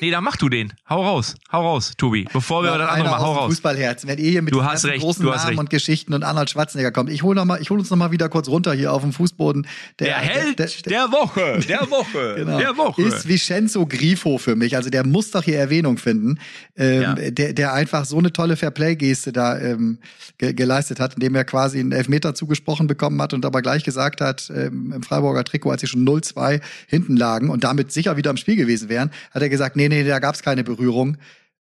Nee, 0.00 0.10
dann 0.10 0.24
mach 0.24 0.36
du 0.36 0.48
den. 0.48 0.72
Hau 0.88 1.02
raus. 1.04 1.34
Hau 1.50 1.62
raus, 1.62 1.92
Tobi. 1.96 2.26
Bevor 2.32 2.62
wir 2.62 2.76
das 2.78 2.88
andere 2.88 3.10
mal, 3.10 3.18
hau 3.20 3.32
raus. 3.32 3.48
Fußballherzen. 3.50 4.08
Wenn 4.08 4.18
ihr 4.18 4.30
hier 4.30 4.42
mit 4.42 4.52
Du 4.54 4.64
hast 4.64 4.84
recht, 4.84 5.00
großen 5.02 5.24
du 5.24 5.30
hast 5.32 5.42
Namen 5.44 5.48
recht. 5.50 5.58
und 5.60 5.70
Geschichten 5.70 6.14
und 6.14 6.22
Arnold 6.22 6.50
Schwarzenegger 6.50 6.90
kommt, 6.92 7.10
ich 7.10 7.22
hole 7.22 7.34
noch 7.36 7.44
mal, 7.44 7.60
ich 7.60 7.70
hole 7.70 7.80
uns 7.80 7.90
noch 7.90 7.96
mal 7.98 8.10
wieder 8.12 8.28
kurz 8.28 8.48
runter 8.48 8.72
hier 8.72 8.92
auf 8.92 9.02
dem 9.02 9.12
Fußboden. 9.12 9.66
Der 9.98 10.16
Held 10.16 10.58
der, 10.58 10.68
der 10.86 11.12
Woche, 11.12 11.60
der 11.68 11.90
Woche, 11.90 12.34
Genau. 12.36 12.58
der 12.58 12.76
Woche. 12.76 13.02
Ist 13.02 13.28
Vincenzo 13.28 13.86
Grifo 13.86 14.38
für 14.38 14.56
mich. 14.56 14.76
Also 14.76 14.90
der 14.90 15.06
muss 15.06 15.30
doch 15.30 15.42
hier 15.42 15.58
Erwähnung 15.58 15.98
finden. 15.98 16.38
Ähm, 16.76 17.02
Ja. 17.02 17.14
der, 17.14 17.52
der 17.52 17.72
einfach 17.72 18.04
so 18.04 18.18
eine 18.18 18.32
tolle 18.32 18.56
Fairplay-Geste 18.56 19.32
da 19.32 19.58
ähm, 19.58 19.98
ge 20.38 20.52
geleistet 20.52 21.00
hat, 21.00 21.14
indem 21.14 21.34
er 21.34 21.44
quasi 21.44 21.78
einen 21.80 21.92
Elfmeter 21.92 22.34
zugesprochen 22.34 22.86
bekommen 22.86 23.20
hat 23.20 23.34
und 23.34 23.44
aber 23.44 23.62
gleich 23.62 23.84
gesagt 23.84 24.20
hat, 24.20 24.50
ähm, 24.54 24.92
im 24.94 25.02
Freiburger 25.02 25.44
Trikot, 25.44 25.70
als 25.70 25.80
sie 25.80 25.86
schon 25.86 26.04
0-2 26.06 26.60
hinten 26.86 27.16
lagen 27.16 27.48
und 27.50 27.64
damit 27.64 27.92
sicher 27.92 28.16
wieder 28.16 28.30
im 28.30 28.36
Spiel 28.36 28.56
gewesen 28.56 28.88
wären, 28.88 29.10
hat 29.32 29.42
er 29.42 29.48
gesagt, 29.48 29.76
nee, 29.76 29.81
nee, 29.88 30.04
da 30.04 30.18
gab 30.18 30.34
es 30.34 30.42
keine 30.42 30.64
Berührung. 30.64 31.16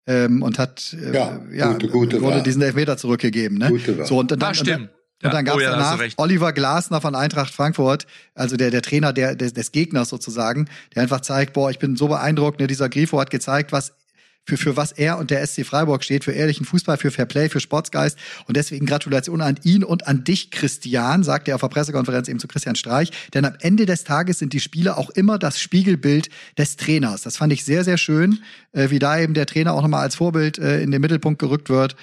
Ähm, 0.07 0.41
und 0.43 0.59
hat 0.59 0.97
äh, 0.99 1.15
Ja, 1.55 1.73
gute- 1.73 1.89
gute 1.89 2.23
wurde 2.23 2.37
Wahl. 2.37 2.43
diesen 2.43 2.63
Elfmeter 2.63 2.97
zurückgegeben. 2.97 3.59
Ne? 3.59 3.69
Gute 3.69 3.99
Wahl. 3.99 4.07
so 4.07 4.15
und, 4.19 4.33
und 4.33 4.41
dann, 4.41 4.41
dann, 4.41 4.55
stimmt. 4.55 4.89
und 4.89 4.91
dann 5.21 5.33
Ja. 5.35 5.43
gab 5.43 5.55
Oh 5.57 5.59
es 5.59 5.65
ja, 5.65 5.77
hast 5.77 5.95
du 5.95 5.99
danach. 5.99 6.15
Oliver 6.17 6.53
Glasner 6.55 7.01
von 7.03 7.15
Eintracht 7.15 7.53
Frankfurt, 7.53 8.07
also 8.35 8.57
der, 8.57 8.71
der 8.71 8.81
Trainer 8.81 9.13
der, 9.13 9.35
des, 9.37 9.53
des 9.53 9.71
Gegners 9.71 10.09
sozusagen, 10.09 10.67
der 10.95 11.03
einfach 11.03 11.21
zeigt, 11.21 11.53
boah, 11.53 11.71
ich 11.71 11.79
bin 11.79 11.95
so 11.95 12.09
beeindruckt, 12.09 12.59
ne, 12.59 12.67
dieser 12.67 12.89
Grifo 12.89 13.21
hat 13.21 13.31
gezeigt, 13.31 13.71
was 13.71 13.93
für, 14.49 14.57
für 14.57 14.77
was 14.79 14.93
er 14.93 15.19
und 15.19 15.31
der 15.31 15.47
SC 15.47 15.65
Freiburg 15.67 16.03
steht, 16.03 16.25
für 16.25 16.33
ehrlichen 16.33 16.65
Fußball, 16.65 16.97
für 16.97 17.11
Fairplay, 17.11 17.51
für 17.51 17.61
Sportsgeist. 17.61 18.19
Und 18.47 18.57
deswegen 18.57 18.87
Gratulation 18.87 19.43
an 19.43 19.59
ihn 19.63 19.85
und 19.85 20.07
an 20.09 20.25
dich, 20.25 20.51
Christian, 20.51 21.23
sagt 21.23 21.49
er 21.49 21.57
auf 21.57 21.61
der 21.61 21.69
Pressekonferenz 21.69 22.29
eben 22.29 22.39
zu 22.39 22.49
Christian 22.49 22.75
Streich. 22.77 23.11
Denn 23.35 23.45
am 23.45 23.55
Ende 23.61 23.85
des 23.85 24.05
Tages 24.05 24.39
sind 24.39 24.55
die 24.55 24.61
Spieler 24.61 24.97
auch 24.97 25.11
immer 25.11 25.39
das 25.39 25.61
Spiegelbild 25.61 26.31
des 26.57 26.77
Trainers. 26.77 27.23
Das 27.23 27.37
fand 27.37 27.53
ich 27.53 27.65
sehr, 27.65 27.85
sehr 27.85 27.99
schön, 27.99 28.39
äh, 28.73 28.89
wie 28.91 28.99
da 28.99 29.19
eben 29.21 29.35
der 29.35 29.45
Trainer 29.47 29.75
auch 29.75 29.83
nochmal 29.83 30.01
als 30.03 30.15
Vorbild 30.15 30.59
äh, 30.59 30.81
in 30.81 30.91
den 30.91 31.01
Mittelpunkt 31.03 31.39
gerückt 31.39 31.69
wird. 31.69 31.95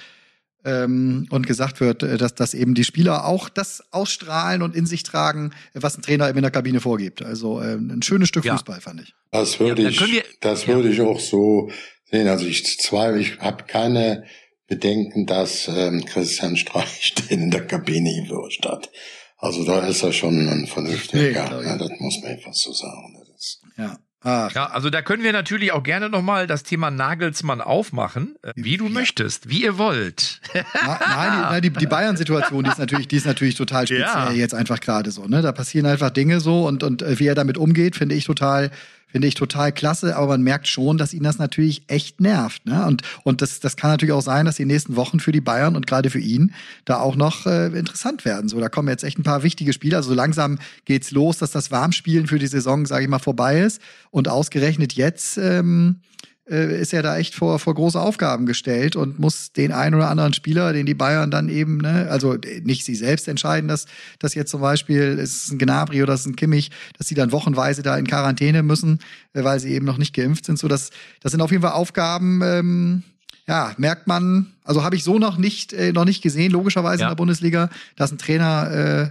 ähm, 0.64 1.26
und 1.30 1.46
gesagt 1.46 1.78
wird, 1.80 2.02
äh, 2.02 2.16
dass, 2.16 2.34
dass 2.34 2.52
eben 2.54 2.74
die 2.74 2.82
Spieler 2.84 3.24
auch 3.24 3.48
das 3.48 3.84
ausstrahlen 3.92 4.62
und 4.62 4.74
in 4.74 4.84
sich 4.86 5.04
tragen, 5.04 5.52
was 5.74 5.96
ein 5.96 6.02
Trainer 6.02 6.28
eben 6.28 6.38
in 6.38 6.42
der 6.42 6.50
Kabine 6.50 6.80
vorgibt. 6.80 7.22
Also 7.22 7.60
äh, 7.60 7.74
ein 7.74 8.02
schönes 8.02 8.28
Stück 8.28 8.44
Ja. 8.44 8.54
Fußball, 8.54 8.80
fand 8.80 9.00
ich. 9.02 9.14
Das 9.30 9.60
würde 9.60 9.82
Ja, 9.82 9.88
ich, 9.90 10.00
wir- 10.00 10.24
das 10.40 10.66
ja. 10.66 10.74
würde 10.74 10.88
ich 10.88 11.00
auch 11.00 11.20
so 11.20 11.70
sehen. 12.10 12.28
Also 12.28 12.46
ich 12.46 12.78
zweifle, 12.80 13.20
ich 13.20 13.38
habe 13.38 13.64
keine 13.64 14.24
Bedenken, 14.68 15.26
dass 15.26 15.68
ähm, 15.68 16.04
Christian 16.04 16.56
Streich 16.56 17.14
den 17.30 17.40
in 17.44 17.50
der 17.50 17.66
Kabine 17.66 18.10
gewünscht 18.26 18.64
hat. 18.66 18.90
Also 19.38 19.64
da 19.64 19.86
ist 19.86 20.02
er 20.02 20.12
schon 20.12 20.48
ein 20.48 20.60
Nee, 20.62 20.66
vernünftiger. 20.66 21.60
ich. 21.60 21.66
ja, 21.66 21.76
das 21.76 21.90
muss 21.98 22.20
man 22.22 22.32
einfach 22.32 22.54
so 22.54 22.72
sagen. 22.72 23.14
Das 23.18 23.28
ist, 23.38 23.60
Ja. 23.76 23.98
Ach, 24.22 24.52
Ja, 24.54 24.66
also 24.70 24.88
da 24.90 25.02
können 25.02 25.22
wir 25.22 25.32
natürlich 25.32 25.70
auch 25.72 25.82
gerne 25.84 26.08
nochmal 26.08 26.46
das 26.48 26.62
Thema 26.64 26.90
Nagelsmann 26.90 27.60
aufmachen, 27.60 28.34
äh, 28.42 28.52
wie 28.56 28.76
du 28.78 28.88
möchtest, 28.88 29.48
wie 29.50 29.62
ihr 29.62 29.78
wollt. 29.78 30.40
Na- 30.54 30.64
Nein, 30.82 31.32
die, 31.32 31.42
nein, 31.42 31.62
die, 31.62 31.70
die 31.70 31.86
Bayern-Situation, 31.86 32.64
die 32.64 32.70
ist 32.70 32.78
natürlich, 32.78 33.06
die 33.08 33.16
ist 33.16 33.26
natürlich 33.26 33.54
total 33.56 33.86
speziell 33.86 34.00
Ja. 34.08 34.32
jetzt 34.32 34.54
einfach 34.54 34.80
gerade 34.80 35.10
so. 35.12 35.26
Ne? 35.26 35.42
Da 35.42 35.52
passieren 35.52 35.86
einfach 35.86 36.10
Dinge 36.10 36.40
so 36.40 36.66
und 36.66 36.82
und 36.82 37.02
äh, 37.02 37.18
wie 37.20 37.26
er 37.28 37.34
damit 37.36 37.56
umgeht, 37.58 37.94
finde 37.94 38.14
ich 38.16 38.24
total, 38.24 38.70
finde 39.16 39.28
ich 39.28 39.34
total 39.34 39.72
klasse. 39.72 40.14
Aber 40.14 40.26
man 40.26 40.42
merkt 40.42 40.68
schon, 40.68 40.98
dass 40.98 41.14
ihn 41.14 41.22
das 41.22 41.38
natürlich 41.38 41.84
echt 41.86 42.20
nervt. 42.20 42.66
Ne? 42.66 42.84
Und 42.84 43.00
und 43.24 43.40
das 43.40 43.60
das 43.60 43.78
kann 43.78 43.88
natürlich 43.90 44.12
auch 44.12 44.20
sein, 44.20 44.44
dass 44.44 44.56
die 44.56 44.66
nächsten 44.66 44.94
Wochen 44.94 45.20
für 45.20 45.32
die 45.32 45.40
Bayern 45.40 45.74
und 45.74 45.86
gerade 45.86 46.10
für 46.10 46.18
ihn 46.18 46.52
da 46.84 47.00
auch 47.00 47.16
noch 47.16 47.46
äh, 47.46 47.68
interessant 47.68 48.26
werden. 48.26 48.50
So, 48.50 48.60
da 48.60 48.68
kommen 48.68 48.88
jetzt 48.88 49.04
echt 49.04 49.18
ein 49.18 49.22
paar 49.22 49.42
wichtige 49.42 49.72
Spiele. 49.72 49.96
Also 49.96 50.10
so 50.10 50.14
langsam 50.14 50.58
geht's 50.84 51.12
los, 51.12 51.38
dass 51.38 51.50
das 51.50 51.70
Warmspielen 51.70 52.26
für 52.26 52.38
die 52.38 52.46
Saison, 52.46 52.84
sage 52.84 53.04
ich 53.04 53.08
mal, 53.08 53.18
vorbei 53.18 53.60
ist. 53.60 53.80
Und 54.10 54.28
ausgerechnet 54.28 54.92
jetzt. 54.92 55.38
Ähm, 55.38 56.00
äh, 56.48 56.80
ist 56.80 56.92
er 56.94 57.02
da 57.02 57.16
echt 57.18 57.34
vor, 57.34 57.58
vor 57.58 57.74
große 57.74 58.00
Aufgaben 58.00 58.46
gestellt 58.46 58.94
und 58.96 59.18
muss 59.18 59.52
den 59.52 59.72
einen 59.72 59.94
oder 59.96 60.08
anderen 60.10 60.32
Spieler, 60.32 60.72
den 60.72 60.86
die 60.86 60.94
Bayern 60.94 61.30
dann 61.30 61.48
eben, 61.48 61.78
ne, 61.78 62.08
also 62.10 62.36
nicht 62.62 62.84
sie 62.84 62.94
selbst 62.94 63.26
entscheiden, 63.28 63.68
dass, 63.68 63.86
dass 64.18 64.34
jetzt 64.34 64.50
zum 64.50 64.60
Beispiel 64.60 65.18
ist 65.18 65.44
es 65.44 65.50
ein 65.50 65.58
Gnabry 65.58 66.02
oder 66.02 66.14
ist 66.14 66.20
es 66.20 66.26
ein 66.26 66.36
Kimmich, 66.36 66.70
dass 66.98 67.08
sie 67.08 67.14
dann 67.14 67.32
wochenweise 67.32 67.82
da 67.82 67.96
in 67.98 68.06
Quarantäne 68.06 68.62
müssen, 68.62 69.00
äh, 69.32 69.42
weil 69.44 69.58
sie 69.60 69.72
eben 69.72 69.86
noch 69.86 69.98
nicht 69.98 70.14
geimpft 70.14 70.44
sind. 70.46 70.58
So, 70.58 70.68
das, 70.68 70.90
das 71.20 71.32
sind 71.32 71.40
auf 71.40 71.50
jeden 71.50 71.62
Fall 71.62 71.72
Aufgaben, 71.72 72.40
ähm, 72.44 73.02
ja, 73.48 73.72
merkt 73.78 74.06
man, 74.08 74.46
also 74.64 74.82
habe 74.82 74.96
ich 74.96 75.04
so 75.04 75.18
noch 75.18 75.38
nicht, 75.38 75.72
äh, 75.72 75.92
noch 75.92 76.04
nicht 76.04 76.22
gesehen, 76.22 76.50
logischerweise 76.52 77.02
Ja. 77.02 77.06
in 77.08 77.10
der 77.12 77.16
Bundesliga, 77.16 77.70
dass 77.96 78.10
ein 78.12 78.18
Trainer 78.18 78.70
äh, 78.70 79.10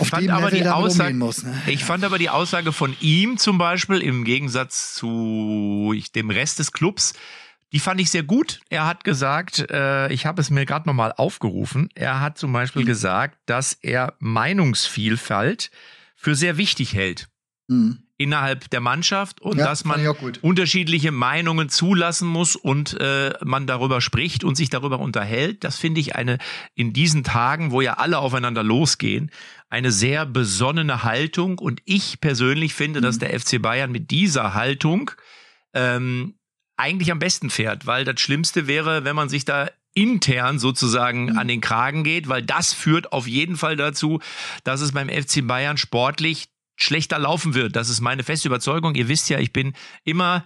Ich 0.00 0.08
fand 0.08 0.30
aber 0.30 0.50
Aussage, 0.74 1.14
muss. 1.14 1.42
Ne? 1.44 1.54
ich 1.66 1.84
fand 1.84 2.04
aber 2.04 2.18
die 2.18 2.30
Aussage 2.30 2.72
von 2.72 2.96
ihm 3.00 3.36
zum 3.38 3.58
Beispiel 3.58 3.98
im 4.00 4.24
Gegensatz 4.24 4.94
zu 4.94 5.94
dem 6.14 6.30
Rest 6.30 6.58
des 6.58 6.72
Clubs, 6.72 7.14
die 7.72 7.78
fand 7.78 8.00
ich 8.00 8.10
sehr 8.10 8.22
gut. 8.22 8.60
Er 8.68 8.86
hat 8.86 9.02
gesagt, 9.02 9.70
äh, 9.70 10.12
ich 10.12 10.26
habe 10.26 10.40
es 10.42 10.50
mir 10.50 10.66
gerade 10.66 10.86
nochmal 10.88 11.12
aufgerufen. 11.16 11.88
Er 11.94 12.20
hat 12.20 12.36
zum 12.36 12.50
Mhm. 12.50 12.54
Beispiel 12.54 12.84
gesagt, 12.84 13.38
dass 13.46 13.72
er 13.72 14.14
Meinungsvielfalt 14.18 15.70
für 16.16 16.34
sehr 16.34 16.56
wichtig 16.56 16.94
hält 16.94 17.28
Hm. 17.70 17.98
innerhalb 18.18 18.68
der 18.70 18.80
Mannschaft 18.80 19.40
und 19.40 19.56
Ja, 19.58 19.64
dass 19.66 19.84
man 19.84 20.04
unterschiedliche 20.42 21.12
Meinungen 21.12 21.68
zulassen 21.68 22.28
muss 22.28 22.56
und 22.56 23.00
äh, 23.00 23.32
man 23.44 23.66
darüber 23.66 24.00
spricht 24.00 24.44
und 24.44 24.56
sich 24.56 24.68
darüber 24.68 24.98
unterhält. 24.98 25.64
Das 25.64 25.78
finde 25.78 26.00
ich 26.00 26.14
eine 26.14 26.38
in 26.74 26.92
diesen 26.92 27.24
Tagen, 27.24 27.70
wo 27.70 27.80
ja 27.80 27.94
alle 27.94 28.18
aufeinander 28.18 28.62
losgehen, 28.62 29.30
eine 29.72 29.90
sehr 29.90 30.26
besonnene 30.26 31.02
Haltung. 31.02 31.58
Und 31.58 31.80
ich 31.86 32.20
persönlich 32.20 32.74
finde, 32.74 33.00
dass 33.00 33.18
der 33.18 33.38
FC 33.38 33.60
Bayern 33.60 33.90
mit 33.90 34.10
dieser 34.10 34.52
Haltung 34.52 35.10
ähm, 35.72 36.34
eigentlich 36.76 37.10
am 37.10 37.18
besten 37.18 37.48
fährt, 37.48 37.86
weil 37.86 38.04
das 38.04 38.20
Schlimmste 38.20 38.66
wäre, 38.66 39.04
wenn 39.04 39.16
man 39.16 39.30
sich 39.30 39.46
da 39.46 39.70
intern 39.94 40.58
sozusagen 40.58 41.38
an 41.38 41.48
den 41.48 41.62
Kragen 41.62 42.04
geht, 42.04 42.28
weil 42.28 42.42
das 42.42 42.74
führt 42.74 43.12
auf 43.12 43.26
jeden 43.26 43.56
Fall 43.56 43.76
dazu, 43.76 44.20
dass 44.62 44.82
es 44.82 44.92
beim 44.92 45.08
FC 45.08 45.46
Bayern 45.46 45.78
sportlich 45.78 46.48
schlechter 46.76 47.18
laufen 47.18 47.54
wird. 47.54 47.74
Das 47.74 47.88
ist 47.88 48.02
meine 48.02 48.24
feste 48.24 48.48
Überzeugung. 48.48 48.94
Ihr 48.94 49.08
wisst 49.08 49.30
ja, 49.30 49.38
ich 49.38 49.54
bin 49.54 49.72
immer 50.04 50.44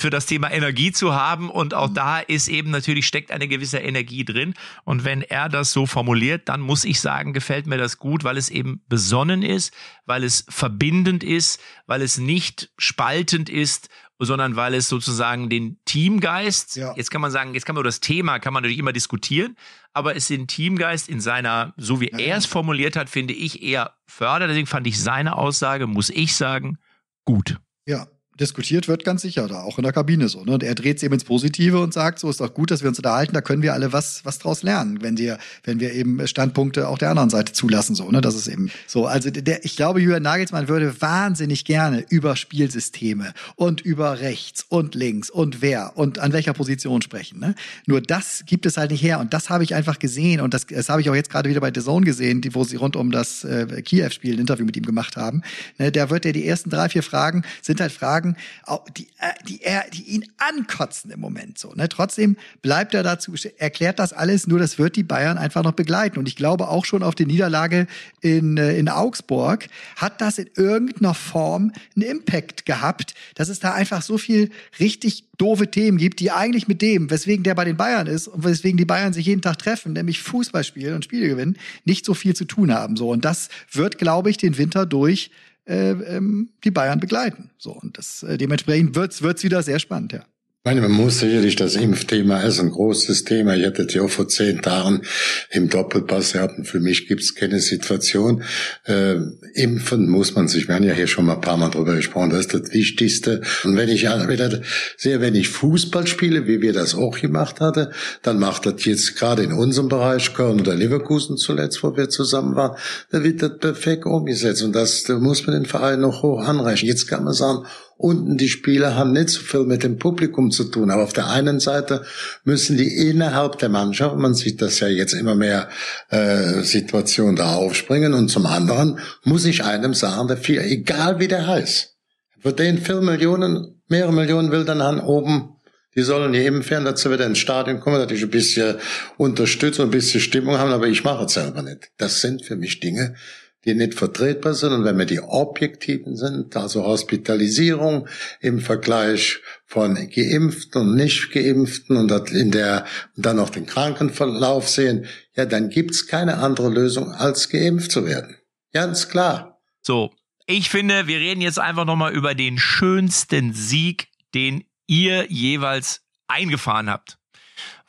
für 0.00 0.10
das 0.10 0.24
Thema 0.26 0.50
Energie 0.50 0.92
zu 0.92 1.14
haben 1.14 1.50
und 1.50 1.74
auch 1.74 1.90
da 1.92 2.20
ist 2.20 2.48
eben 2.48 2.70
natürlich 2.70 3.06
steckt 3.06 3.30
eine 3.30 3.48
gewisse 3.48 3.78
Energie 3.78 4.24
drin 4.24 4.54
und 4.84 5.04
wenn 5.04 5.20
er 5.20 5.48
das 5.48 5.72
so 5.72 5.84
formuliert, 5.84 6.48
dann 6.48 6.60
muss 6.60 6.84
ich 6.84 7.00
sagen, 7.00 7.32
gefällt 7.34 7.66
mir 7.66 7.76
das 7.76 7.98
gut, 7.98 8.24
weil 8.24 8.38
es 8.38 8.48
eben 8.48 8.82
besonnen 8.88 9.42
ist, 9.42 9.74
weil 10.06 10.24
es 10.24 10.46
verbindend 10.48 11.22
ist, 11.22 11.60
weil 11.86 12.00
es 12.00 12.16
nicht 12.18 12.70
spaltend 12.78 13.50
ist 13.50 13.88
sondern 14.22 14.54
weil 14.54 14.74
es 14.74 14.86
sozusagen 14.86 15.48
den 15.48 15.78
Teamgeist, 15.86 16.76
Ja. 16.76 16.94
jetzt 16.94 17.10
kann 17.10 17.22
man 17.22 17.30
sagen, 17.30 17.54
jetzt 17.54 17.64
kann 17.64 17.74
man 17.74 17.80
über 17.80 17.88
das 17.88 18.00
Thema, 18.00 18.38
kann 18.38 18.52
man 18.52 18.62
natürlich 18.62 18.78
immer 18.78 18.92
diskutieren, 18.92 19.56
aber 19.94 20.14
es 20.14 20.28
den 20.28 20.46
Teamgeist 20.46 21.08
in 21.08 21.22
seiner, 21.22 21.72
so 21.78 22.02
wie 22.02 22.08
er 22.08 22.36
es 22.36 22.44
formuliert 22.44 22.96
hat, 22.96 23.08
finde 23.08 23.32
ich 23.32 23.62
eher 23.62 23.94
fördert. 24.06 24.50
Deswegen 24.50 24.66
fand 24.66 24.86
ich 24.86 25.00
seine 25.00 25.36
Aussage, 25.36 25.86
muss 25.86 26.10
ich 26.10 26.36
sagen, 26.36 26.76
gut. 27.24 27.56
Ja, 27.86 28.08
diskutiert 28.40 28.88
wird 28.88 29.04
ganz 29.04 29.22
sicher 29.22 29.46
da, 29.48 29.62
auch 29.62 29.78
in 29.78 29.84
der 29.84 29.92
Kabine 29.92 30.28
so. 30.28 30.44
Ne? 30.44 30.52
Und 30.52 30.62
er 30.62 30.74
dreht 30.74 30.96
es 30.96 31.02
eben 31.02 31.14
ins 31.14 31.24
Positive 31.24 31.78
und 31.78 31.92
sagt, 31.92 32.18
so 32.18 32.30
ist 32.30 32.40
doch 32.40 32.54
gut, 32.54 32.70
dass 32.70 32.82
wir 32.82 32.88
uns 32.88 32.98
unterhalten, 32.98 33.34
da 33.34 33.40
können 33.40 33.62
wir 33.62 33.74
alle 33.74 33.92
was, 33.92 34.24
was 34.24 34.38
draus 34.38 34.62
lernen, 34.62 35.02
wenn 35.02 35.18
wir, 35.18 35.38
wenn 35.64 35.80
wir 35.80 35.92
eben 35.92 36.26
Standpunkte 36.26 36.88
auch 36.88 36.98
der 36.98 37.10
anderen 37.10 37.30
Seite 37.30 37.52
zulassen, 37.52 37.94
so, 37.94 38.10
ne? 38.10 38.20
Das 38.20 38.34
ist 38.34 38.48
eben 38.48 38.70
so. 38.86 39.06
Also 39.06 39.30
der, 39.30 39.64
ich 39.64 39.76
glaube, 39.76 40.00
Jürgen 40.00 40.22
Nagelsmann 40.22 40.68
würde 40.68 41.00
wahnsinnig 41.00 41.64
gerne 41.64 42.04
über 42.08 42.36
Spielsysteme 42.36 43.32
und 43.56 43.80
über 43.80 44.20
rechts 44.20 44.64
und 44.68 44.94
links 44.94 45.30
und 45.30 45.62
wer 45.62 45.96
und 45.96 46.18
an 46.18 46.32
welcher 46.32 46.52
Position 46.52 47.02
sprechen. 47.02 47.40
Ne? 47.40 47.54
Nur 47.86 48.00
das 48.00 48.44
gibt 48.46 48.66
es 48.66 48.76
halt 48.76 48.90
nicht 48.90 49.02
her. 49.02 49.20
Und 49.20 49.34
das 49.34 49.50
habe 49.50 49.64
ich 49.64 49.74
einfach 49.74 49.98
gesehen 49.98 50.40
und 50.40 50.54
das, 50.54 50.66
das 50.66 50.88
habe 50.88 51.00
ich 51.00 51.10
auch 51.10 51.14
jetzt 51.14 51.30
gerade 51.30 51.48
wieder 51.48 51.60
bei 51.60 51.72
The 51.74 51.82
Zone 51.82 52.04
gesehen, 52.04 52.40
die, 52.40 52.54
wo 52.54 52.64
sie 52.64 52.76
rund 52.76 52.96
um 52.96 53.10
das 53.10 53.44
äh, 53.44 53.82
Kiew-Spiel 53.82 54.34
ein 54.34 54.40
Interview 54.40 54.64
mit 54.64 54.76
ihm 54.76 54.86
gemacht 54.86 55.16
haben. 55.16 55.42
Ne, 55.78 55.92
da 55.92 56.10
wird 56.10 56.24
er 56.24 56.32
die 56.32 56.46
ersten 56.46 56.70
drei, 56.70 56.88
vier 56.88 57.02
Fragen 57.02 57.42
sind 57.62 57.80
halt 57.80 57.92
Fragen, 57.92 58.29
au- 58.66 58.84
die, 58.96 59.08
äh, 59.18 59.32
die, 59.48 59.60
die 59.92 60.02
ihn 60.14 60.24
ankotzen 60.38 61.10
im 61.10 61.20
Moment 61.20 61.58
so. 61.58 61.72
Ne? 61.74 61.88
Trotzdem 61.88 62.36
bleibt 62.62 62.94
er 62.94 63.02
dazu, 63.02 63.34
erklärt 63.58 63.98
das 63.98 64.12
alles, 64.12 64.46
nur 64.46 64.58
das 64.58 64.78
wird 64.78 64.96
die 64.96 65.02
Bayern 65.02 65.38
einfach 65.38 65.62
noch 65.62 65.72
begleiten. 65.72 66.18
Und 66.18 66.28
ich 66.28 66.36
glaube 66.36 66.68
auch 66.68 66.84
schon 66.84 67.02
auf 67.02 67.14
die 67.14 67.26
Niederlage 67.26 67.86
in, 68.20 68.56
äh, 68.56 68.76
in 68.78 68.88
Augsburg 68.88 69.66
hat 69.96 70.20
das 70.20 70.38
in 70.38 70.50
irgendeiner 70.56 71.14
Form 71.14 71.72
einen 71.96 72.10
Impact 72.10 72.66
gehabt, 72.66 73.14
dass 73.34 73.48
es 73.48 73.60
da 73.60 73.72
einfach 73.74 74.02
so 74.02 74.18
viel 74.18 74.50
richtig 74.78 75.24
doofe 75.38 75.70
Themen 75.70 75.96
gibt, 75.96 76.20
die 76.20 76.30
eigentlich 76.30 76.68
mit 76.68 76.82
dem, 76.82 77.10
weswegen 77.10 77.42
der 77.44 77.54
bei 77.54 77.64
den 77.64 77.76
Bayern 77.76 78.06
ist 78.06 78.28
und 78.28 78.44
weswegen 78.44 78.76
die 78.76 78.84
Bayern 78.84 79.12
sich 79.12 79.26
jeden 79.26 79.40
Tag 79.40 79.58
treffen, 79.58 79.94
nämlich 79.94 80.20
Fußball 80.22 80.64
spielen 80.64 80.94
und 80.94 81.04
Spiele 81.04 81.28
gewinnen, 81.28 81.56
nicht 81.84 82.04
so 82.04 82.12
viel 82.14 82.34
zu 82.36 82.44
tun 82.44 82.72
haben. 82.74 82.96
So 82.96 83.10
und 83.10 83.24
das 83.24 83.48
wird, 83.72 83.96
glaube 83.98 84.30
ich, 84.30 84.36
den 84.36 84.58
Winter 84.58 84.84
durch 84.84 85.30
äh, 85.66 85.90
ähm, 85.90 86.50
die 86.64 86.70
Bayern 86.70 87.00
begleiten. 87.00 87.50
So 87.58 87.72
und 87.72 87.98
das 87.98 88.22
äh, 88.22 88.38
dementsprechend 88.38 88.94
wird's 88.94 89.22
wird's 89.22 89.44
wieder 89.44 89.62
sehr 89.62 89.78
spannend, 89.78 90.12
ja. 90.12 90.24
Ich 90.62 90.66
meine, 90.66 90.82
man 90.82 90.92
muss 90.92 91.20
sicherlich, 91.20 91.56
das 91.56 91.74
Impfthema 91.74 92.42
ist 92.42 92.60
ein 92.60 92.70
großes 92.70 93.24
Thema. 93.24 93.56
Ich 93.56 93.64
hatte 93.64 93.86
ja 93.88 94.02
auch 94.02 94.10
vor 94.10 94.28
zehn 94.28 94.60
Tagen 94.60 95.00
im 95.48 95.70
Doppelpass 95.70 96.34
gehabt. 96.34 96.66
Für 96.66 96.80
mich 96.80 97.08
gibt 97.08 97.22
es 97.22 97.34
keine 97.34 97.60
Situation. 97.60 98.44
Äh, 98.84 99.14
impfen 99.54 100.10
muss 100.10 100.34
man 100.34 100.48
sich. 100.48 100.68
Wir 100.68 100.74
haben 100.74 100.84
ja 100.84 100.92
hier 100.92 101.06
schon 101.06 101.24
mal 101.24 101.36
ein 101.36 101.40
paar 101.40 101.56
Mal 101.56 101.70
drüber 101.70 101.96
gesprochen. 101.96 102.28
Das 102.28 102.40
ist 102.40 102.52
das 102.52 102.74
Wichtigste. 102.74 103.40
Und 103.64 103.78
wenn 103.78 103.88
ich 103.88 104.02
wieder 104.02 104.60
sehe, 104.98 105.22
wenn 105.22 105.34
ich 105.34 105.48
Fußball 105.48 106.06
spiele, 106.06 106.46
wie 106.46 106.60
wir 106.60 106.74
das 106.74 106.94
auch 106.94 107.18
gemacht 107.18 107.60
hatten, 107.60 107.86
dann 108.22 108.38
macht 108.38 108.66
das 108.66 108.84
jetzt 108.84 109.16
gerade 109.16 109.42
in 109.42 109.54
unserem 109.54 109.88
Bereich, 109.88 110.34
Köln 110.34 110.60
oder 110.60 110.74
Leverkusen 110.74 111.38
zuletzt, 111.38 111.82
wo 111.82 111.96
wir 111.96 112.10
zusammen 112.10 112.54
waren, 112.54 112.76
da 113.10 113.24
wird 113.24 113.40
das 113.40 113.56
perfekt 113.60 114.04
umgesetzt. 114.04 114.62
Und 114.62 114.74
das 114.74 115.04
da 115.04 115.18
muss 115.18 115.46
man 115.46 115.56
den 115.56 115.64
Verein 115.64 116.02
noch 116.02 116.22
hoch 116.22 116.42
anreichen. 116.42 116.86
Jetzt 116.86 117.08
kann 117.08 117.24
man 117.24 117.32
sagen, 117.32 117.64
Unten 118.00 118.38
die 118.38 118.48
Spieler 118.48 118.96
haben 118.96 119.12
nicht 119.12 119.28
so 119.28 119.40
viel 119.40 119.64
mit 119.64 119.82
dem 119.82 119.98
Publikum 119.98 120.50
zu 120.50 120.64
tun, 120.64 120.90
aber 120.90 121.02
auf 121.02 121.12
der 121.12 121.28
einen 121.28 121.60
Seite 121.60 122.02
müssen 122.44 122.78
die 122.78 123.08
innerhalb 123.08 123.58
der 123.58 123.68
Mannschaft, 123.68 124.16
man 124.16 124.32
sieht 124.32 124.62
das 124.62 124.80
ja 124.80 124.88
jetzt 124.88 125.12
immer 125.12 125.34
mehr 125.34 125.68
äh, 126.08 126.62
Situationen 126.62 127.36
da 127.36 127.56
aufspringen 127.56 128.14
und 128.14 128.28
zum 128.28 128.46
anderen 128.46 128.98
muss 129.24 129.44
ich 129.44 129.64
einem 129.64 129.92
sagen, 129.92 130.28
der 130.28 130.38
viel, 130.38 130.60
egal 130.60 131.20
wie 131.20 131.28
der 131.28 131.46
heißt, 131.46 131.94
für 132.40 132.52
den 132.54 132.78
viel 132.78 133.02
Millionen, 133.02 133.82
mehrere 133.88 134.14
Millionen 134.14 134.50
will 134.50 134.64
dann 134.64 134.80
an 134.80 135.00
oben 135.00 135.56
die 135.96 136.02
sollen 136.02 136.32
hier 136.32 136.70
werden, 136.70 136.84
dass 136.84 137.02
sie 137.02 137.10
wieder 137.10 137.26
ins 137.26 137.38
Stadion 137.38 137.80
kommen, 137.80 137.98
dass 137.98 138.12
ich 138.12 138.22
ein 138.22 138.30
bisschen 138.30 138.76
unterstütze 139.16 139.82
und 139.82 139.88
ein 139.88 139.90
bisschen 139.90 140.20
Stimmung 140.20 140.56
haben, 140.56 140.70
aber 140.70 140.86
ich 140.86 141.02
mache 141.02 141.24
es 141.24 141.32
selber 141.32 141.62
nicht. 141.62 141.90
Das 141.98 142.20
sind 142.20 142.44
für 142.44 142.54
mich 142.54 142.78
Dinge, 142.78 143.16
die 143.64 143.74
nicht 143.74 143.94
vertretbar 143.94 144.54
sind. 144.54 144.72
Und 144.72 144.84
wenn 144.84 144.98
wir 144.98 145.06
die 145.06 145.20
objektiven 145.20 146.16
sind, 146.16 146.56
also 146.56 146.84
Hospitalisierung 146.84 148.08
im 148.40 148.60
Vergleich 148.60 149.40
von 149.66 149.94
Geimpften 149.94 150.80
und 150.82 150.96
Nicht-Geimpften 150.96 151.96
und 151.96 152.30
in 152.30 152.50
der, 152.50 152.86
dann 153.16 153.36
noch 153.36 153.50
den 153.50 153.66
Krankenverlauf 153.66 154.68
sehen, 154.68 155.06
ja, 155.36 155.46
dann 155.46 155.68
gibt's 155.68 156.06
keine 156.06 156.38
andere 156.38 156.70
Lösung, 156.70 157.12
als 157.12 157.48
geimpft 157.48 157.92
zu 157.92 158.06
werden. 158.06 158.36
Ganz 158.72 159.08
klar. 159.08 159.60
So, 159.82 160.12
ich 160.46 160.68
finde, 160.70 161.06
wir 161.06 161.18
reden 161.18 161.40
jetzt 161.40 161.58
einfach 161.58 161.84
nochmal 161.84 162.12
über 162.12 162.34
den 162.34 162.58
schönsten 162.58 163.52
Sieg, 163.52 164.08
den 164.34 164.64
ihr 164.86 165.26
jeweils 165.30 166.02
eingefahren 166.26 166.90
habt. 166.90 167.19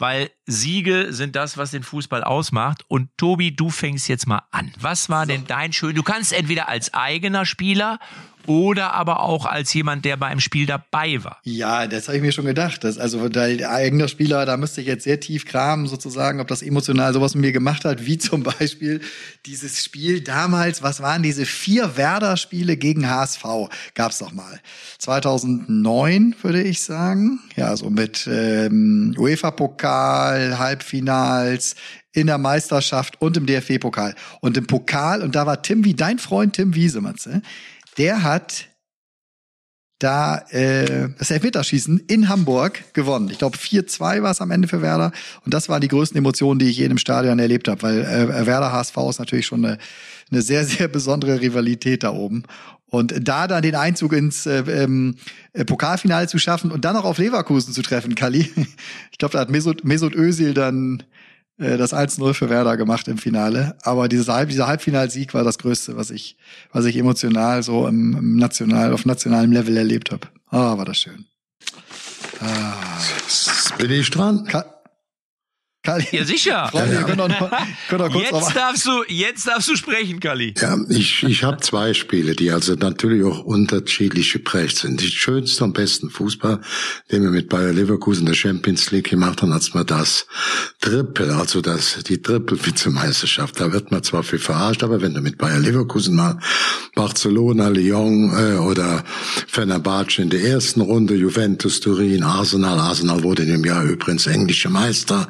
Weil 0.02 0.32
Siege 0.48 1.14
sind 1.14 1.36
das, 1.36 1.58
was 1.58 1.70
den 1.72 1.84
Fußball 1.84 2.24
ausmacht. 2.24 2.84
Und 2.88 3.16
Tobi, 3.18 3.56
du 3.56 3.70
fängst 3.70 4.08
jetzt 4.10 4.26
mal 4.26 4.42
an. 4.50 4.74
Was 4.80 5.10
war 5.10 5.28
denn 5.28 5.46
dein 5.46 5.74
schön? 5.74 5.96
Du 5.96 6.02
kannst 6.02 6.34
entweder 6.34 6.68
als 6.68 6.94
eigener 6.96 7.46
Spieler 7.46 8.00
oder 8.48 8.94
aber 8.94 9.22
auch 9.22 9.46
als 9.46 9.74
jemand, 9.74 10.06
der 10.06 10.18
bei 10.18 10.28
einem 10.28 10.40
Spiel 10.40 10.66
dabei 10.66 11.24
war. 11.24 11.40
Ja, 11.44 11.88
das 11.88 12.08
habe 12.08 12.18
ich 12.18 12.24
mir 12.24 12.32
schon 12.32 12.46
gedacht. 12.46 12.84
Das, 12.84 12.98
also 12.98 13.30
der 13.30 13.70
eigener 13.70 14.08
Spieler, 14.08 14.46
da 14.46 14.58
müsste 14.58 14.82
ich 14.82 14.88
jetzt 14.88 15.04
sehr 15.04 15.20
tief 15.20 15.46
kramen, 15.46 15.88
sozusagen, 15.88 16.40
ob 16.40 16.48
das 16.48 16.62
emotional 16.62 17.14
sowas 17.14 17.36
mit 17.36 17.42
mir 17.42 17.52
gemacht 17.52 17.86
hat, 17.86 18.06
wie 18.06 18.18
zum 18.18 18.44
Beispiel 18.44 19.02
dieses 19.46 19.84
Spiel 19.84 20.22
damals, 20.22 20.82
was 20.84 21.02
waren 21.02 21.24
diese 21.24 21.46
vier 21.46 21.98
Werder-Spiele 21.98 22.78
gegen 22.78 23.10
HSV? 23.10 23.44
Gab's 23.94 24.20
doch 24.20 24.32
mal. 24.32 24.60
2009, 25.00 26.36
würde 26.42 26.62
ich 26.62 26.82
sagen. 26.82 27.40
Ja, 27.56 27.76
so 27.76 27.90
mit 27.90 28.28
ähm, 28.32 29.16
UEFA-Pokal, 29.18 30.58
Halbfinals, 30.60 31.76
in 32.14 32.28
der 32.28 32.38
Meisterschaft 32.38 33.22
und 33.22 33.38
im 33.38 33.46
DFB-Pokal. 33.46 34.16
Und 34.42 34.58
im 34.58 34.68
Pokal, 34.68 35.22
und 35.22 35.36
da 35.36 35.46
war 35.46 35.62
Tim 35.62 35.86
wie 35.86 35.94
dein 35.94 36.20
Freund 36.20 36.54
Tim 36.54 36.76
Wiesemanns, 36.76 37.26
ne? 37.26 37.42
Der 37.98 38.24
hat 38.24 38.68
da 40.00 40.40
äh, 40.50 41.10
das 41.20 41.30
Elfmeterschießen 41.30 42.00
in 42.08 42.28
Hamburg 42.28 42.94
gewonnen. 42.94 43.30
Ich 43.30 43.38
glaube 43.38 43.58
4-2 43.58 44.24
war 44.24 44.32
es 44.32 44.42
am 44.42 44.50
Ende 44.50 44.68
für 44.68 44.82
Werder 44.82 45.12
und 45.46 45.54
das 45.54 45.70
waren 45.70 45.82
die 45.82 45.88
größten 45.88 46.18
Emotionen, 46.18 46.60
die 46.60 46.70
ich 46.70 46.78
je 46.78 46.86
einem 46.86 46.98
Stadion 46.98 47.38
erlebt 47.38 47.68
habe, 47.68 47.84
weil 47.84 48.02
äh, 48.02 48.46
Werder 48.48 48.72
HSV 48.72 48.98
ist 49.10 49.20
natürlich 49.20 49.46
schon 49.46 49.64
eine, 49.64 49.78
eine 50.32 50.42
sehr 50.42 50.66
sehr 50.66 50.88
besondere 50.88 51.40
Rivalität 51.42 52.04
da 52.04 52.14
oben 52.14 52.44
und 52.88 53.14
da 53.28 53.48
dann 53.48 53.62
den 53.62 53.76
Einzug 53.76 54.14
ins 54.14 54.46
äh, 54.46 54.64
ähm, 54.68 55.16
äh, 55.54 55.66
Pokalfinale 55.66 56.28
zu 56.28 56.40
schaffen 56.40 56.72
und 56.72 56.84
dann 56.84 56.96
noch 56.96 57.06
auf 57.06 57.18
Leverkusen 57.20 57.74
zu 57.74 57.82
treffen, 57.82 58.16
Kali. 58.16 58.52
Ich 59.12 59.18
glaube, 59.18 59.34
da 59.34 59.40
hat 59.40 59.52
Mesut, 59.52 59.84
Mesut 59.84 60.16
Özil 60.16 60.56
dann 60.56 61.04
das 61.62 61.94
1-0 61.94 62.34
für 62.34 62.50
Werder 62.50 62.76
gemacht 62.76 63.08
im 63.08 63.18
Finale. 63.18 63.78
Aber 63.84 64.08
dieser, 64.08 64.34
Halb 64.34 64.50
dieser 64.50 64.68
Halbfinalsieg 64.68 65.34
war 65.34 65.44
das 65.44 65.58
Größte, 65.60 65.96
was 65.96 66.10
ich, 66.10 66.38
was 66.72 66.86
ich 66.86 66.98
emotional 66.98 67.62
so 67.62 67.88
im, 67.88 68.18
im 68.18 68.36
national, 68.38 68.94
auf 68.94 69.06
nationalem 69.06 69.52
Level 69.52 69.78
erlebt 69.78 70.12
habe. 70.12 70.28
Ah, 70.50 70.78
war 70.78 70.86
das 70.86 70.98
schön. 70.98 71.26
Ah. 72.40 72.74
Bin 73.78 73.92
ich 73.92 74.10
dran? 74.10 74.46
Ka 74.46 74.81
Kali. 75.84 76.06
Ja, 76.12 76.24
sicher. 76.26 76.68
Freunde, 76.70 76.94
ja, 76.94 77.08
ja. 77.08 77.16
Noch, 77.16 77.28
noch 77.28 78.16
jetzt, 78.22 78.56
darfst 78.56 78.86
du, 78.86 79.04
jetzt 79.08 79.48
darfst 79.48 79.68
du 79.68 79.76
sprechen, 79.76 80.20
Kali. 80.20 80.54
Ja, 80.62 80.78
ich, 80.90 81.24
ich 81.24 81.44
habe 81.44 81.60
zwei 81.62 81.96
Spiele, 81.96 82.36
die 82.36 82.52
also 82.52 82.76
natürlich 82.76 83.24
auch 83.24 83.40
unterschiedlich 83.40 84.32
geprägt 84.32 84.78
sind. 84.78 85.02
Die 85.02 85.08
schönste 85.08 85.64
und 85.64 85.74
besten 85.74 86.12
Fußball, 86.12 86.62
den 87.12 87.24
wir 87.24 87.32
mit 87.32 87.50
Bayer 87.50 87.74
Leverkusen 87.74 88.28
der 88.28 88.36
Champions 88.36 88.92
League 88.92 89.10
gemacht 89.10 89.42
haben, 89.42 89.54
als 89.54 89.74
wir 89.74 89.84
das 89.84 90.28
Triple, 90.82 91.36
also 91.36 91.62
das, 91.62 91.98
die 92.04 92.22
Triple-Vizemeisterschaft, 92.22 93.60
da 93.60 93.74
wird 93.74 93.90
man 93.90 94.04
zwar 94.04 94.22
viel 94.22 94.38
verarscht, 94.38 94.84
aber 94.84 95.02
wenn 95.02 95.16
du 95.16 95.22
mit 95.22 95.40
Bayer 95.40 95.60
Leverkusen 95.60 96.16
mal 96.16 96.38
Barcelona, 96.94 97.70
Lyon 97.70 98.32
äh, 98.38 98.58
oder 98.58 99.04
Fenerbahce 99.48 100.22
in 100.22 100.30
der 100.30 100.44
ersten 100.44 100.82
Runde, 100.82 101.16
Juventus, 101.16 101.80
Turin, 101.80 102.22
Arsenal, 102.22 102.80
Arsenal 102.80 103.24
wurde 103.24 103.42
in 103.44 103.50
dem 103.50 103.66
Jahr 103.66 103.84
übrigens 103.84 104.28
englische 104.28 104.70
Meister, 104.70 105.28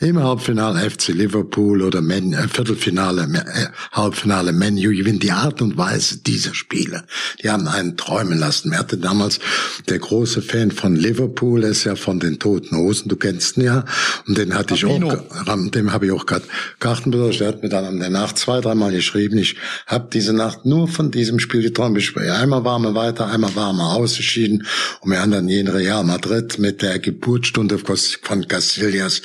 im 0.00 0.22
Halbfinale 0.22 0.90
FC 0.90 1.08
Liverpool 1.08 1.82
oder 1.82 2.00
Man, 2.00 2.32
äh, 2.32 2.48
Viertelfinale, 2.48 3.22
äh, 3.22 3.66
Halbfinale 3.92 4.52
Menu 4.52 4.90
gewinnt. 4.90 5.22
Die 5.22 5.32
Art 5.32 5.62
und 5.62 5.76
Weise 5.76 6.18
dieser 6.18 6.54
Spiele, 6.54 7.04
die 7.42 7.50
haben 7.50 7.66
einen 7.68 7.96
träumen 7.96 8.38
lassen. 8.38 8.70
Wir 8.70 8.78
hatten 8.78 9.00
damals 9.00 9.40
der 9.88 9.98
große 9.98 10.42
Fan 10.42 10.70
von 10.70 10.96
Liverpool, 10.96 11.62
ist 11.64 11.84
ja 11.84 11.96
von 11.96 12.20
den 12.20 12.38
Toten 12.38 12.76
Hosen, 12.76 13.08
du 13.08 13.16
kennst 13.16 13.56
ihn 13.56 13.64
ja, 13.64 13.84
und 14.26 14.38
den 14.38 14.54
hatte 14.54 14.74
ich 14.74 14.84
auch, 14.84 15.26
dem 15.70 15.92
habe 15.92 16.06
ich 16.06 16.12
auch 16.12 16.26
gerade 16.26 16.44
Karten 16.78 17.10
besorgt. 17.10 17.40
Der 17.40 17.48
hat 17.48 17.62
mir 17.62 17.68
dann 17.68 17.86
in 17.86 18.00
der 18.00 18.10
Nacht 18.10 18.38
zwei, 18.38 18.60
dreimal 18.60 18.92
geschrieben, 18.92 19.38
ich 19.38 19.56
habe 19.86 20.08
diese 20.12 20.32
Nacht 20.32 20.64
nur 20.64 20.88
von 20.88 21.10
diesem 21.10 21.38
Spiel 21.38 21.62
geträumt. 21.62 21.94
Einmal 22.16 22.64
waren 22.64 22.82
wir 22.82 22.94
weiter, 22.94 23.26
einmal 23.26 23.54
wir 23.54 23.64
ausgeschieden 23.64 24.66
und 25.00 25.10
wir 25.10 25.20
haben 25.20 25.30
dann 25.30 25.48
jeden 25.48 25.68
Real 25.68 26.04
Madrid 26.04 26.58
mit 26.58 26.82
der 26.82 26.98
Geburtsstunde 26.98 27.78
von 27.78 28.48
Casillas 28.48 29.22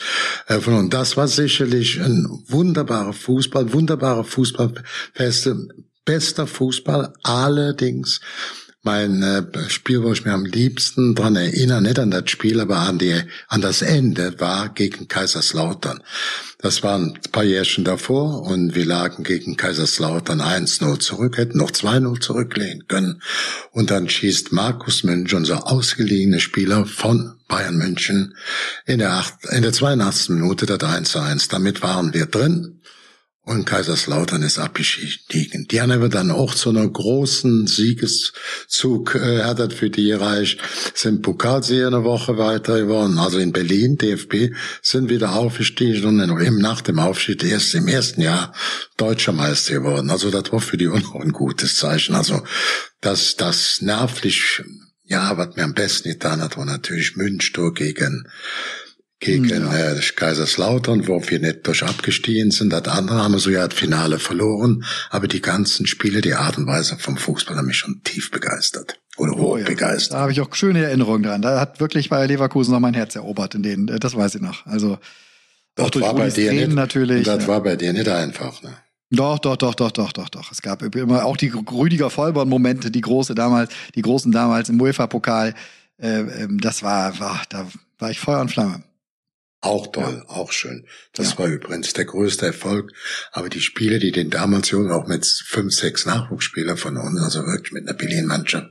und 0.68 0.93
das 0.93 1.18
war 1.18 1.28
sicherlich 1.28 1.99
ein 1.99 2.28
wunderbarer 2.47 3.14
Fußball, 3.14 3.74
wunderbare 3.74 4.24
Fußballfeste, 4.24 5.68
bester 6.05 6.47
Fußball. 6.47 7.14
Allerdings 7.24 8.22
mein 8.84 9.22
äh, 9.22 9.70
Spiel, 9.70 10.04
wo 10.04 10.14
ich 10.14 10.24
mir 10.24 10.32
am 10.32 10.46
liebsten 10.46 11.14
dran 11.14 11.36
erinnere, 11.36 11.82
nicht 11.82 12.00
an 12.00 12.12
das 12.12 12.30
Spiel, 12.30 12.62
aber 12.62 12.78
an 12.78 12.98
die, 12.98 13.22
an 13.48 13.62
das 13.62 13.82
Ende, 13.82 14.40
war 14.40 14.70
gegen 14.70 15.08
Kaiserslautern. 15.08 16.02
Das 16.60 16.82
waren 16.84 17.14
ein 17.14 17.32
paar 17.32 17.44
Jährchen 17.44 17.84
davor 17.84 18.44
und 18.44 18.76
wir 18.76 18.86
lagen 18.86 19.24
gegen 19.24 19.58
Kaiserslautern 19.58 20.42
1-0 20.42 21.00
zurück, 21.00 21.38
hätten 21.38 21.58
noch 21.58 21.72
2-0 21.72 22.22
zurücklehnen 22.22 22.88
können. 22.88 23.22
Und 23.72 23.92
dann 23.92 24.10
schießt 24.10 24.54
Markus 24.54 25.04
Münch, 25.04 25.34
unser 25.34 25.68
ausgeliehene 25.68 26.40
Spieler 26.40 26.86
von 26.86 27.36
Bayern 27.48 27.78
München, 27.78 28.36
in 28.86 29.00
der, 29.00 29.12
acht, 29.12 29.34
in 29.52 29.62
der 29.62 29.74
82. 29.74 30.30
Minute 30.30 30.66
das 30.66 30.80
1-1. 30.80 31.50
Damit 31.50 31.82
waren 31.82 32.14
wir 32.14 32.28
drin 32.28 32.80
und 33.50 33.66
Kaiserslautern 33.66 34.43
ist 34.43 34.60
abgestiegen. 34.60 35.68
Die 35.68 35.82
haben 35.82 35.91
aber 35.91 36.08
dann 36.08 36.30
auch 36.30 36.54
zu 36.54 36.70
einer 36.70 36.88
großen 36.88 37.66
Siegeszug 37.66 39.16
äh, 39.16 39.43
hat 39.43 39.74
für 39.74 39.89
die 39.89 40.12
erreicht, 40.12 40.60
sind 40.93 41.24
Pokalsieger 41.24 41.88
eine 41.88 42.04
Woche 42.04 42.38
weiter 42.38 42.80
geworden. 42.80 43.18
Also 43.18 43.39
in 43.39 43.52
Berlin, 43.52 43.97
DFB, 43.97 44.54
sind 44.84 45.10
wieder 45.10 45.34
aufgestiegen 45.34 46.06
und 46.06 46.41
eben 46.41 46.60
nach 46.60 46.82
dem 46.82 47.00
Aufstieg 47.00 47.43
erst 47.43 47.74
im 47.74 47.88
ersten 47.88 48.22
Jahr 48.22 48.54
deutscher 48.97 49.32
Meister 49.32 49.74
geworden. 49.74 50.12
Also 50.12 50.30
das 50.30 50.52
war 50.52 50.60
für 50.60 50.78
die 50.78 50.88
auch 50.88 51.16
ein 51.16 51.32
gutes 51.32 51.78
Zeichen. 51.78 52.14
Also 52.14 52.43
dass 53.02 53.36
das 53.36 53.82
nervlich, 53.82 54.62
ja, 55.06 55.36
was 55.38 55.56
mir 55.56 55.64
am 55.64 55.74
besten 55.74 56.10
getan 56.10 56.41
hat, 56.41 56.56
war 56.56 56.66
natürlich 56.66 57.16
Münchtor 57.16 57.74
gegen 57.74 58.28
gegen 59.20 59.49
ja. 59.49 59.91
äh, 59.91 59.99
Kaiserslautern, 60.15 61.07
wo 61.07 61.22
wir 61.28 61.39
nicht 61.39 61.67
durch 61.67 61.84
abgestiegen 61.84 62.51
sind. 62.51 62.72
Das 62.72 62.88
andere 62.88 63.22
haben 63.22 63.34
wir 63.34 63.39
so 63.39 63.49
ja 63.49 63.67
das 63.67 63.78
Finale 63.78 64.17
verloren. 64.17 64.86
Aber 65.09 65.28
die 65.28 65.41
ganzen 65.41 65.86
Spiele, 65.88 66.22
die 66.22 66.34
Art 66.34 66.57
und 66.57 66.67
Weise 66.67 66.97
vom 66.97 67.17
Fußball 67.17 67.57
haben 67.57 67.67
mich 67.67 67.78
schon 67.78 68.01
tief 68.03 68.32
begeistert. 68.32 68.99
Oder 69.17 69.38
oh, 69.38 69.57
ja. 69.57 69.65
begeistert. 69.65 70.13
Da 70.13 70.22
habe 70.22 70.32
ich 70.32 70.39
auch 70.39 70.53
schöne 70.55 70.84
Erinnerungen 70.84 71.24
dran. 71.24 71.41
Da 71.41 71.59
hat 71.59 71.82
wirklich 71.82 72.09
bei 72.09 72.26
Leverkusen 72.26 72.72
noch 72.72 72.80
mein 72.80 72.93
Herz 72.93 73.15
erobert 73.15 73.55
in 73.55 73.63
denen. 73.63 73.88
Das 73.88 74.15
weiß 74.15 74.36
ich 74.36 74.41
noch. 74.41 74.65
Also 74.65 74.97
das 75.76 75.88
auch 75.88 75.89
durch 75.89 76.05
war 76.05 76.15
bei 76.15 76.30
dir 76.30 76.53
nicht, 76.53 76.72
natürlich. 76.72 77.26
Das 77.26 77.43
ja. 77.43 77.47
war 77.49 77.61
bei 77.61 77.76
dir 77.76 77.91
nicht 77.91 78.07
einfach, 78.07 78.61
ne? 78.61 78.74
Doch, 79.11 79.39
doch, 79.39 79.57
doch, 79.57 79.74
doch, 79.74 79.91
doch, 79.91 80.11
doch, 80.11 80.30
doch. 80.30 80.51
Es 80.51 80.61
gab 80.61 80.84
immer 80.95 81.26
auch 81.26 81.36
die 81.36 81.49
Rüdiger 81.49 82.11
Vollborn-Momente, 82.11 82.91
die 82.91 83.01
große 83.01 83.34
damals, 83.34 83.72
die 83.95 84.03
großen 84.03 84.32
damals 84.32 84.70
im 84.70 84.80
UEFA-Pokal. 84.80 85.55
Äh, 85.97 86.20
ähm, 86.20 86.59
das 86.61 86.84
war, 86.84 87.20
war, 87.20 87.41
da 87.49 87.67
war 87.97 88.11
ich 88.11 88.20
Feuer 88.20 88.39
und 88.39 88.51
Flamme. 88.51 88.84
Auch 89.62 89.88
toll, 89.91 90.24
ja. 90.26 90.30
auch 90.30 90.53
schön. 90.53 90.86
Das 91.14 91.32
ja. 91.32 91.39
war 91.39 91.47
übrigens 91.47 91.91
der 91.91 92.05
größte 92.05 92.45
Erfolg. 92.45 92.93
Aber 93.34 93.49
die 93.49 93.60
Spiele, 93.60 93.99
die 93.99 94.14
den 94.14 94.30
damals 94.30 94.70
jungen, 94.70 94.91
auch 94.91 95.05
mit 95.07 95.26
fünf, 95.26 95.74
sechs 95.74 96.05
Nachwuchsspieler 96.05 96.78
von 96.78 96.95
uns, 96.95 97.22
also 97.22 97.45
wirklich 97.45 97.74
mit 97.74 97.86
einer 97.86 97.97
Berlin-Mannschaft, 97.97 98.70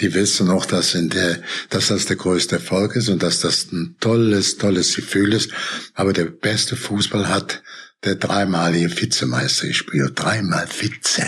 die 0.00 0.12
wissen 0.12 0.50
auch, 0.50 0.66
dass, 0.66 0.94
in 0.94 1.08
der, 1.08 1.40
dass 1.70 1.88
das 1.88 2.04
der 2.04 2.16
größte 2.16 2.56
Erfolg 2.56 2.96
ist 2.96 3.08
und 3.08 3.22
dass 3.22 3.40
das 3.40 3.72
ein 3.72 3.96
tolles, 3.98 4.58
tolles 4.58 4.94
Gefühl 4.94 5.32
ist. 5.32 5.52
Aber 5.94 6.12
der 6.12 6.26
beste 6.26 6.76
Fußball 6.76 7.28
hat 7.28 7.62
der 8.04 8.16
dreimalige 8.16 8.90
Vizemeister 9.00 9.66
gespielt. 9.68 10.12
Dreimal 10.16 10.66
Vize. 10.68 11.26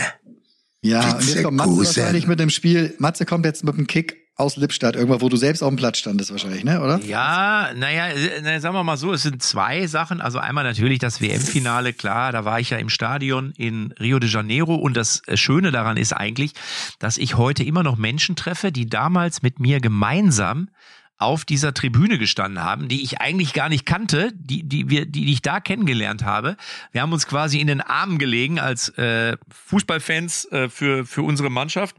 Ja, 0.81 1.01
Vize 1.01 1.15
und 1.17 1.27
jetzt 1.27 1.43
kommt 1.43 1.57
Matze 1.57 1.77
wahrscheinlich 1.77 2.27
mit 2.27 2.39
dem 2.39 2.51
Spiel. 2.51 2.93
Matze 2.99 3.25
kommt 3.25 3.45
jetzt 3.45 3.63
mit 3.63 3.75
dem 3.75 3.87
Kick 3.87 4.18
aus 4.39 4.55
Lippstadt, 4.55 4.95
irgendwo, 4.95 5.21
wo 5.21 5.29
du 5.29 5.35
selbst 5.35 5.61
auf 5.61 5.69
dem 5.69 5.75
Platz 5.75 5.97
standest 5.97 6.31
wahrscheinlich, 6.31 6.63
ne, 6.63 6.81
oder? 6.81 6.99
Ja, 7.03 7.71
naja, 7.75 8.13
na, 8.41 8.59
sagen 8.59 8.73
wir 8.73 8.83
mal 8.83 8.97
so, 8.97 9.11
es 9.11 9.23
sind 9.23 9.43
zwei 9.43 9.85
Sachen. 9.87 10.21
Also 10.21 10.39
einmal 10.39 10.63
natürlich 10.63 10.99
das 10.99 11.21
WM-Finale, 11.21 11.93
klar, 11.93 12.31
da 12.31 12.45
war 12.45 12.59
ich 12.59 12.69
ja 12.69 12.77
im 12.77 12.89
Stadion 12.89 13.51
in 13.57 13.93
Rio 13.99 14.19
de 14.19 14.29
Janeiro 14.29 14.75
und 14.75 14.95
das 14.95 15.21
Schöne 15.33 15.71
daran 15.71 15.97
ist 15.97 16.13
eigentlich, 16.13 16.53
dass 16.99 17.17
ich 17.17 17.35
heute 17.35 17.63
immer 17.63 17.83
noch 17.83 17.97
Menschen 17.97 18.35
treffe, 18.35 18.71
die 18.71 18.87
damals 18.87 19.41
mit 19.41 19.59
mir 19.59 19.81
gemeinsam 19.81 20.69
auf 21.17 21.43
dieser 21.43 21.73
Tribüne 21.73 22.17
gestanden 22.17 22.63
haben, 22.63 22.87
die 22.87 23.03
ich 23.03 23.19
eigentlich 23.19 23.51
gar 23.51 23.67
nicht 23.67 23.85
kannte, 23.85 24.31
die, 24.33 24.63
die, 24.63 24.89
wir, 24.89 25.05
die 25.05 25.33
ich 25.33 25.41
da 25.41 25.59
kennengelernt 25.59 26.23
habe. 26.23 26.55
Wir 26.93 27.01
haben 27.01 27.11
uns 27.11 27.27
quasi 27.27 27.59
in 27.59 27.67
den 27.67 27.81
Armen 27.81 28.19
gelegen 28.19 28.57
als 28.57 28.87
äh, 28.97 29.35
Fußballfans 29.65 30.45
äh, 30.45 30.69
für, 30.69 31.05
für 31.05 31.23
unsere 31.23 31.49
Mannschaft 31.49 31.97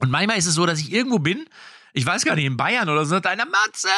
und 0.00 0.10
manchmal 0.10 0.38
ist 0.38 0.46
es 0.46 0.54
so, 0.54 0.66
dass 0.66 0.80
ich 0.80 0.92
irgendwo 0.92 1.18
bin, 1.18 1.46
ich 1.94 2.06
weiß 2.06 2.24
gar 2.24 2.36
nicht, 2.36 2.44
in 2.44 2.56
Bayern 2.56 2.88
oder 2.88 3.04
so, 3.04 3.10
sagt 3.10 3.26
einer, 3.26 3.46
Matze, 3.46 3.88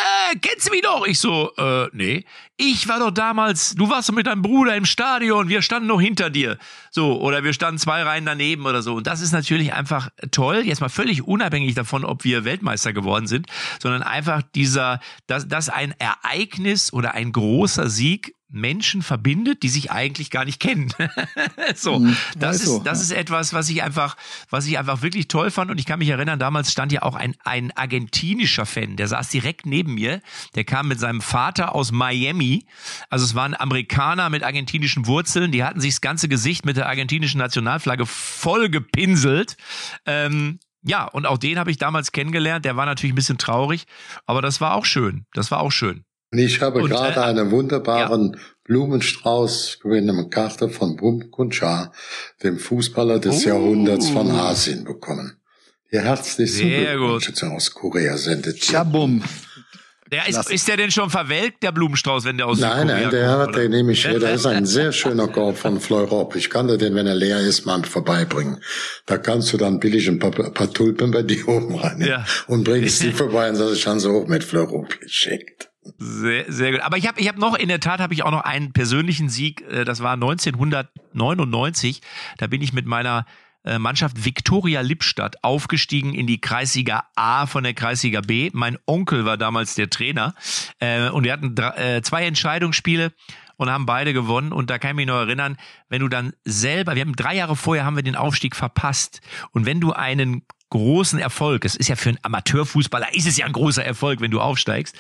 kennst 0.41 0.69
du 0.69 0.71
mich 0.71 0.83
doch? 0.83 1.07
Ich 1.07 1.19
so, 1.19 1.53
äh, 1.57 1.89
nee. 1.93 2.25
Ich 2.57 2.89
war 2.89 2.99
doch 2.99 3.11
damals, 3.11 3.75
du 3.75 3.91
warst 3.91 4.09
doch 4.09 4.15
mit 4.15 4.27
deinem 4.27 4.43
Bruder 4.43 4.77
im 4.77 4.85
Stadion, 4.85 5.49
wir 5.49 5.61
standen 5.61 5.89
noch 5.89 6.01
hinter 6.01 6.31
dir. 6.31 6.57
So, 6.91 7.21
oder 7.21 7.43
wir 7.43 7.53
standen 7.53 7.79
zwei 7.79 8.03
Reihen 8.03 8.25
daneben 8.25 8.65
oder 8.65 8.81
so. 8.81 8.95
Und 8.95 9.07
das 9.07 9.21
ist 9.21 9.33
natürlich 9.33 9.73
einfach 9.73 10.09
toll, 10.31 10.63
jetzt 10.65 10.81
mal 10.81 10.89
völlig 10.89 11.25
unabhängig 11.27 11.75
davon, 11.75 12.05
ob 12.05 12.25
wir 12.25 12.45
Weltmeister 12.45 12.93
geworden 12.93 13.27
sind, 13.27 13.49
sondern 13.83 14.03
einfach 14.03 14.43
dieser, 14.55 15.01
dass, 15.27 15.49
dass 15.49 15.69
ein 15.69 15.95
Ereignis 15.99 16.93
oder 16.93 17.15
ein 17.15 17.33
großer 17.33 17.89
Sieg 17.89 18.35
Menschen 18.51 19.03
verbindet, 19.03 19.63
die 19.63 19.69
sich 19.69 19.91
eigentlich 19.91 20.31
gar 20.31 20.45
nicht 20.45 20.61
kennen. 20.61 20.93
so, 21.75 21.97
Hm, 21.97 22.17
das 22.39 22.61
weiß 22.61 22.69
ist 22.69 22.83
das 22.85 22.99
ja. 22.99 23.03
ist 23.05 23.11
etwas, 23.13 23.53
was 23.53 23.69
ich 23.69 23.83
einfach, 23.83 24.17
was 24.49 24.67
ich 24.67 24.79
einfach 24.79 25.03
wirklich 25.03 25.29
toll 25.29 25.51
fand. 25.51 25.71
Und 25.71 25.79
ich 25.79 25.87
kann 25.87 25.99
mich 25.99 26.09
erinnern, 26.09 26.39
damals 26.39 26.73
stand 26.73 26.93
ja 26.93 27.03
auch 27.03 27.15
ein 27.15 27.35
ein 27.45 27.73
argentinischer 27.77 28.67
Fan, 28.67 28.97
der 28.97 29.09
saß 29.09 29.29
direkt 29.29 29.67
neben 29.67 29.95
mir. 29.95 30.21
Der 30.55 30.65
kam 30.65 30.89
mit 30.89 31.01
seinem 31.01 31.21
Vater 31.21 31.75
aus 31.75 31.93
Miami. 31.93 32.67
Also 33.09 33.25
es 33.25 33.35
waren 33.35 33.55
Amerikaner 33.55 34.31
mit 34.31 34.43
argentinischen 34.43 35.07
Wurzeln. 35.07 35.53
Die 35.53 35.65
hatten 35.65 35.81
sich 35.81 35.95
das 35.95 36.01
ganze 36.01 36.29
Gesicht 36.29 36.65
mit 36.65 36.77
der 36.77 36.89
argentinischen 36.89 37.39
Nationalflagge 37.39 38.07
voll 38.07 38.69
gepinselt. 38.69 39.57
Ähm, 40.07 40.59
ja, 40.83 41.05
und 41.05 41.27
auch 41.27 41.39
den 41.39 41.59
habe 41.59 41.71
ich 41.71 41.77
damals 41.77 42.13
kennengelernt. 42.13 42.65
Der 42.65 42.77
war 42.77 42.87
natürlich 42.87 43.13
ein 43.13 43.17
bisschen 43.17 43.39
traurig, 43.39 43.87
aber 44.27 44.41
das 44.43 44.61
war 44.61 44.75
auch 44.75 44.85
schön. 44.85 45.27
Das 45.35 45.51
war 45.51 45.61
auch 45.61 45.73
schön. 45.73 46.05
Und 46.33 46.39
ich 46.39 46.61
habe 46.61 46.81
Und, 46.83 46.91
gerade 46.91 47.21
äh, 47.21 47.25
einen 47.25 47.51
wunderbaren 47.51 48.37
Blumenstrauß 48.65 49.79
in 49.85 50.09
einer 50.11 50.29
Karte 50.29 50.69
von 50.69 50.97
Bum 50.97 51.31
Kunchar, 51.31 51.93
dem 52.43 52.59
Fußballer 52.59 53.19
des 53.19 53.45
Oh. 53.45 53.49
Jahrhunderts 53.49 54.09
von 54.11 54.31
Asien 54.31 54.85
bekommen. 54.85 55.37
Die 55.93 55.99
herzlichsten 55.99 56.69
Sehr 56.69 56.97
Glückwünsche 56.97 57.51
aus 57.51 57.73
Korea 57.75 58.17
sendet. 58.17 58.61
Tjabum. 58.61 59.25
Der 60.13 60.29
ist, 60.29 60.51
ist 60.51 60.67
der 60.67 60.77
denn 60.77 60.91
schon 60.91 61.09
verwelkt, 61.09 61.63
der 61.63 61.71
Blumenstrauß, 61.71 62.25
wenn 62.25 62.37
der 62.37 62.47
aus 62.47 62.59
Nein, 62.59 62.89
Südkorea 62.89 63.01
nein, 63.03 63.11
der 63.11 63.29
kommt, 63.37 63.49
hat, 63.49 63.57
den 63.63 63.71
nehme 63.71 63.93
ich 63.93 64.05
hier. 64.07 64.19
Da 64.19 64.31
ist 64.31 64.47
ein 64.47 64.67
sehr 64.67 64.91
schöner 65.01 65.29
Korb 65.29 65.57
von 65.57 65.81
Fleurop. 65.81 66.35
Ich 66.37 66.51
kann 66.51 66.67
dir 66.69 66.79
den, 66.79 66.95
wenn 66.97 67.07
er 67.09 67.15
leer 67.15 67.41
ist, 67.41 67.65
mal 67.65 67.83
vorbeibringen. 67.85 68.61
Da 69.07 69.19
kannst 69.19 69.53
du 69.53 69.57
dann 69.57 69.79
billig 69.81 70.09
ein 70.09 70.19
paar, 70.19 70.31
paar 70.31 70.73
Tulpen 70.73 71.11
bei 71.13 71.23
dir 71.23 71.47
oben 71.49 71.77
rein 71.77 72.01
Ja. 72.05 72.25
und 72.49 72.65
bringst 72.65 73.03
die 73.03 73.13
vorbei 73.13 73.49
und 73.51 73.57
sagst, 73.57 73.75
ich 73.77 73.87
habe 73.87 73.99
sie 74.01 74.09
auch 74.11 74.27
mit 74.27 74.43
Fleurop 74.45 74.99
geschickt. 75.01 75.70
Sehr, 75.99 76.51
sehr 76.53 76.73
gut. 76.73 76.81
Aber 76.83 76.99
ich 76.99 77.07
habe 77.09 77.21
ich 77.21 77.29
hab 77.29 77.39
noch, 77.39 77.57
in 77.57 77.69
der 77.69 77.81
Tat 77.81 78.01
habe 78.01 78.13
ich 78.13 78.23
auch 78.23 78.31
noch 78.31 78.45
einen 78.45 78.73
persönlichen 78.73 79.29
Sieg. 79.29 79.63
äh, 79.71 79.85
Das 79.85 80.03
war 80.03 80.13
1999. 80.13 82.01
Da 82.39 82.47
bin 82.47 82.61
ich 82.63 82.73
mit 82.73 82.87
meiner 82.87 83.25
äh, 83.65 83.79
Mannschaft 83.79 84.25
Viktoria 84.25 84.83
Lippstadt 84.83 85.43
aufgestiegen 85.43 86.15
in 86.15 86.27
die 86.27 86.41
Kreisliga 86.41 87.05
A 87.15 87.47
von 87.47 87.65
der 87.65 87.75
Kreisliga 87.75 88.21
B. 88.21 88.51
Mein 88.53 88.79
Onkel 88.87 89.25
war 89.25 89.37
damals 89.39 89.75
der 89.75 89.89
Trainer. 89.91 90.35
Äh, 90.81 91.09
Und 91.09 91.25
wir 91.25 91.33
hatten 91.33 91.55
zwei 92.03 92.25
Entscheidungsspiele 92.25 93.13
und 93.57 93.71
haben 93.71 93.87
beide 93.87 94.13
gewonnen. 94.13 94.53
Und 94.53 94.71
da 94.71 94.79
kann 94.79 94.91
ich 94.93 94.97
mich 94.97 95.07
noch 95.07 95.19
erinnern, 95.21 95.57
wenn 95.89 96.01
du 96.01 96.09
dann 96.09 96.33
selber, 96.45 96.95
wir 96.95 97.03
haben 97.03 97.17
drei 97.17 97.37
Jahre 97.37 97.57
vorher 97.57 97.85
haben 97.85 97.97
wir 97.97 98.03
den 98.03 98.17
Aufstieg 98.17 98.57
verpasst. 98.57 99.21
Und 99.53 99.67
wenn 99.67 99.81
du 99.81 99.93
einen 99.93 100.43
großen 100.71 101.19
Erfolg, 101.19 101.65
es 101.65 101.77
ist 101.77 101.89
ja 101.89 101.97
für 101.97 102.11
einen 102.11 102.19
Amateurfußballer, 102.23 103.15
ist 103.15 103.27
es 103.27 103.37
ja 103.37 103.47
ein 103.47 103.53
großer 103.53 103.85
Erfolg, 103.85 104.21
wenn 104.21 104.31
du 104.31 104.41
aufsteigst. 104.41 104.97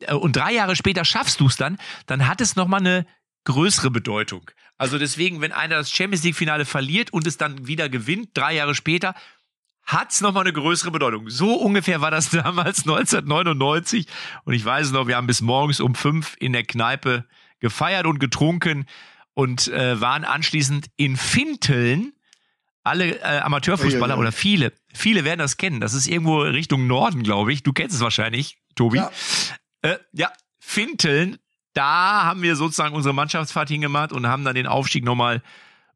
Äh, 0.00 0.14
Und 0.14 0.36
drei 0.36 0.52
Jahre 0.52 0.76
später 0.76 1.04
schaffst 1.04 1.40
du 1.40 1.46
es 1.46 1.56
dann, 1.56 1.78
dann 2.06 2.28
hat 2.28 2.40
es 2.40 2.56
nochmal 2.56 2.80
eine 2.80 3.06
größere 3.44 3.90
Bedeutung. 3.90 4.50
Also 4.78 4.98
deswegen, 4.98 5.40
wenn 5.40 5.52
einer 5.52 5.76
das 5.76 5.90
Champions 5.90 6.24
League 6.24 6.36
Finale 6.36 6.64
verliert 6.64 7.12
und 7.12 7.26
es 7.26 7.36
dann 7.36 7.66
wieder 7.66 7.88
gewinnt, 7.88 8.30
drei 8.34 8.54
Jahre 8.54 8.74
später, 8.74 9.14
hat's 9.84 10.20
noch 10.20 10.32
mal 10.32 10.40
eine 10.40 10.52
größere 10.52 10.90
Bedeutung. 10.90 11.28
So 11.28 11.54
ungefähr 11.54 12.00
war 12.00 12.10
das 12.10 12.30
damals 12.30 12.80
1999. 12.80 14.06
Und 14.44 14.54
ich 14.54 14.64
weiß 14.64 14.86
es 14.86 14.92
noch, 14.92 15.06
wir 15.06 15.16
haben 15.16 15.26
bis 15.26 15.42
morgens 15.42 15.80
um 15.80 15.94
fünf 15.94 16.36
in 16.38 16.52
der 16.52 16.64
Kneipe 16.64 17.26
gefeiert 17.60 18.06
und 18.06 18.18
getrunken 18.18 18.86
und 19.34 19.68
äh, 19.68 20.00
waren 20.00 20.24
anschließend 20.24 20.86
in 20.96 21.16
Finteln. 21.16 22.13
Alle 22.84 23.18
äh, 23.20 23.40
Amateurfußballer 23.40 24.14
Uiuiui. 24.14 24.20
oder 24.20 24.32
viele, 24.32 24.72
viele 24.92 25.24
werden 25.24 25.40
das 25.40 25.56
kennen. 25.56 25.80
Das 25.80 25.94
ist 25.94 26.06
irgendwo 26.06 26.42
Richtung 26.42 26.86
Norden, 26.86 27.22
glaube 27.22 27.52
ich. 27.52 27.62
Du 27.62 27.72
kennst 27.72 27.96
es 27.96 28.02
wahrscheinlich, 28.02 28.58
Tobi. 28.76 28.98
Ja. 28.98 29.10
Äh, 29.82 29.96
ja, 30.12 30.30
Finteln, 30.60 31.38
da 31.72 32.24
haben 32.24 32.42
wir 32.42 32.56
sozusagen 32.56 32.94
unsere 32.94 33.14
Mannschaftsfahrt 33.14 33.68
hingemacht 33.68 34.12
und 34.12 34.26
haben 34.26 34.44
dann 34.44 34.54
den 34.54 34.66
Aufstieg 34.66 35.04
nochmal 35.04 35.42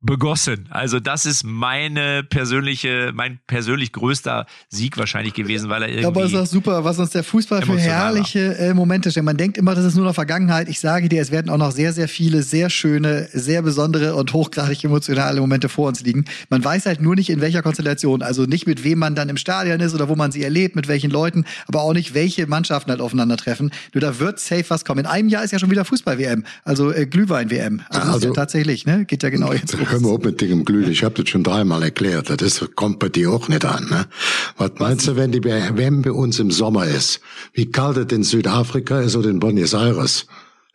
begossen. 0.00 0.66
Also 0.70 1.00
das 1.00 1.26
ist 1.26 1.44
meine 1.44 2.22
persönliche, 2.22 3.12
mein 3.14 3.40
persönlich 3.46 3.92
größter 3.92 4.46
Sieg 4.68 4.96
wahrscheinlich 4.96 5.34
gewesen, 5.34 5.68
weil 5.70 5.82
er 5.82 5.88
irgendwie. 5.88 6.06
Aber 6.06 6.24
es 6.24 6.32
ist 6.32 6.38
auch 6.38 6.46
super, 6.46 6.84
was 6.84 6.98
uns 6.98 7.10
der 7.10 7.24
Fußball 7.24 7.62
für 7.62 7.78
herrliche 7.78 8.56
äh, 8.58 8.74
Momente 8.74 9.10
stellt. 9.10 9.24
Man 9.26 9.36
denkt 9.36 9.58
immer, 9.58 9.74
das 9.74 9.84
ist 9.84 9.96
nur 9.96 10.04
noch 10.04 10.14
Vergangenheit. 10.14 10.68
Ich 10.68 10.78
sage 10.80 11.08
dir, 11.08 11.20
es 11.20 11.30
werden 11.30 11.50
auch 11.50 11.58
noch 11.58 11.72
sehr, 11.72 11.92
sehr 11.92 12.08
viele 12.08 12.42
sehr 12.42 12.70
schöne, 12.70 13.28
sehr 13.32 13.62
besondere 13.62 14.14
und 14.14 14.32
hochgradig 14.32 14.84
emotionale 14.84 15.40
Momente 15.40 15.68
vor 15.68 15.88
uns 15.88 16.02
liegen. 16.02 16.24
Man 16.48 16.64
weiß 16.64 16.86
halt 16.86 17.00
nur 17.00 17.16
nicht, 17.16 17.30
in 17.30 17.40
welcher 17.40 17.62
Konstellation. 17.62 18.22
Also 18.22 18.44
nicht, 18.44 18.66
mit 18.66 18.84
wem 18.84 19.00
man 19.00 19.14
dann 19.16 19.28
im 19.28 19.36
Stadion 19.36 19.80
ist 19.80 19.94
oder 19.94 20.08
wo 20.08 20.14
man 20.14 20.30
sie 20.30 20.44
erlebt, 20.44 20.76
mit 20.76 20.86
welchen 20.88 21.10
Leuten, 21.10 21.44
aber 21.66 21.82
auch 21.82 21.92
nicht, 21.92 22.14
welche 22.14 22.46
Mannschaften 22.46 22.90
halt 22.90 23.00
aufeinandertreffen. 23.00 23.72
Nur 23.94 24.00
da 24.00 24.18
wird 24.20 24.38
safe 24.38 24.64
was 24.68 24.84
kommen. 24.84 25.00
In 25.00 25.06
einem 25.06 25.28
Jahr 25.28 25.42
ist 25.42 25.50
ja 25.52 25.58
schon 25.58 25.70
wieder 25.70 25.84
Fußball-WM, 25.84 26.44
also 26.64 26.92
äh, 26.92 27.06
Glühwein-WM. 27.06 27.82
Also, 27.88 28.12
Also- 28.12 28.28
ja 28.28 28.32
tatsächlich, 28.34 28.86
ne? 28.86 29.04
Geht 29.04 29.22
ja 29.22 29.30
genau 29.30 29.52
jetzt 29.52 29.72
los. 29.76 29.87
Hör 29.90 30.00
mal 30.00 30.10
auf 30.10 30.22
mit 30.22 30.40
dem 30.42 30.64
Glüh. 30.64 30.86
Ich 30.90 31.02
habe 31.02 31.14
das 31.14 31.30
schon 31.30 31.42
dreimal 31.42 31.82
erklärt. 31.82 32.30
Das 32.42 32.62
kommt 32.74 32.98
bei 32.98 33.08
dir 33.08 33.32
auch 33.32 33.48
nicht 33.48 33.64
an. 33.64 33.88
Ne? 33.88 34.06
Was 34.58 34.72
meinst 34.78 35.08
du, 35.08 35.16
wenn 35.16 35.32
die 35.32 35.42
WM 35.42 36.02
bei 36.02 36.12
uns 36.12 36.38
im 36.38 36.50
Sommer 36.50 36.84
ist? 36.84 37.20
Wie 37.54 37.70
kalt 37.70 37.96
es 37.96 38.12
in 38.14 38.22
Südafrika 38.22 39.00
ist 39.00 39.16
oder 39.16 39.30
in 39.30 39.40
Buenos 39.40 39.72
Aires? 39.72 40.26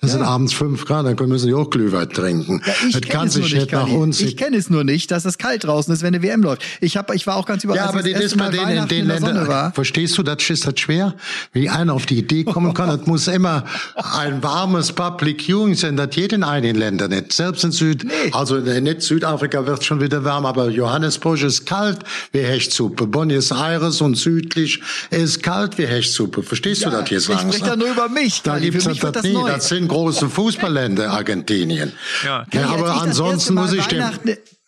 Das 0.04 0.12
sind 0.12 0.22
abends 0.22 0.52
fünf 0.52 0.86
Grad, 0.86 1.06
dann 1.06 1.30
müssen 1.30 1.48
die 1.48 1.54
auch 1.54 1.70
Glühwein 1.70 2.10
trinken. 2.10 2.62
Ja, 2.66 2.74
ich 2.88 2.92
das 2.94 3.02
kenne 3.02 3.14
kann 3.14 3.28
es 3.28 3.38
nur 3.38 3.46
sich 3.46 3.56
nicht, 3.56 3.72
nach 3.72 3.88
uns. 3.88 4.20
Ich 4.20 4.36
kenne 4.36 4.58
es 4.58 4.70
nur 4.70 4.84
nicht, 4.84 5.10
dass 5.12 5.24
es 5.24 5.38
kalt 5.38 5.64
draußen 5.64 5.94
ist, 5.94 6.02
wenn 6.02 6.14
eine 6.14 6.22
WM 6.22 6.44
läuft. 6.44 6.62
Ich, 6.82 6.98
hab, 6.98 7.14
ich 7.16 7.26
war 7.26 7.38
auch 7.38 7.46
ganz 7.46 7.64
überrascht, 7.64 7.86
ja, 7.86 7.90
aber 7.90 8.06
ich 8.06 8.14
das 8.14 8.24
ist 8.26 8.38
bei 8.38 8.50
denen 8.50 8.80
in 8.80 8.88
den 8.90 9.08
Ländern. 9.08 9.72
Verstehst 9.74 10.18
du, 10.18 10.24
das 10.24 10.50
ist 10.50 10.68
das 10.68 10.78
schwer? 10.78 11.16
Wie 11.54 11.70
einer 11.70 11.94
auf 11.94 12.06
die 12.06 12.18
Idee 12.18 12.44
kommen 12.44 12.74
kann, 12.74 12.90
es 12.90 13.08
muss 13.08 13.30
immer 13.30 13.64
ein 13.96 14.44
warmes 14.44 14.92
Public 14.92 15.42
Viewing 15.42 15.76
sein, 15.76 15.96
das 15.96 16.14
jeden 16.16 16.44
in 16.44 16.76
Ländern 16.76 17.12
nicht. 17.12 17.32
Selbst 17.32 17.64
in 17.64 17.72
Süd, 17.72 18.06
also 18.34 18.58
nicht 18.58 19.02
Südafrika 19.02 19.66
wird 19.66 19.86
schon 19.86 20.02
wieder 20.02 20.24
warm, 20.26 20.46
aber 20.46 20.70
Johannesburg 20.70 21.42
ist 21.42 21.66
kalt 21.66 22.00
wie 22.34 22.40
Hechtsuppe. 22.40 23.08
Buenos 23.08 23.52
Aires 23.52 24.02
und 24.02 24.16
südlich 24.16 24.82
ist 25.12 25.42
kalt 25.42 25.78
wie 25.78 25.86
Hechtsuppe. 25.88 26.44
Verstehst 26.44 26.86
du 26.86 26.90
das 26.90 27.10
jetzt 27.10 27.24
ich 27.24 27.30
langsam? 27.30 27.52
spreche 27.54 27.70
da 27.70 27.76
nur 27.78 27.92
über 27.92 28.10
mich, 28.10 28.42
Da 28.42 28.60
gibt's 28.60 28.84
das, 28.84 29.00
das 29.00 29.24
nie. 29.24 29.34
neu. 29.34 29.48
Das 29.48 29.70
sind 29.70 29.88
große 29.94 30.30
Fußballländer, 30.30 31.12
Argentinien. 31.12 31.94
Ja. 32.26 32.46
ja 32.52 32.70
aber 32.70 33.02
ansonsten 33.02 33.54
muss 33.54 33.74
ich 33.74 33.86
dem, 33.88 34.04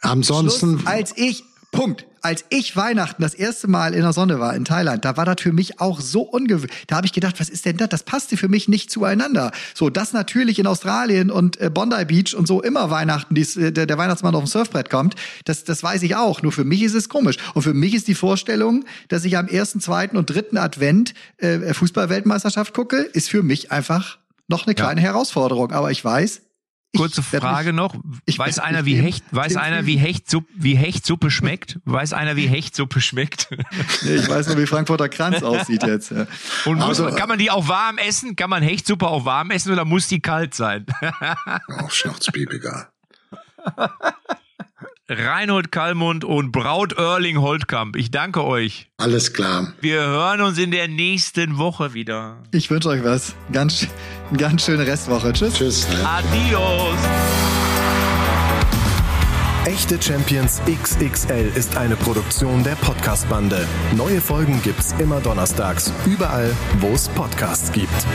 ansonsten, 0.02 0.80
Schluss, 0.80 0.88
als 0.88 1.18
ich, 1.18 1.44
Punkt, 1.72 2.06
als 2.22 2.46
ich 2.50 2.76
Weihnachten 2.76 3.22
das 3.22 3.34
erste 3.34 3.68
Mal 3.68 3.94
in 3.94 4.02
der 4.02 4.14
Sonne 4.14 4.40
war 4.40 4.56
in 4.56 4.66
Thailand, 4.66 5.06
da 5.06 5.18
war 5.18 5.26
das 5.26 5.42
für 5.42 5.52
mich 5.52 5.80
auch 5.80 6.00
so 6.00 6.22
ungewöhnlich. 6.22 6.72
Da 6.88 6.96
habe 6.96 7.06
ich 7.06 7.14
gedacht, 7.14 7.40
was 7.40 7.50
ist 7.50 7.66
denn 7.66 7.78
das? 7.78 7.90
Das 7.90 8.04
passte 8.04 8.38
für 8.38 8.48
mich 8.48 8.68
nicht 8.68 8.90
zueinander. 8.90 9.52
So, 9.74 9.90
das 9.90 10.14
natürlich 10.14 10.58
in 10.58 10.68
Australien 10.68 11.30
und 11.30 11.60
äh, 11.60 11.70
Bondi 11.70 12.04
Beach 12.06 12.36
und 12.36 12.48
so 12.48 12.62
immer 12.62 12.90
Weihnachten, 12.90 13.36
dies, 13.36 13.58
äh, 13.58 13.72
der, 13.72 13.86
der 13.86 13.98
Weihnachtsmann 13.98 14.34
auf 14.36 14.44
dem 14.44 14.48
Surfbrett 14.48 14.90
kommt, 14.90 15.16
das, 15.46 15.66
das 15.66 15.84
weiß 15.84 16.02
ich 16.04 16.16
auch. 16.16 16.42
Nur 16.42 16.52
für 16.52 16.64
mich 16.64 16.82
ist 16.82 16.96
es 16.96 17.10
komisch. 17.10 17.38
Und 17.54 17.62
für 17.62 17.74
mich 17.74 17.94
ist 17.94 18.08
die 18.08 18.16
Vorstellung, 18.16 18.86
dass 19.08 19.24
ich 19.26 19.38
am 19.38 19.48
ersten, 19.48 19.82
zweiten 19.82 20.18
und 20.18 20.30
dritten 20.30 20.58
Advent 20.58 21.14
äh, 21.38 21.74
Fußball-Weltmeisterschaft 21.74 22.74
gucke, 22.74 22.98
ist 22.98 23.30
für 23.30 23.44
mich 23.44 23.72
einfach 23.72 24.18
noch 24.48 24.66
eine 24.66 24.76
kleine 24.76 25.02
Herausforderung. 25.02 25.72
Aber 25.72 25.92
ich 25.92 26.04
weiß, 26.04 26.42
ich 26.92 27.00
Kurze 27.02 27.22
Frage 27.24 27.74
mich- 27.74 27.76
noch. 27.76 27.96
ich 28.26 28.40
Weiß 28.40 28.58
einer, 28.60 28.86
wie 28.86 28.96
Hecht, 28.96 29.26
weiß 29.32 29.58
einer, 29.58 29.86
wie 29.86 29.98
Hechtsuppe, 29.98 30.48
wie 30.56 30.76
Hechtsuppe 30.76 31.30
schmeckt? 31.30 31.78
Weiß 31.84 32.14
einer, 32.14 32.38
wie 32.38 32.48
Hechtsuppe 32.48 33.02
schmeckt? 33.02 33.50
Nee, 34.04 34.16
ich 34.16 34.30
weiß 34.30 34.48
nur, 34.48 34.58
wie 34.58 34.66
Frankfurter 34.66 35.10
Kranz 35.10 35.44
aussieht 35.44 35.84
jetzt. 35.84 36.12
Ja. 36.12 36.26
Und 36.64 36.76
muss, 36.78 37.02
Also- 37.02 37.14
kann 37.16 37.28
man 37.28 37.38
die 37.38 37.52
auch 37.52 37.68
warm 37.68 37.98
essen? 37.98 38.36
Kann 38.38 38.50
man 38.50 38.64
Hechtsuppe 38.64 39.08
auch 39.08 39.26
warm 39.26 39.52
essen 39.52 39.74
oder 39.74 39.84
muss 39.84 40.08
die 40.08 40.22
kalt 40.22 40.54
sein? 40.54 40.86
auch 41.80 41.92
Schnauzpiep 41.92 42.54
egal. 42.54 42.88
Reinhold 45.08 45.72
Kallmund 45.72 46.24
und 46.24 46.52
Braut 46.52 46.94
Erling 46.94 47.40
Holtkamp. 47.40 47.96
Ich 47.96 48.10
danke 48.10 48.44
euch. 48.44 48.88
Alles 48.98 49.34
klar. 49.34 49.72
Wir 49.80 50.02
hören 50.02 50.42
uns 50.42 50.58
in 50.58 50.72
der 50.72 50.88
nächsten 50.88 51.60
Woche 51.60 51.94
wieder. 51.94 52.38
Ich 52.52 52.72
wünsche 52.72 52.90
euch 52.90 53.04
was. 53.04 53.36
Ganz, 53.52 53.88
eine 54.30 54.40
ganz 54.40 54.66
schöne 54.66 54.88
Restwoche. 54.88 55.32
Tschüss. 55.32 55.54
Tschüss. 55.54 55.88
Ne? 55.90 56.10
Adios. 56.10 56.98
Echte 59.66 60.02
Champions 60.02 60.62
XXL 60.66 61.52
ist 61.54 61.78
eine 61.78 61.96
Produktion 61.96 62.64
der 62.64 62.76
Podcast-Bande. 62.76 63.68
Neue 63.96 64.22
Folgen 64.22 64.60
gibt's 64.64 64.96
immer 64.98 65.20
donnerstags, 65.22 65.92
überall, 66.08 66.52
wo 66.80 66.94
es 66.94 67.10
Podcasts 67.10 67.72
gibt. 67.72 68.08